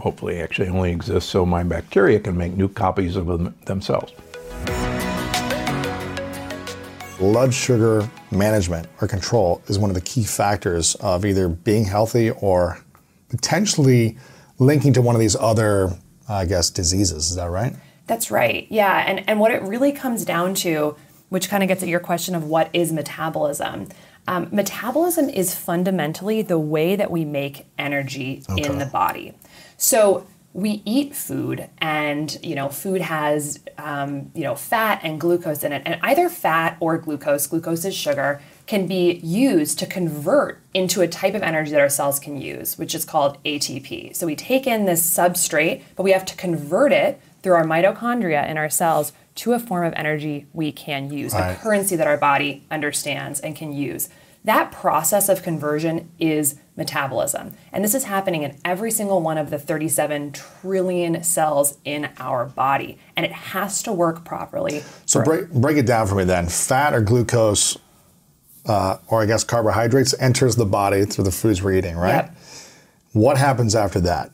hopefully 0.00 0.40
actually 0.40 0.68
only 0.68 0.92
exist 0.92 1.28
so 1.30 1.44
my 1.44 1.62
bacteria 1.62 2.20
can 2.20 2.36
make 2.36 2.56
new 2.56 2.68
copies 2.68 3.16
of 3.16 3.26
them, 3.26 3.54
themselves. 3.64 4.12
Blood 7.18 7.52
sugar 7.52 8.08
management 8.30 8.86
or 9.00 9.08
control 9.08 9.60
is 9.66 9.78
one 9.78 9.90
of 9.90 9.94
the 9.94 10.00
key 10.00 10.22
factors 10.22 10.94
of 10.96 11.24
either 11.24 11.48
being 11.48 11.84
healthy 11.84 12.30
or 12.30 12.78
potentially 13.28 14.16
linking 14.58 14.92
to 14.92 15.02
one 15.02 15.16
of 15.16 15.20
these 15.20 15.34
other, 15.34 15.90
I 16.28 16.44
guess, 16.44 16.70
diseases. 16.70 17.30
Is 17.30 17.36
that 17.36 17.50
right? 17.50 17.74
That's 18.06 18.30
right. 18.30 18.66
Yeah. 18.70 19.04
And, 19.06 19.28
and 19.28 19.40
what 19.40 19.50
it 19.50 19.62
really 19.62 19.92
comes 19.92 20.24
down 20.24 20.54
to, 20.56 20.96
which 21.28 21.48
kind 21.48 21.62
of 21.62 21.68
gets 21.68 21.82
at 21.82 21.88
your 21.88 22.00
question 22.00 22.34
of 22.34 22.44
what 22.44 22.70
is 22.72 22.92
metabolism. 22.92 23.88
Um, 24.26 24.48
metabolism 24.52 25.28
is 25.28 25.54
fundamentally 25.54 26.42
the 26.42 26.58
way 26.58 26.96
that 26.96 27.10
we 27.10 27.24
make 27.24 27.66
energy 27.78 28.42
in 28.56 28.78
the 28.78 28.86
body. 28.86 29.34
So 29.78 30.26
we 30.52 30.82
eat 30.84 31.14
food, 31.14 31.68
and 31.78 32.38
you 32.42 32.54
know, 32.54 32.68
food 32.68 33.00
has 33.00 33.60
um, 33.76 34.30
you 34.34 34.42
know 34.42 34.54
fat 34.54 35.00
and 35.02 35.20
glucose 35.20 35.62
in 35.62 35.72
it, 35.72 35.82
and 35.86 36.00
either 36.02 36.28
fat 36.28 36.76
or 36.80 36.98
glucose, 36.98 37.46
glucose 37.46 37.84
is 37.84 37.94
sugar, 37.94 38.42
can 38.66 38.86
be 38.86 39.12
used 39.22 39.78
to 39.78 39.86
convert 39.86 40.60
into 40.74 41.00
a 41.00 41.08
type 41.08 41.34
of 41.34 41.42
energy 41.42 41.70
that 41.70 41.80
our 41.80 41.88
cells 41.88 42.18
can 42.18 42.40
use, 42.40 42.76
which 42.76 42.94
is 42.94 43.04
called 43.04 43.42
ATP. 43.44 44.14
So 44.16 44.26
we 44.26 44.36
take 44.36 44.66
in 44.66 44.84
this 44.84 45.02
substrate, 45.08 45.82
but 45.96 46.02
we 46.02 46.12
have 46.12 46.24
to 46.26 46.36
convert 46.36 46.92
it 46.92 47.20
through 47.42 47.54
our 47.54 47.64
mitochondria 47.64 48.48
in 48.48 48.58
our 48.58 48.68
cells 48.68 49.12
to 49.38 49.52
a 49.52 49.58
form 49.58 49.84
of 49.84 49.92
energy 49.94 50.46
we 50.52 50.72
can 50.72 51.12
use, 51.12 51.32
Right. 51.32 51.52
a 51.52 51.54
currency 51.54 51.94
that 51.96 52.06
our 52.06 52.16
body 52.16 52.64
understands 52.70 53.38
and 53.40 53.54
can 53.54 53.72
use. 53.72 54.08
That 54.44 54.72
process 54.72 55.28
of 55.28 55.42
conversion 55.42 56.10
is 56.18 56.56
metabolism. 56.76 57.54
And 57.72 57.84
this 57.84 57.94
is 57.94 58.04
happening 58.04 58.42
in 58.42 58.56
every 58.64 58.90
single 58.90 59.20
one 59.20 59.36
of 59.38 59.50
the 59.50 59.58
37 59.58 60.32
trillion 60.32 61.22
cells 61.22 61.76
in 61.84 62.08
our 62.18 62.46
body. 62.46 62.98
And 63.16 63.26
it 63.26 63.32
has 63.32 63.82
to 63.84 63.92
work 63.92 64.24
properly. 64.24 64.82
So 65.06 65.22
break, 65.22 65.50
break 65.50 65.76
it 65.76 65.86
down 65.86 66.06
for 66.06 66.14
me 66.14 66.24
then. 66.24 66.48
Fat 66.48 66.94
or 66.94 67.00
glucose, 67.00 67.76
uh, 68.66 68.98
or 69.08 69.22
I 69.22 69.26
guess 69.26 69.44
carbohydrates, 69.44 70.14
enters 70.20 70.56
the 70.56 70.66
body 70.66 71.04
through 71.04 71.24
the 71.24 71.32
foods 71.32 71.62
we're 71.62 71.74
eating, 71.74 71.96
right? 71.96 72.24
Yep. 72.24 72.36
What 73.12 73.38
happens 73.38 73.74
after 73.74 74.00
that? 74.00 74.30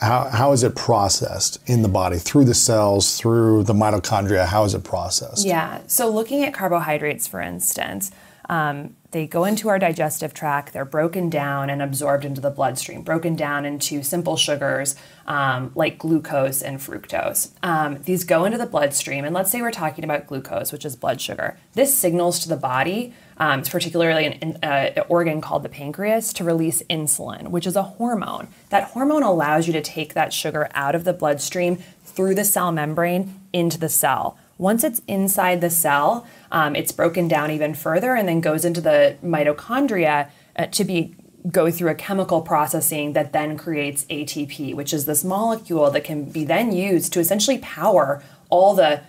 How, 0.00 0.28
how 0.28 0.52
is 0.52 0.62
it 0.62 0.74
processed 0.74 1.58
in 1.66 1.82
the 1.82 1.88
body 1.88 2.18
through 2.18 2.44
the 2.44 2.54
cells, 2.54 3.16
through 3.18 3.62
the 3.62 3.72
mitochondria? 3.72 4.46
How 4.46 4.64
is 4.64 4.74
it 4.74 4.84
processed? 4.84 5.46
Yeah. 5.46 5.80
So 5.86 6.10
looking 6.10 6.44
at 6.44 6.52
carbohydrates, 6.52 7.26
for 7.26 7.40
instance, 7.40 8.10
um, 8.48 8.94
they 9.10 9.26
go 9.26 9.44
into 9.44 9.68
our 9.68 9.78
digestive 9.78 10.34
tract. 10.34 10.72
They're 10.72 10.84
broken 10.84 11.30
down 11.30 11.70
and 11.70 11.80
absorbed 11.80 12.24
into 12.24 12.40
the 12.40 12.50
bloodstream, 12.50 13.02
broken 13.02 13.34
down 13.34 13.64
into 13.64 14.02
simple 14.02 14.36
sugars 14.36 14.94
um, 15.26 15.72
like 15.74 15.98
glucose 15.98 16.62
and 16.62 16.78
fructose. 16.78 17.50
Um, 17.62 18.02
these 18.02 18.24
go 18.24 18.44
into 18.44 18.58
the 18.58 18.66
bloodstream, 18.66 19.24
and 19.24 19.34
let's 19.34 19.50
say 19.50 19.62
we're 19.62 19.70
talking 19.70 20.04
about 20.04 20.26
glucose, 20.26 20.72
which 20.72 20.84
is 20.84 20.94
blood 20.94 21.20
sugar. 21.20 21.58
This 21.72 21.96
signals 21.96 22.38
to 22.40 22.48
the 22.48 22.56
body, 22.56 23.14
um, 23.38 23.62
particularly 23.62 24.26
an, 24.26 24.32
an 24.34 24.58
uh, 24.62 25.04
organ 25.08 25.40
called 25.40 25.62
the 25.62 25.68
pancreas, 25.68 26.32
to 26.34 26.44
release 26.44 26.82
insulin, 26.84 27.48
which 27.48 27.66
is 27.66 27.76
a 27.76 27.82
hormone. 27.82 28.48
That 28.70 28.84
hormone 28.84 29.22
allows 29.22 29.66
you 29.66 29.72
to 29.74 29.82
take 29.82 30.14
that 30.14 30.32
sugar 30.32 30.68
out 30.74 30.94
of 30.94 31.04
the 31.04 31.12
bloodstream 31.12 31.76
through 32.04 32.34
the 32.34 32.44
cell 32.44 32.72
membrane 32.72 33.40
into 33.52 33.78
the 33.78 33.88
cell. 33.88 34.38
Once 34.58 34.82
it's 34.82 35.02
inside 35.06 35.60
the 35.60 35.68
cell, 35.68 36.26
um, 36.50 36.74
it's 36.74 36.92
broken 36.92 37.28
down 37.28 37.50
even 37.50 37.74
further 37.74 38.14
and 38.14 38.26
then 38.26 38.40
goes 38.40 38.64
into 38.64 38.80
the 38.80 39.16
mitochondria 39.22 40.30
uh, 40.56 40.66
to 40.66 40.84
be 40.84 41.14
go 41.50 41.70
through 41.70 41.90
a 41.90 41.94
chemical 41.94 42.40
processing 42.40 43.12
that 43.12 43.32
then 43.32 43.56
creates 43.56 44.04
ATP, 44.06 44.74
which 44.74 44.92
is 44.92 45.04
this 45.04 45.22
molecule 45.22 45.90
that 45.90 46.02
can 46.02 46.24
be 46.24 46.44
then 46.44 46.72
used 46.72 47.12
to 47.12 47.20
essentially 47.20 47.58
power 47.58 48.22
all 48.48 48.74
the 48.74 49.00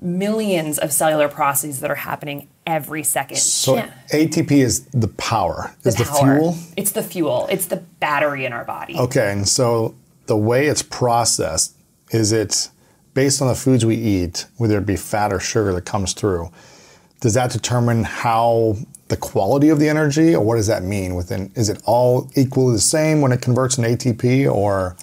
millions 0.00 0.78
of 0.78 0.92
cellular 0.92 1.28
processes 1.28 1.80
that 1.80 1.90
are 1.90 1.94
happening 1.94 2.48
every 2.66 3.02
second. 3.02 3.38
So 3.38 3.76
Yeah. 3.76 3.90
ATP 4.12 4.60
is 4.60 4.80
the 4.92 5.08
power, 5.08 5.72
is 5.84 5.94
the 5.94 6.04
fuel. 6.04 6.58
It's 6.76 6.92
the 6.92 7.02
fuel. 7.02 7.46
It's 7.50 7.66
the 7.66 7.76
battery 8.00 8.44
in 8.44 8.52
our 8.52 8.64
body. 8.64 8.96
Okay, 8.98 9.32
and 9.32 9.48
so 9.48 9.94
the 10.26 10.36
way 10.36 10.66
it's 10.66 10.82
processed 10.82 11.74
is 12.10 12.32
it 12.32 12.68
based 13.14 13.40
on 13.40 13.48
the 13.48 13.54
foods 13.54 13.86
we 13.86 13.94
eat, 13.96 14.46
whether 14.56 14.76
it 14.78 14.86
be 14.86 14.96
fat 14.96 15.32
or 15.32 15.40
sugar 15.40 15.72
that 15.72 15.84
comes 15.84 16.12
through. 16.12 16.50
Does 17.20 17.34
that 17.34 17.50
determine 17.50 18.04
how 18.04 18.76
the 19.08 19.16
quality 19.16 19.68
of 19.68 19.78
the 19.78 19.88
energy, 19.88 20.34
or 20.34 20.44
what 20.44 20.56
does 20.56 20.66
that 20.66 20.82
mean? 20.82 21.14
Within 21.14 21.50
is 21.54 21.68
it 21.68 21.80
all 21.84 22.28
equally 22.34 22.74
the 22.74 22.80
same 22.80 23.20
when 23.20 23.32
it 23.32 23.40
converts 23.40 23.78
an 23.78 23.84
ATP, 23.84 24.52
or 24.52 24.96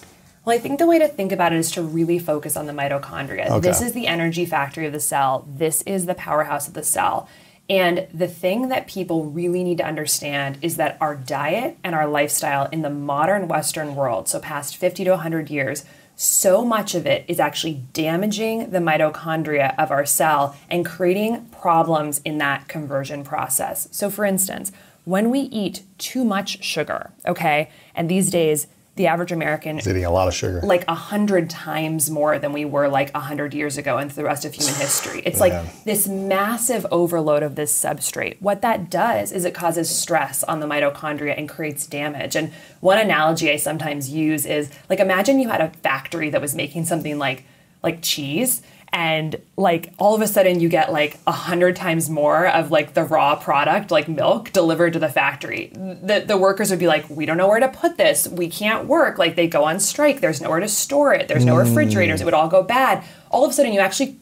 Well, 0.44 0.54
I 0.54 0.60
think 0.60 0.78
the 0.78 0.86
way 0.86 0.98
to 0.98 1.08
think 1.08 1.32
about 1.32 1.54
it 1.54 1.58
is 1.58 1.72
to 1.72 1.82
really 1.82 2.18
focus 2.18 2.56
on 2.56 2.66
the 2.66 2.72
mitochondria. 2.72 3.48
Okay. 3.48 3.60
This 3.60 3.80
is 3.80 3.94
the 3.94 4.06
energy 4.06 4.44
factory 4.44 4.86
of 4.86 4.92
the 4.92 5.00
cell. 5.00 5.46
This 5.48 5.82
is 5.82 6.04
the 6.04 6.14
powerhouse 6.14 6.68
of 6.68 6.74
the 6.74 6.82
cell. 6.84 7.28
And 7.68 8.06
the 8.12 8.28
thing 8.28 8.68
that 8.68 8.86
people 8.86 9.24
really 9.24 9.64
need 9.64 9.78
to 9.78 9.86
understand 9.86 10.58
is 10.60 10.76
that 10.76 10.98
our 11.00 11.14
diet 11.14 11.78
and 11.82 11.94
our 11.94 12.06
lifestyle 12.06 12.68
in 12.70 12.82
the 12.82 12.90
modern 12.90 13.48
Western 13.48 13.94
world, 13.94 14.28
so 14.28 14.38
past 14.38 14.76
50 14.76 15.04
to 15.04 15.10
100 15.10 15.48
years, 15.48 15.84
so 16.16 16.64
much 16.64 16.94
of 16.94 17.06
it 17.06 17.24
is 17.26 17.40
actually 17.40 17.82
damaging 17.92 18.70
the 18.70 18.78
mitochondria 18.78 19.74
of 19.78 19.90
our 19.90 20.06
cell 20.06 20.56
and 20.70 20.86
creating 20.86 21.46
problems 21.46 22.20
in 22.24 22.38
that 22.38 22.68
conversion 22.68 23.24
process. 23.24 23.88
So, 23.90 24.10
for 24.10 24.24
instance, 24.24 24.70
when 25.04 25.30
we 25.30 25.40
eat 25.40 25.82
too 25.98 26.24
much 26.24 26.62
sugar, 26.62 27.12
okay, 27.26 27.70
and 27.94 28.08
these 28.08 28.30
days, 28.30 28.68
the 28.96 29.08
average 29.08 29.32
American 29.32 29.78
is 29.78 29.88
eating 29.88 30.04
a 30.04 30.10
lot 30.10 30.28
of 30.28 30.34
sugar? 30.34 30.60
like 30.62 30.84
a 30.86 30.94
hundred 30.94 31.50
times 31.50 32.10
more 32.10 32.38
than 32.38 32.52
we 32.52 32.64
were 32.64 32.88
like 32.88 33.10
a 33.14 33.20
hundred 33.20 33.52
years 33.52 33.76
ago 33.76 33.98
and 33.98 34.10
the 34.12 34.22
rest 34.22 34.44
of 34.44 34.54
human 34.54 34.74
history. 34.74 35.20
It's 35.24 35.40
like 35.40 35.84
this 35.84 36.06
massive 36.06 36.86
overload 36.90 37.42
of 37.42 37.56
this 37.56 37.76
substrate. 37.76 38.40
What 38.40 38.62
that 38.62 38.90
does 38.90 39.32
is 39.32 39.44
it 39.44 39.54
causes 39.54 39.90
stress 39.90 40.44
on 40.44 40.60
the 40.60 40.66
mitochondria 40.66 41.36
and 41.36 41.48
creates 41.48 41.86
damage. 41.86 42.36
And 42.36 42.52
one 42.80 42.98
analogy 42.98 43.50
I 43.50 43.56
sometimes 43.56 44.10
use 44.10 44.46
is 44.46 44.70
like 44.88 45.00
imagine 45.00 45.40
you 45.40 45.48
had 45.48 45.60
a 45.60 45.70
factory 45.70 46.30
that 46.30 46.40
was 46.40 46.54
making 46.54 46.84
something 46.84 47.18
like 47.18 47.44
like 47.82 48.00
cheese 48.00 48.62
and 48.94 49.36
like 49.56 49.92
all 49.98 50.14
of 50.14 50.20
a 50.20 50.26
sudden 50.26 50.60
you 50.60 50.68
get 50.68 50.92
like 50.92 51.18
a 51.26 51.32
hundred 51.32 51.74
times 51.74 52.08
more 52.08 52.46
of 52.46 52.70
like 52.70 52.94
the 52.94 53.02
raw 53.02 53.34
product 53.34 53.90
like 53.90 54.06
milk 54.06 54.52
delivered 54.52 54.92
to 54.92 55.00
the 55.00 55.08
factory. 55.08 55.72
The, 55.74 56.22
the 56.24 56.36
workers 56.36 56.70
would 56.70 56.78
be 56.78 56.86
like 56.86 57.10
we 57.10 57.26
don't 57.26 57.36
know 57.36 57.48
where 57.48 57.58
to 57.58 57.68
put 57.68 57.96
this. 57.96 58.28
We 58.28 58.48
can't 58.48 58.86
work. 58.86 59.18
Like 59.18 59.34
they 59.34 59.48
go 59.48 59.64
on 59.64 59.80
strike. 59.80 60.20
There's 60.20 60.40
nowhere 60.40 60.60
to 60.60 60.68
store 60.68 61.12
it. 61.12 61.26
There's 61.26 61.44
no 61.44 61.56
mm. 61.56 61.66
refrigerators. 61.66 62.20
It 62.20 62.24
would 62.24 62.34
all 62.34 62.46
go 62.46 62.62
bad. 62.62 63.02
All 63.30 63.44
of 63.44 63.50
a 63.50 63.52
sudden 63.52 63.72
you 63.72 63.80
actually 63.80 64.20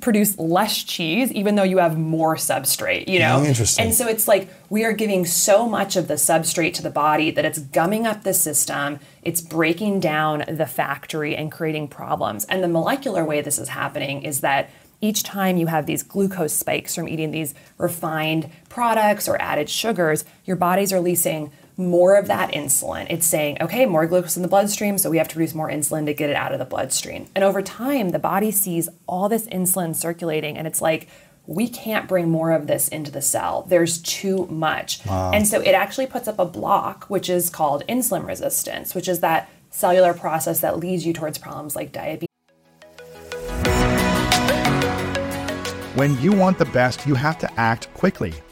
produce 0.00 0.38
less 0.38 0.84
cheese 0.84 1.32
even 1.32 1.56
though 1.56 1.64
you 1.64 1.78
have 1.78 1.98
more 1.98 2.36
substrate 2.36 3.08
you 3.08 3.18
know 3.18 3.38
oh, 3.40 3.44
Interesting. 3.44 3.86
and 3.86 3.94
so 3.94 4.06
it's 4.06 4.28
like 4.28 4.48
we 4.70 4.84
are 4.84 4.92
giving 4.92 5.26
so 5.26 5.68
much 5.68 5.96
of 5.96 6.06
the 6.06 6.14
substrate 6.14 6.72
to 6.74 6.82
the 6.82 6.90
body 6.90 7.32
that 7.32 7.44
it's 7.44 7.58
gumming 7.58 8.06
up 8.06 8.22
the 8.22 8.32
system 8.32 9.00
it's 9.22 9.40
breaking 9.40 9.98
down 9.98 10.44
the 10.48 10.66
factory 10.66 11.34
and 11.34 11.50
creating 11.50 11.88
problems 11.88 12.44
and 12.44 12.62
the 12.62 12.68
molecular 12.68 13.24
way 13.24 13.40
this 13.40 13.58
is 13.58 13.68
happening 13.70 14.22
is 14.22 14.40
that 14.40 14.70
each 15.00 15.24
time 15.24 15.56
you 15.56 15.66
have 15.66 15.86
these 15.86 16.04
glucose 16.04 16.52
spikes 16.52 16.94
from 16.94 17.08
eating 17.08 17.32
these 17.32 17.52
refined 17.76 18.48
products 18.68 19.26
or 19.26 19.40
added 19.42 19.68
sugars 19.68 20.24
your 20.44 20.56
body's 20.56 20.92
releasing 20.92 21.50
more 21.76 22.16
of 22.16 22.26
that 22.26 22.52
insulin. 22.52 23.06
It's 23.10 23.26
saying, 23.26 23.58
okay, 23.60 23.84
more 23.84 24.06
glucose 24.06 24.36
in 24.36 24.42
the 24.42 24.48
bloodstream, 24.48 24.96
so 24.96 25.10
we 25.10 25.18
have 25.18 25.28
to 25.28 25.34
produce 25.34 25.54
more 25.54 25.68
insulin 25.68 26.06
to 26.06 26.14
get 26.14 26.30
it 26.30 26.36
out 26.36 26.52
of 26.52 26.58
the 26.58 26.64
bloodstream. 26.64 27.26
And 27.34 27.44
over 27.44 27.60
time, 27.60 28.10
the 28.10 28.18
body 28.18 28.50
sees 28.50 28.88
all 29.06 29.28
this 29.28 29.46
insulin 29.48 29.94
circulating, 29.94 30.56
and 30.56 30.66
it's 30.66 30.80
like, 30.80 31.08
we 31.46 31.68
can't 31.68 32.08
bring 32.08 32.28
more 32.28 32.50
of 32.50 32.66
this 32.66 32.88
into 32.88 33.10
the 33.10 33.22
cell. 33.22 33.66
There's 33.68 33.98
too 34.02 34.46
much. 34.46 35.06
And 35.06 35.46
so 35.46 35.60
it 35.60 35.72
actually 35.72 36.06
puts 36.06 36.26
up 36.26 36.38
a 36.38 36.44
block, 36.44 37.04
which 37.04 37.28
is 37.28 37.50
called 37.50 37.84
insulin 37.88 38.26
resistance, 38.26 38.94
which 38.94 39.06
is 39.06 39.20
that 39.20 39.48
cellular 39.70 40.14
process 40.14 40.60
that 40.60 40.78
leads 40.78 41.06
you 41.06 41.12
towards 41.12 41.38
problems 41.38 41.76
like 41.76 41.92
diabetes. 41.92 42.26
When 45.94 46.20
you 46.20 46.32
want 46.32 46.58
the 46.58 46.68
best, 46.72 47.06
you 47.06 47.14
have 47.14 47.38
to 47.38 47.60
act 47.60 47.92
quickly, 47.94 48.34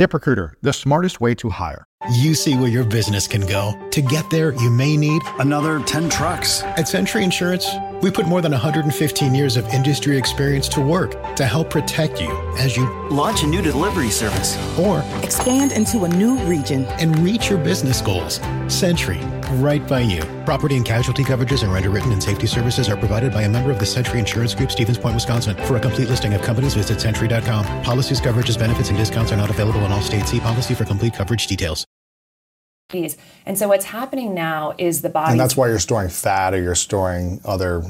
ZipRecruiter, 0.00 0.52
the 0.62 0.72
smartest 0.72 1.20
way 1.20 1.34
to 1.34 1.50
hire. 1.50 1.84
You 2.10 2.34
see 2.34 2.56
where 2.56 2.70
your 2.70 2.84
business 2.84 3.28
can 3.28 3.42
go. 3.44 3.78
To 3.90 4.00
get 4.00 4.30
there, 4.30 4.52
you 4.54 4.70
may 4.70 4.96
need 4.96 5.20
Another 5.38 5.80
10 5.80 6.08
trucks. 6.08 6.62
At 6.78 6.88
Sentry 6.88 7.22
Insurance, 7.22 7.68
we 8.02 8.10
put 8.10 8.26
more 8.26 8.40
than 8.40 8.52
115 8.52 9.34
years 9.34 9.56
of 9.56 9.66
industry 9.68 10.16
experience 10.16 10.68
to 10.68 10.80
work 10.80 11.34
to 11.36 11.44
help 11.46 11.70
protect 11.70 12.20
you 12.20 12.30
as 12.58 12.76
you 12.76 12.88
Launch 13.10 13.42
a 13.42 13.46
new 13.46 13.60
delivery 13.62 14.10
service. 14.10 14.56
or 14.78 15.02
Expand 15.22 15.72
into 15.72 16.04
a 16.04 16.08
new 16.08 16.36
region. 16.44 16.84
and 17.00 17.18
reach 17.18 17.50
your 17.50 17.58
business 17.58 18.00
goals. 18.00 18.40
Sentry, 18.68 19.18
right 19.54 19.86
by 19.88 20.00
you. 20.00 20.22
Property 20.44 20.76
and 20.76 20.84
casualty 20.86 21.24
coverages 21.24 21.62
and 21.62 21.72
underwritten 21.72 22.12
and 22.12 22.22
safety 22.22 22.46
services 22.46 22.88
are 22.88 22.96
provided 22.96 23.32
by 23.32 23.42
a 23.42 23.48
member 23.48 23.70
of 23.70 23.78
the 23.78 23.86
Sentry 23.86 24.18
Insurance 24.18 24.54
Group, 24.54 24.70
Stevens 24.70 24.98
Point, 24.98 25.14
Wisconsin. 25.14 25.56
For 25.66 25.76
a 25.76 25.80
complete 25.80 26.08
listing 26.08 26.34
of 26.34 26.42
companies, 26.42 26.74
visit 26.74 27.00
sentry.com. 27.00 27.64
Policies, 27.82 28.20
coverages, 28.20 28.58
benefits, 28.58 28.88
and 28.90 28.96
discounts 28.98 29.32
are 29.32 29.36
not 29.36 29.50
available 29.50 29.80
in 29.84 29.90
all 29.92 30.00
states. 30.02 30.30
See 30.30 30.40
policy 30.40 30.74
for 30.74 30.84
complete 30.84 31.14
coverage 31.14 31.46
details. 31.48 31.84
And 33.46 33.58
so 33.58 33.68
what's 33.68 33.86
happening 33.86 34.34
now 34.34 34.74
is 34.78 35.02
the 35.02 35.08
body. 35.08 35.32
And 35.32 35.40
that's 35.40 35.56
why 35.56 35.68
you're 35.68 35.78
storing 35.78 36.08
fat 36.08 36.54
or 36.54 36.62
you're 36.62 36.74
storing 36.74 37.40
other 37.44 37.82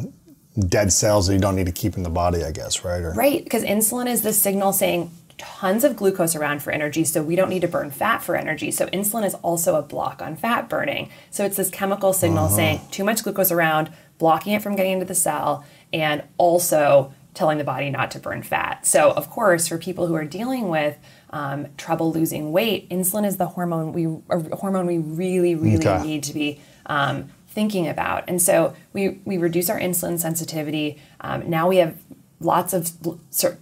dead 0.59 0.92
cells 0.92 1.26
that 1.26 1.34
you 1.34 1.40
don't 1.40 1.57
need 1.57 1.66
to 1.66 1.72
keep 1.72 1.96
in 1.96 2.03
the 2.03 2.11
body, 2.11 2.44
I 2.44 2.53
guess, 2.53 2.84
right? 2.84 3.03
Or, 3.03 3.12
Right, 3.12 3.42
because 3.42 3.62
insulin 3.62 4.09
is 4.09 4.22
the 4.22 4.32
signal 4.32 4.72
saying 4.72 5.11
tons 5.38 5.84
of 5.84 5.96
glucose 5.96 6.36
around 6.36 6.62
for 6.62 6.70
energy, 6.70 7.05
so 7.05 7.22
we 7.22 7.34
don't 7.34 7.48
need 7.48 7.62
to 7.62 7.68
burn 7.68 7.90
fat 7.90 8.22
for 8.22 8.36
energy. 8.36 8.70
So 8.70 8.86
insulin 8.88 9.24
is 9.24 9.34
also 9.34 9.76
a 9.76 9.82
block 9.82 10.20
on 10.20 10.36
fat 10.36 10.68
burning. 10.68 11.11
So 11.30 11.44
it's 11.44 11.57
this 11.57 11.70
chemical 11.70 12.12
signal 12.12 12.46
uh-huh. 12.46 12.57
saying 12.57 12.80
too 12.90 13.05
much 13.05 13.22
glucose 13.22 13.51
around, 13.51 13.90
blocking 14.18 14.53
it 14.53 14.62
from 14.62 14.76
getting 14.76 14.92
into 14.92 15.07
the 15.07 15.14
cell, 15.14 15.64
and 15.92 16.22
also 16.36 17.12
telling 17.32 17.59
the 17.59 17.64
body 17.64 17.90
not 17.90 18.11
to 18.11 18.18
burn 18.18 18.42
fat. 18.42 18.84
So 18.84 19.12
of 19.12 19.30
course, 19.30 19.68
for 19.68 19.78
people 19.78 20.07
who 20.07 20.14
are 20.14 20.24
dealing 20.24 20.68
with 20.68 20.98
um, 21.31 21.66
trouble 21.76 22.12
losing 22.12 22.53
weight, 22.53 22.89
insulin 22.91 23.26
is 23.26 23.37
the 23.37 23.47
hormone 23.47 23.93
we 23.93 24.07
a 24.31 24.57
hormone 24.57 24.87
we 24.87 24.99
really, 24.99 25.55
really 25.55 25.87
Okay. 25.87 26.03
need 26.03 26.22
to 26.24 26.35
be 26.35 26.61
um, 26.87 27.31
thinking 27.49 27.89
about. 27.89 28.24
And 28.28 28.41
so 28.43 28.74
we 28.93 29.20
we 29.24 29.39
reduce 29.39 29.70
our 29.70 29.78
insulin 29.78 30.18
sensitivity. 30.18 31.01
Um, 31.20 31.49
now 31.49 31.68
we 31.68 31.76
have 31.78 31.97
lots 32.41 32.72
of 32.72 32.91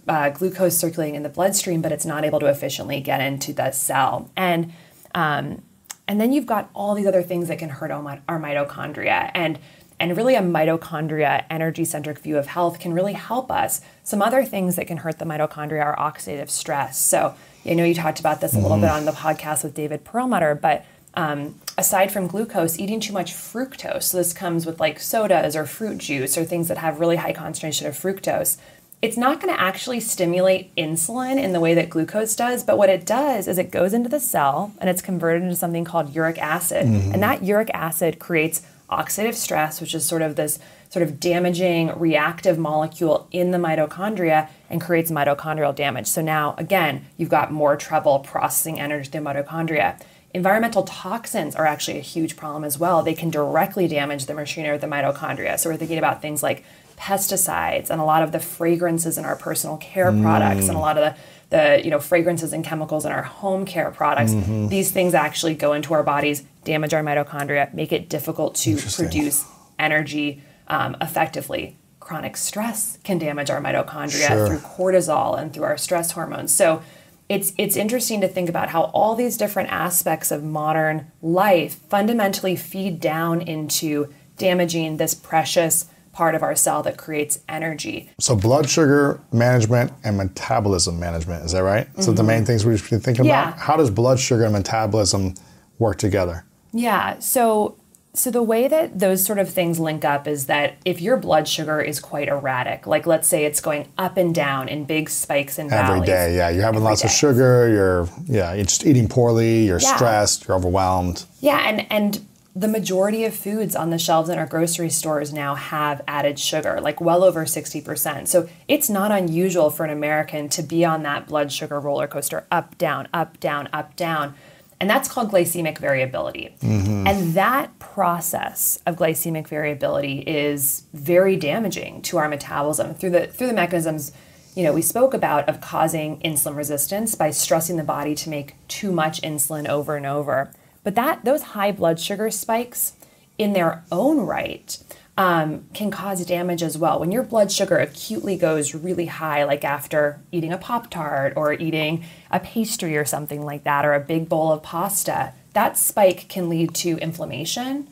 uh, 0.07 0.29
glucose 0.29 0.77
circulating 0.77 1.15
in 1.15 1.23
the 1.23 1.29
bloodstream, 1.29 1.81
but 1.81 1.91
it's 1.91 2.05
not 2.05 2.23
able 2.23 2.39
to 2.39 2.45
efficiently 2.47 3.01
get 3.01 3.19
into 3.21 3.53
the 3.53 3.71
cell. 3.71 4.29
And 4.35 4.73
um, 5.13 5.61
and 6.07 6.19
then 6.19 6.31
you've 6.33 6.47
got 6.47 6.69
all 6.73 6.95
these 6.95 7.05
other 7.05 7.21
things 7.21 7.49
that 7.49 7.59
can 7.59 7.69
hurt 7.69 7.91
our, 7.91 8.19
our 8.27 8.39
mitochondria. 8.39 9.29
And 9.35 9.59
and 10.01 10.15
really, 10.15 10.35
a 10.35 10.41
mitochondria 10.41 11.43
energy 11.49 11.83
centric 11.83 12.19
view 12.19 12.37
of 12.37 12.47
health 12.47 12.79
can 12.79 12.93
really 12.93 13.13
help 13.13 13.51
us. 13.51 13.81
Some 14.09 14.23
other 14.23 14.43
things 14.43 14.75
that 14.77 14.87
can 14.87 14.97
hurt 14.97 15.19
the 15.19 15.25
mitochondria 15.25 15.85
are 15.85 15.95
oxidative 15.95 16.49
stress. 16.49 16.97
So, 16.97 17.35
I 17.63 17.75
know 17.75 17.83
you 17.83 17.93
talked 17.93 18.19
about 18.19 18.41
this 18.41 18.55
a 18.55 18.59
little 18.59 18.79
bit 18.79 18.89
on 18.89 19.05
the 19.05 19.11
podcast 19.11 19.63
with 19.63 19.75
David 19.75 20.03
Perlmutter, 20.03 20.55
but 20.55 20.83
um, 21.13 21.53
aside 21.77 22.11
from 22.11 22.25
glucose, 22.25 22.79
eating 22.79 22.99
too 22.99 23.13
much 23.13 23.33
fructose, 23.33 24.05
so 24.05 24.17
this 24.17 24.33
comes 24.33 24.65
with 24.65 24.79
like 24.79 24.99
sodas 24.99 25.55
or 25.55 25.67
fruit 25.67 25.99
juice 25.99 26.39
or 26.39 26.43
things 26.43 26.69
that 26.69 26.79
have 26.79 26.99
really 26.99 27.17
high 27.17 27.33
concentration 27.33 27.85
of 27.85 27.93
fructose, 27.93 28.57
it's 29.03 29.15
not 29.15 29.39
going 29.41 29.53
to 29.53 29.61
actually 29.61 29.99
stimulate 29.99 30.75
insulin 30.75 31.37
in 31.37 31.53
the 31.53 31.59
way 31.59 31.75
that 31.75 31.91
glucose 31.91 32.35
does, 32.35 32.63
but 32.63 32.79
what 32.79 32.89
it 32.89 33.05
does 33.05 33.47
is 33.47 33.59
it 33.59 33.69
goes 33.69 33.93
into 33.93 34.09
the 34.09 34.19
cell 34.19 34.73
and 34.79 34.89
it's 34.89 35.03
converted 35.03 35.43
into 35.43 35.55
something 35.55 35.83
called 35.85 36.15
uric 36.15 36.39
acid. 36.39 36.87
And 36.87 37.21
that 37.21 37.43
uric 37.43 37.69
acid 37.75 38.17
creates 38.17 38.63
oxidative 38.89 39.35
stress, 39.35 39.79
which 39.79 39.93
is 39.93 40.03
sort 40.03 40.23
of 40.23 40.35
this 40.35 40.57
sort 40.89 41.03
of 41.03 41.19
damaging 41.19 41.97
reactive 41.97 42.57
molecule 42.57 43.27
in 43.31 43.51
the 43.51 43.57
mitochondria 43.57 44.49
and 44.69 44.81
creates 44.81 45.11
mitochondrial 45.11 45.73
damage. 45.73 46.07
So 46.07 46.21
now, 46.21 46.55
again, 46.57 47.05
you've 47.15 47.29
got 47.29 47.51
more 47.51 47.75
trouble 47.77 48.19
processing 48.19 48.79
energy 48.79 49.09
through 49.09 49.21
mitochondria. 49.21 50.01
Environmental 50.33 50.83
toxins 50.83 51.55
are 51.55 51.65
actually 51.65 51.97
a 51.97 52.01
huge 52.01 52.35
problem 52.35 52.63
as 52.63 52.77
well. 52.77 53.01
They 53.01 53.13
can 53.13 53.29
directly 53.29 53.87
damage 53.87 54.25
the 54.25 54.33
machinery 54.33 54.75
of 54.75 54.81
the 54.81 54.87
mitochondria. 54.87 55.57
So 55.59 55.69
we're 55.69 55.77
thinking 55.77 55.97
about 55.97 56.21
things 56.21 56.43
like 56.43 56.63
pesticides 56.97 57.89
and 57.89 58.01
a 58.01 58.03
lot 58.03 58.23
of 58.23 58.31
the 58.31 58.39
fragrances 58.39 59.17
in 59.17 59.25
our 59.25 59.35
personal 59.35 59.77
care 59.77 60.11
products 60.11 60.67
and 60.67 60.75
a 60.75 60.79
lot 60.79 60.97
of 60.97 61.03
the 61.03 61.19
the 61.49 61.81
you 61.83 61.89
know 61.89 61.99
fragrances 61.99 62.53
and 62.53 62.63
chemicals 62.63 63.05
in 63.05 63.11
our 63.11 63.23
home 63.23 63.65
care 63.65 63.89
products 63.89 64.33
mm-hmm. 64.33 64.67
these 64.67 64.91
things 64.91 65.13
actually 65.13 65.55
go 65.55 65.73
into 65.73 65.93
our 65.93 66.03
bodies 66.03 66.43
damage 66.65 66.93
our 66.93 67.01
mitochondria 67.01 67.73
make 67.73 67.91
it 67.91 68.09
difficult 68.09 68.53
to 68.53 68.75
produce 68.75 69.45
energy 69.79 70.43
um, 70.69 70.95
effectively 71.01 71.77
chronic 71.99 72.35
stress 72.37 72.97
can 73.03 73.17
damage 73.17 73.49
our 73.49 73.61
mitochondria 73.61 74.27
Sure. 74.27 74.47
through 74.47 74.59
cortisol 74.59 75.39
and 75.39 75.53
through 75.53 75.63
our 75.63 75.77
stress 75.77 76.11
hormones 76.11 76.53
so 76.53 76.81
it's 77.27 77.53
it's 77.59 77.75
interesting 77.75 78.21
to 78.21 78.27
think 78.27 78.49
about 78.49 78.69
how 78.69 78.83
all 78.85 79.13
these 79.15 79.37
different 79.37 79.69
aspects 79.71 80.31
of 80.31 80.43
modern 80.43 81.11
life 81.21 81.75
fundamentally 81.89 82.55
feed 82.55 82.99
down 82.99 83.41
into 83.41 84.11
damaging 84.37 84.97
this 84.97 85.13
precious 85.13 85.85
part 86.11 86.33
of 86.33 86.41
our 86.41 86.55
cell 86.55 86.81
that 86.81 86.97
creates 86.97 87.39
energy. 87.47 88.09
So 88.19 88.35
blood 88.35 88.67
sugar 88.67 89.21
management 89.31 89.93
and 90.03 90.17
metabolism 90.17 90.99
management, 90.99 91.45
is 91.45 91.51
that 91.51 91.61
right? 91.63 91.87
So 92.01 92.11
the 92.11 92.23
main 92.23 92.45
things 92.45 92.65
we 92.65 92.75
should 92.77 92.89
be 92.89 92.97
thinking 92.97 93.25
Yeah. 93.25 93.49
about? 93.49 93.59
How 93.59 93.77
does 93.77 93.91
blood 93.91 94.19
sugar 94.19 94.43
and 94.45 94.51
metabolism 94.53 95.35
work 95.77 95.97
together? 95.99 96.45
Yeah. 96.73 97.19
So 97.19 97.75
so 98.13 98.31
the 98.31 98.41
way 98.43 98.67
that 98.67 98.99
those 98.99 99.23
sort 99.23 99.37
of 99.39 99.49
things 99.49 99.79
link 99.79 100.03
up 100.03 100.27
is 100.27 100.47
that 100.47 100.77
if 100.83 100.99
your 100.99 101.15
blood 101.15 101.47
sugar 101.47 101.79
is 101.79 101.99
quite 101.99 102.27
erratic, 102.27 102.87
like 102.87 103.05
let's 103.05 103.27
say 103.27 103.45
it's 103.45 103.61
going 103.61 103.87
up 103.97 104.17
and 104.17 104.33
down 104.33 104.67
in 104.67 104.83
big 104.85 105.09
spikes 105.09 105.59
and 105.59 105.69
valleys. 105.69 106.07
day, 106.07 106.35
yeah. 106.35 106.49
You're 106.49 106.63
having 106.63 106.77
every 106.79 106.89
lots 106.89 107.03
of 107.03 107.11
sugar, 107.11 107.69
you're 107.69 108.09
yeah, 108.25 108.53
you're 108.53 108.65
just 108.65 108.85
eating 108.85 109.07
poorly, 109.07 109.65
you're 109.65 109.79
Yeah. 109.79 109.95
stressed, 109.95 110.47
you're 110.47 110.57
overwhelmed. 110.57 111.25
Yeah, 111.39 111.59
and 111.67 111.85
and 111.91 112.25
the 112.55 112.67
majority 112.67 113.23
of 113.25 113.33
foods 113.35 113.75
on 113.75 113.91
the 113.91 113.99
shelves 113.99 114.27
in 114.27 114.37
our 114.39 114.45
grocery 114.47 114.89
stores 114.89 115.31
now 115.31 115.53
have 115.55 116.01
added 116.07 116.39
sugar, 116.39 116.79
like 116.81 116.99
well 116.99 117.23
over 117.23 117.45
60%. 117.45 118.27
So 118.27 118.49
it's 118.67 118.89
not 118.89 119.11
unusual 119.11 119.69
for 119.69 119.85
an 119.85 119.91
American 119.91 120.49
to 120.49 120.63
be 120.63 120.83
on 120.83 121.03
that 121.03 121.27
blood 121.27 121.51
sugar 121.51 121.79
roller 121.79 122.07
coaster 122.07 122.45
up, 122.51 122.77
down, 122.77 123.07
up, 123.13 123.39
down, 123.39 123.69
up, 123.71 123.95
down. 123.95 124.33
And 124.79 124.89
that's 124.89 125.09
called 125.09 125.31
glycemic 125.31 125.77
variability. 125.77 126.55
Mm-hmm. 126.61 127.05
And 127.05 127.33
that 127.33 127.77
process 127.79 128.79
of 128.85 128.95
glycemic 128.95 129.47
variability 129.47 130.19
is 130.19 130.83
very 130.93 131.35
damaging 131.35 132.01
to 132.03 132.17
our 132.17 132.29
metabolism 132.29 132.93
through 132.93 133.09
the 133.09 133.27
through 133.27 133.47
the 133.47 133.53
mechanisms 133.53 134.13
you 134.55 134.63
know 134.63 134.73
we 134.73 134.81
spoke 134.81 135.13
about 135.13 135.47
of 135.49 135.61
causing 135.61 136.19
insulin 136.21 136.55
resistance 136.55 137.13
by 137.15 137.29
stressing 137.29 137.75
the 137.75 137.83
body 137.83 138.15
to 138.15 138.29
make 138.29 138.55
too 138.67 138.91
much 138.91 139.21
insulin 139.21 139.67
over 139.67 139.97
and 139.97 140.05
over. 140.05 140.51
But 140.83 140.95
that 140.95 141.25
those 141.25 141.41
high 141.41 141.71
blood 141.71 141.99
sugar 141.99 142.31
spikes 142.31 142.93
in 143.37 143.53
their 143.53 143.83
own 143.91 144.19
right 144.19 144.77
um, 145.19 145.65
can 145.73 145.91
cause 145.91 146.25
damage 146.25 146.63
as 146.63 146.77
well. 146.77 146.97
When 146.97 147.11
your 147.11 147.23
blood 147.23 147.51
sugar 147.51 147.77
acutely 147.77 148.37
goes 148.37 148.73
really 148.73 149.07
high, 149.07 149.43
like 149.43 149.65
after 149.65 150.21
eating 150.31 150.53
a 150.53 150.57
Pop 150.57 150.89
Tart 150.89 151.33
or 151.35 151.51
eating 151.51 152.05
a 152.31 152.39
pastry 152.39 152.95
or 152.95 153.03
something 153.03 153.43
like 153.43 153.65
that, 153.65 153.85
or 153.85 153.93
a 153.93 153.99
big 153.99 154.29
bowl 154.29 154.53
of 154.53 154.63
pasta, 154.63 155.33
that 155.51 155.77
spike 155.77 156.29
can 156.29 156.47
lead 156.47 156.73
to 156.75 156.97
inflammation. 156.99 157.89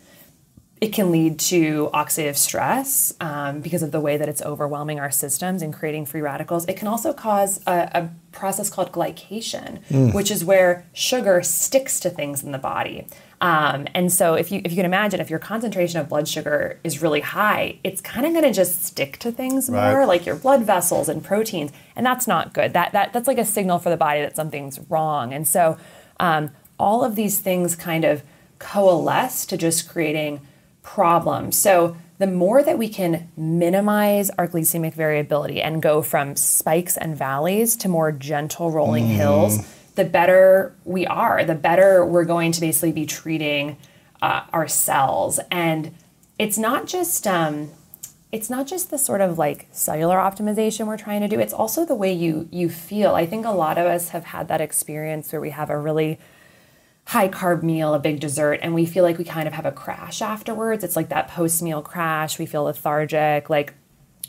It 0.79 0.93
can 0.93 1.11
lead 1.11 1.37
to 1.39 1.89
oxidative 1.93 2.37
stress 2.37 3.13
um, 3.19 3.59
because 3.59 3.83
of 3.83 3.91
the 3.91 3.99
way 3.99 4.15
that 4.15 4.29
it's 4.29 4.43
overwhelming 4.43 5.01
our 5.01 5.11
systems 5.11 5.61
and 5.61 5.73
creating 5.73 6.05
free 6.05 6.21
radicals. 6.21 6.65
It 6.67 6.77
can 6.77 6.87
also 6.87 7.11
cause 7.11 7.59
a, 7.67 7.89
a 7.93 8.09
process 8.31 8.69
called 8.69 8.93
glycation, 8.93 9.79
which 10.13 10.31
is 10.31 10.45
where 10.45 10.85
sugar 10.93 11.41
sticks 11.41 11.99
to 12.01 12.09
things 12.09 12.41
in 12.41 12.53
the 12.53 12.57
body. 12.57 13.05
Um, 13.39 13.85
and 13.93 14.11
so, 14.11 14.33
if 14.33 14.51
you 14.51 14.61
if 14.65 14.71
you 14.71 14.75
can 14.77 14.85
imagine, 14.85 15.19
if 15.19 15.29
your 15.29 15.37
concentration 15.39 15.99
of 15.99 16.09
blood 16.09 16.27
sugar 16.27 16.79
is 16.83 17.01
really 17.03 17.21
high, 17.21 17.77
it's 17.83 18.01
kind 18.01 18.25
of 18.25 18.31
going 18.31 18.43
to 18.45 18.51
just 18.53 18.83
stick 18.83 19.17
to 19.19 19.31
things 19.31 19.69
more, 19.69 19.79
Right. 19.99 20.07
like 20.07 20.25
your 20.25 20.35
blood 20.35 20.63
vessels 20.63 21.07
and 21.07 21.23
proteins, 21.23 21.71
and 21.95 22.03
that's 22.03 22.25
not 22.27 22.53
good. 22.53 22.73
That 22.73 22.93
that 22.93 23.13
that's 23.13 23.27
like 23.27 23.37
a 23.37 23.45
signal 23.45 23.77
for 23.77 23.91
the 23.91 23.97
body 23.97 24.21
that 24.21 24.35
something's 24.35 24.79
wrong. 24.89 25.33
And 25.33 25.47
so, 25.47 25.77
um, 26.19 26.49
all 26.79 27.03
of 27.03 27.15
these 27.15 27.37
things 27.39 27.75
kind 27.75 28.03
of 28.05 28.23
coalesce 28.57 29.45
to 29.45 29.57
just 29.57 29.87
creating 29.87 30.41
problems. 30.81 31.57
So 31.57 31.95
the 32.17 32.25
more 32.27 32.63
that 32.63 32.77
we 32.79 32.89
can 32.89 33.29
minimize 33.37 34.31
our 34.31 34.47
glycemic 34.47 34.93
variability 34.95 35.61
and 35.61 35.79
go 35.81 36.01
from 36.01 36.35
spikes 36.35 36.97
and 36.97 37.15
valleys 37.15 37.75
to 37.77 37.87
more 37.89 38.11
gentle 38.11 38.71
rolling 38.71 39.05
hills, 39.07 39.59
the 39.97 40.05
better 40.05 40.73
we 40.85 41.05
are. 41.05 41.43
The 41.43 41.55
better 41.55 42.05
we're 42.05 42.23
going 42.23 42.53
to 42.53 42.61
basically 42.61 42.93
be 42.93 43.05
treating 43.05 43.75
uh, 44.21 44.43
our 44.53 44.67
cells. 44.67 45.39
And 45.51 45.93
it's 46.39 46.57
not 46.57 46.87
just 46.87 47.27
um, 47.27 47.71
it's 48.31 48.49
not 48.49 48.67
just 48.67 48.89
the 48.89 48.97
sort 48.97 49.21
of 49.21 49.37
like 49.37 49.67
cellular 49.71 50.17
optimization 50.17 50.87
we're 50.87 50.97
trying 50.97 51.21
to 51.21 51.27
do. 51.27 51.39
It's 51.39 51.53
also 51.53 51.85
the 51.85 51.95
way 51.95 52.13
you 52.13 52.47
you 52.51 52.69
feel. 52.69 53.15
I 53.15 53.25
think 53.25 53.45
a 53.45 53.51
lot 53.51 53.77
of 53.77 53.85
us 53.85 54.09
have 54.09 54.25
had 54.25 54.47
that 54.47 54.61
experience 54.61 55.31
where 55.31 55.41
we 55.41 55.49
have 55.49 55.69
a 55.69 55.77
really 55.77 56.19
high 57.05 57.29
carb 57.29 57.63
meal, 57.63 57.93
a 57.93 57.99
big 57.99 58.19
dessert, 58.19 58.59
and 58.61 58.73
we 58.73 58.85
feel 58.85 59.03
like 59.03 59.17
we 59.17 59.23
kind 59.23 59.47
of 59.47 59.53
have 59.53 59.65
a 59.65 59.71
crash 59.71 60.21
afterwards. 60.21 60.83
It's 60.83 60.95
like 60.95 61.09
that 61.09 61.29
post 61.29 61.61
meal 61.61 61.81
crash. 61.81 62.37
We 62.37 62.45
feel 62.45 62.63
lethargic, 62.63 63.49
like 63.49 63.73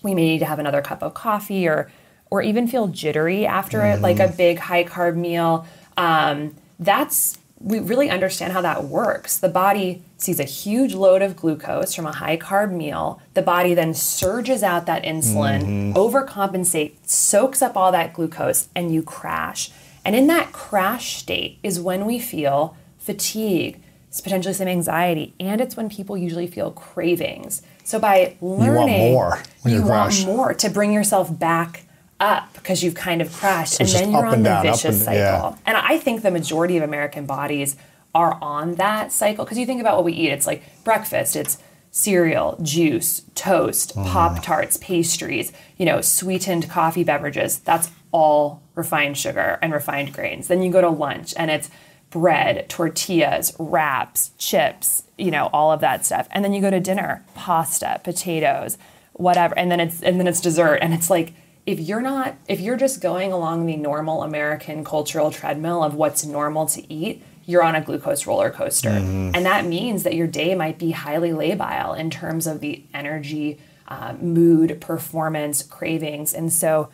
we 0.03 0.15
may 0.15 0.29
need 0.29 0.39
to 0.39 0.47
have 0.47 0.59
another 0.59 0.81
cup 0.81 1.03
of 1.03 1.13
coffee 1.15 1.67
or 1.67 1.91
or 2.31 2.43
even 2.43 2.67
feel 2.67 2.89
jittery 2.89 3.47
after 3.47 3.85
it, 3.85 4.01
like 4.01 4.19
a 4.21 4.29
big 4.29 4.59
high 4.59 4.85
carb 4.85 5.17
meal. 5.17 5.67
Um, 5.97 6.55
that's 6.79 7.39
we 7.61 7.81
really 7.81 8.09
understand 8.09 8.53
how 8.53 8.61
that 8.63 8.85
works. 8.85 9.39
The 9.39 9.49
body 9.49 10.03
sees 10.17 10.39
a 10.39 10.45
huge 10.45 10.95
load 10.95 11.23
of 11.23 11.35
glucose 11.35 11.95
from 11.95 12.07
a 12.07 12.13
high 12.13 12.37
carb 12.37 12.71
meal. 12.71 13.21
The 13.35 13.43
body 13.43 13.75
then 13.75 13.95
surges 13.95 14.63
out 14.63 14.87
that 14.87 15.03
insulin, 15.03 15.93
overcompensates, 15.95 17.09
soaks 17.09 17.61
up 17.61 17.77
all 17.77 17.91
that 17.93 18.13
glucose, 18.13 18.69
and 18.77 18.95
you 18.95 19.03
crash. 19.03 19.71
And 20.05 20.15
in 20.15 20.29
that 20.29 20.53
crash 20.53 21.17
state 21.17 21.59
is 21.63 21.81
when 21.81 22.07
we 22.07 22.19
feel 22.19 22.77
fatigue, 22.99 23.81
it's 24.09 24.21
potentially 24.21 24.55
some 24.55 24.69
anxiety, 24.69 25.35
and 25.39 25.61
it's 25.61 25.77
when 25.77 25.89
people 25.89 26.17
usually 26.17 26.47
feel 26.47 26.71
cravings. 26.71 27.63
So 27.85 27.99
by 27.99 28.37
learning, 28.41 29.13
more 29.13 29.43
when 29.63 29.75
you 29.75 29.81
you 29.81 29.87
want 29.87 30.27
more 30.27 30.55
to 30.55 30.71
bring 30.71 30.93
yourself 30.93 31.37
back 31.37 31.83
up 32.21 32.53
because 32.55 32.83
you've 32.83 32.95
kind 32.95 33.21
of 33.23 33.33
crashed, 33.33 33.81
and 33.81 33.89
then 33.89 34.11
you're 34.13 34.27
on 34.27 34.43
the 34.43 34.49
down, 34.49 34.63
vicious 34.65 34.85
and- 34.85 34.95
cycle. 34.97 35.19
yeah. 35.19 35.55
And 35.67 35.77
I 35.77 35.99
think 35.99 36.23
the 36.23 36.31
majority 36.31 36.77
of 36.77 36.83
American 36.83 37.27
bodies 37.27 37.77
are 38.15 38.39
on 38.43 38.75
that 38.77 39.13
cycle 39.13 39.45
because 39.45 39.59
you 39.59 39.67
think 39.67 39.81
about 39.81 39.97
what 39.97 40.05
we 40.05 40.13
eat. 40.13 40.31
It's 40.31 40.47
like 40.47 40.63
breakfast. 40.85 41.37
It's 41.37 41.59
cereal, 41.91 42.59
juice, 42.63 43.23
toast, 43.35 43.95
Mm. 43.97 44.07
pop 44.07 44.43
tarts, 44.43 44.77
pastries. 44.79 45.53
You 45.77 45.87
know, 45.87 46.01
sweetened 46.01 46.69
coffee 46.69 47.05
beverages. 47.05 47.59
That's 47.61 47.91
all 48.13 48.63
refined 48.75 49.17
sugar 49.19 49.59
and 49.63 49.73
refined 49.73 50.13
grains. 50.13 50.49
Then 50.49 50.63
you 50.63 50.71
go 50.73 50.81
to 50.81 50.89
lunch 50.89 51.35
and 51.37 51.51
it's 51.51 51.71
bread, 52.11 52.69
tortillas, 52.69 53.55
wraps, 53.59 54.31
chips. 54.39 55.05
You 55.19 55.31
know, 55.31 55.51
all 55.53 55.71
of 55.73 55.81
that 55.81 56.05
stuff. 56.07 56.27
And 56.31 56.45
then 56.45 56.53
you 56.53 56.61
go 56.61 56.71
to 56.71 56.81
dinner, 56.81 57.25
pasta, 57.35 58.01
potatoes, 58.05 58.79
whatever. 59.13 59.57
And 59.59 59.71
then 59.71 59.81
it's 59.81 60.03
and 60.03 60.19
then 60.19 60.27
it's 60.27 60.41
dessert. 60.41 60.77
And 60.77 60.95
it's 60.95 61.11
like 61.11 61.35
if 61.69 61.79
you're 61.79 62.01
not 62.01 62.35
if 62.49 62.61
you're 62.61 62.77
just 62.77 63.01
going 63.01 63.33
along 63.33 63.67
the 63.67 63.77
normal 63.77 64.23
american 64.23 64.83
cultural 64.83 65.31
treadmill 65.31 65.83
of 65.83 65.95
what's 65.95 66.25
normal 66.25 66.67
to 66.67 66.93
eat 66.93 67.23
you're 67.49 67.63
on 67.63 67.75
a 67.75 67.81
glucose 67.81 68.27
roller 68.27 68.51
coaster. 68.51 68.91
And 69.35 69.47
that 69.47 69.65
means 69.65 70.03
that 70.03 70.15
your 70.15 70.27
day 70.27 70.55
might 70.55 70.79
be 70.79 70.91
highly 70.91 71.31
labile 71.31 71.99
in 71.99 72.11
terms 72.11 72.47
of 72.47 72.61
the 72.61 72.85
energy 72.93 73.59
uh, 73.89 74.13
mood 74.21 74.83
performance 74.83 75.63
cravings. 75.63 76.35
And 76.35 76.53
so 76.53 76.91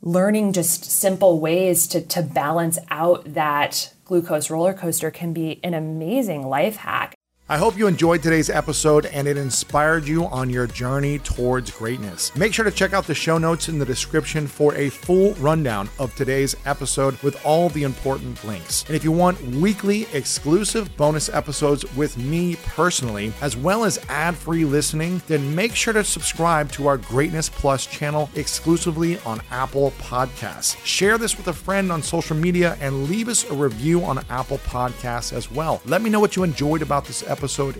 learning 0.00 0.54
just 0.54 0.84
simple 0.84 1.38
ways 1.38 1.86
to, 1.88 2.00
to 2.00 2.22
balance 2.22 2.78
out 2.90 3.34
that 3.34 3.92
glucose 4.06 4.48
roller 4.48 4.72
coaster 4.72 5.10
can 5.10 5.34
be 5.34 5.60
an 5.62 5.74
amazing 5.74 6.46
life 6.46 6.76
hack 6.76 7.14
I 7.46 7.58
hope 7.58 7.76
you 7.76 7.86
enjoyed 7.86 8.22
today's 8.22 8.48
episode 8.48 9.04
and 9.04 9.28
it 9.28 9.36
inspired 9.36 10.08
you 10.08 10.24
on 10.28 10.48
your 10.48 10.66
journey 10.66 11.18
towards 11.18 11.70
greatness. 11.70 12.34
Make 12.34 12.54
sure 12.54 12.64
to 12.64 12.70
check 12.70 12.94
out 12.94 13.06
the 13.06 13.14
show 13.14 13.36
notes 13.36 13.68
in 13.68 13.78
the 13.78 13.84
description 13.84 14.46
for 14.46 14.74
a 14.76 14.88
full 14.88 15.34
rundown 15.34 15.90
of 15.98 16.14
today's 16.14 16.56
episode 16.64 17.20
with 17.22 17.38
all 17.44 17.68
the 17.68 17.82
important 17.82 18.42
links. 18.46 18.86
And 18.86 18.96
if 18.96 19.04
you 19.04 19.12
want 19.12 19.38
weekly 19.42 20.06
exclusive 20.14 20.96
bonus 20.96 21.28
episodes 21.28 21.84
with 21.94 22.16
me 22.16 22.56
personally, 22.64 23.30
as 23.42 23.58
well 23.58 23.84
as 23.84 24.00
ad 24.08 24.36
free 24.36 24.64
listening, 24.64 25.20
then 25.26 25.54
make 25.54 25.74
sure 25.74 25.92
to 25.92 26.02
subscribe 26.02 26.72
to 26.72 26.86
our 26.86 26.96
Greatness 26.96 27.50
Plus 27.50 27.84
channel 27.84 28.30
exclusively 28.36 29.18
on 29.18 29.42
Apple 29.50 29.90
Podcasts. 29.98 30.82
Share 30.86 31.18
this 31.18 31.36
with 31.36 31.48
a 31.48 31.52
friend 31.52 31.92
on 31.92 32.02
social 32.02 32.36
media 32.36 32.78
and 32.80 33.10
leave 33.10 33.28
us 33.28 33.44
a 33.50 33.54
review 33.54 34.02
on 34.02 34.24
Apple 34.30 34.58
Podcasts 34.60 35.34
as 35.34 35.50
well. 35.50 35.82
Let 35.84 36.00
me 36.00 36.08
know 36.08 36.20
what 36.20 36.36
you 36.36 36.42
enjoyed 36.42 36.80
about 36.80 37.04
this 37.04 37.20
episode 37.20 37.33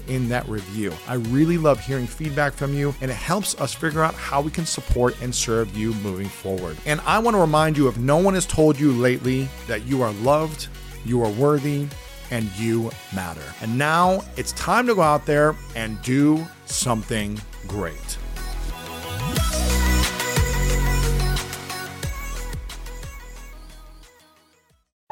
in 0.08 0.28
that 0.28 0.48
review. 0.48 0.92
I 1.06 1.14
really 1.14 1.58
love 1.58 1.80
hearing 1.80 2.06
feedback 2.06 2.52
from 2.52 2.74
you, 2.74 2.94
and 3.00 3.10
it 3.10 3.14
helps 3.14 3.58
us 3.60 3.74
figure 3.74 4.02
out 4.02 4.14
how 4.14 4.40
we 4.40 4.50
can 4.50 4.66
support 4.66 5.20
and 5.22 5.34
serve 5.34 5.76
you 5.76 5.94
moving 5.94 6.28
forward. 6.28 6.76
And 6.86 7.00
I 7.02 7.18
want 7.18 7.34
to 7.34 7.40
remind 7.40 7.76
you 7.76 7.88
if 7.88 7.98
no 7.98 8.16
one 8.16 8.34
has 8.34 8.46
told 8.46 8.78
you 8.78 8.92
lately 8.92 9.48
that 9.66 9.86
you 9.86 10.02
are 10.02 10.12
loved, 10.12 10.68
you 11.04 11.22
are 11.22 11.30
worthy, 11.30 11.86
and 12.30 12.50
you 12.56 12.90
matter. 13.14 13.42
And 13.60 13.76
now 13.78 14.22
it's 14.36 14.52
time 14.52 14.86
to 14.86 14.94
go 14.94 15.02
out 15.02 15.26
there 15.26 15.54
and 15.76 16.00
do 16.02 16.44
something 16.66 17.40
great. 17.66 18.18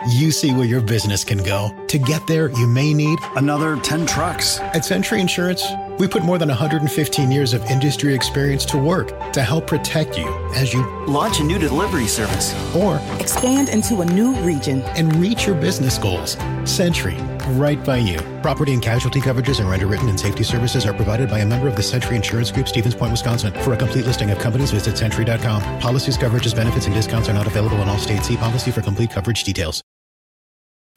You 0.08 0.30
see 0.32 0.52
where 0.52 0.64
your 0.66 0.80
business 0.80 1.22
can 1.24 1.38
go. 1.42 1.70
To 1.88 1.98
get 1.98 2.26
there, 2.26 2.50
you 2.50 2.66
may 2.66 2.92
need 2.92 3.18
Another 3.36 3.76
10 3.76 4.04
trucks. 4.06 4.58
At 4.60 4.84
Sentry 4.84 5.20
Insurance, 5.20 5.64
we 5.98 6.08
put 6.08 6.24
more 6.24 6.38
than 6.38 6.48
115 6.48 7.30
years 7.30 7.52
of 7.54 7.62
industry 7.66 8.14
experience 8.14 8.64
to 8.66 8.78
work 8.78 9.32
to 9.32 9.42
help 9.42 9.66
protect 9.66 10.18
you 10.18 10.26
as 10.54 10.72
you 10.72 10.82
Launch 11.06 11.40
a 11.40 11.44
new 11.44 11.58
delivery 11.58 12.06
service. 12.06 12.52
or 12.74 13.00
Expand 13.20 13.68
into 13.68 14.00
a 14.00 14.04
new 14.04 14.34
region. 14.40 14.82
and 14.96 15.14
reach 15.16 15.46
your 15.46 15.54
business 15.54 15.98
goals. 15.98 16.36
Sentry, 16.64 17.14
right 17.50 17.82
by 17.84 17.98
you. 17.98 18.18
Property 18.42 18.72
and 18.72 18.82
casualty 18.82 19.20
coverages 19.20 19.60
and 19.60 19.68
underwritten 19.68 20.08
and 20.08 20.18
safety 20.18 20.42
services 20.42 20.84
are 20.84 20.94
provided 20.94 21.28
by 21.30 21.38
a 21.40 21.46
member 21.46 21.68
of 21.68 21.76
the 21.76 21.82
Sentry 21.82 22.16
Insurance 22.16 22.50
Group, 22.50 22.66
Stevens 22.68 22.94
Point, 22.94 23.12
Wisconsin. 23.12 23.52
For 23.62 23.72
a 23.72 23.76
complete 23.76 24.04
listing 24.06 24.30
of 24.30 24.38
companies, 24.38 24.70
visit 24.72 24.96
sentry.com. 24.98 25.62
Policies, 25.80 26.18
coverages, 26.18 26.54
benefits, 26.56 26.86
and 26.86 26.94
discounts 26.94 27.28
are 27.28 27.34
not 27.34 27.46
available 27.46 27.80
in 27.82 27.88
all 27.88 27.98
states. 27.98 28.26
See 28.28 28.36
policy 28.36 28.70
for 28.72 28.80
complete 28.80 29.10
coverage 29.10 29.44
details. 29.44 29.82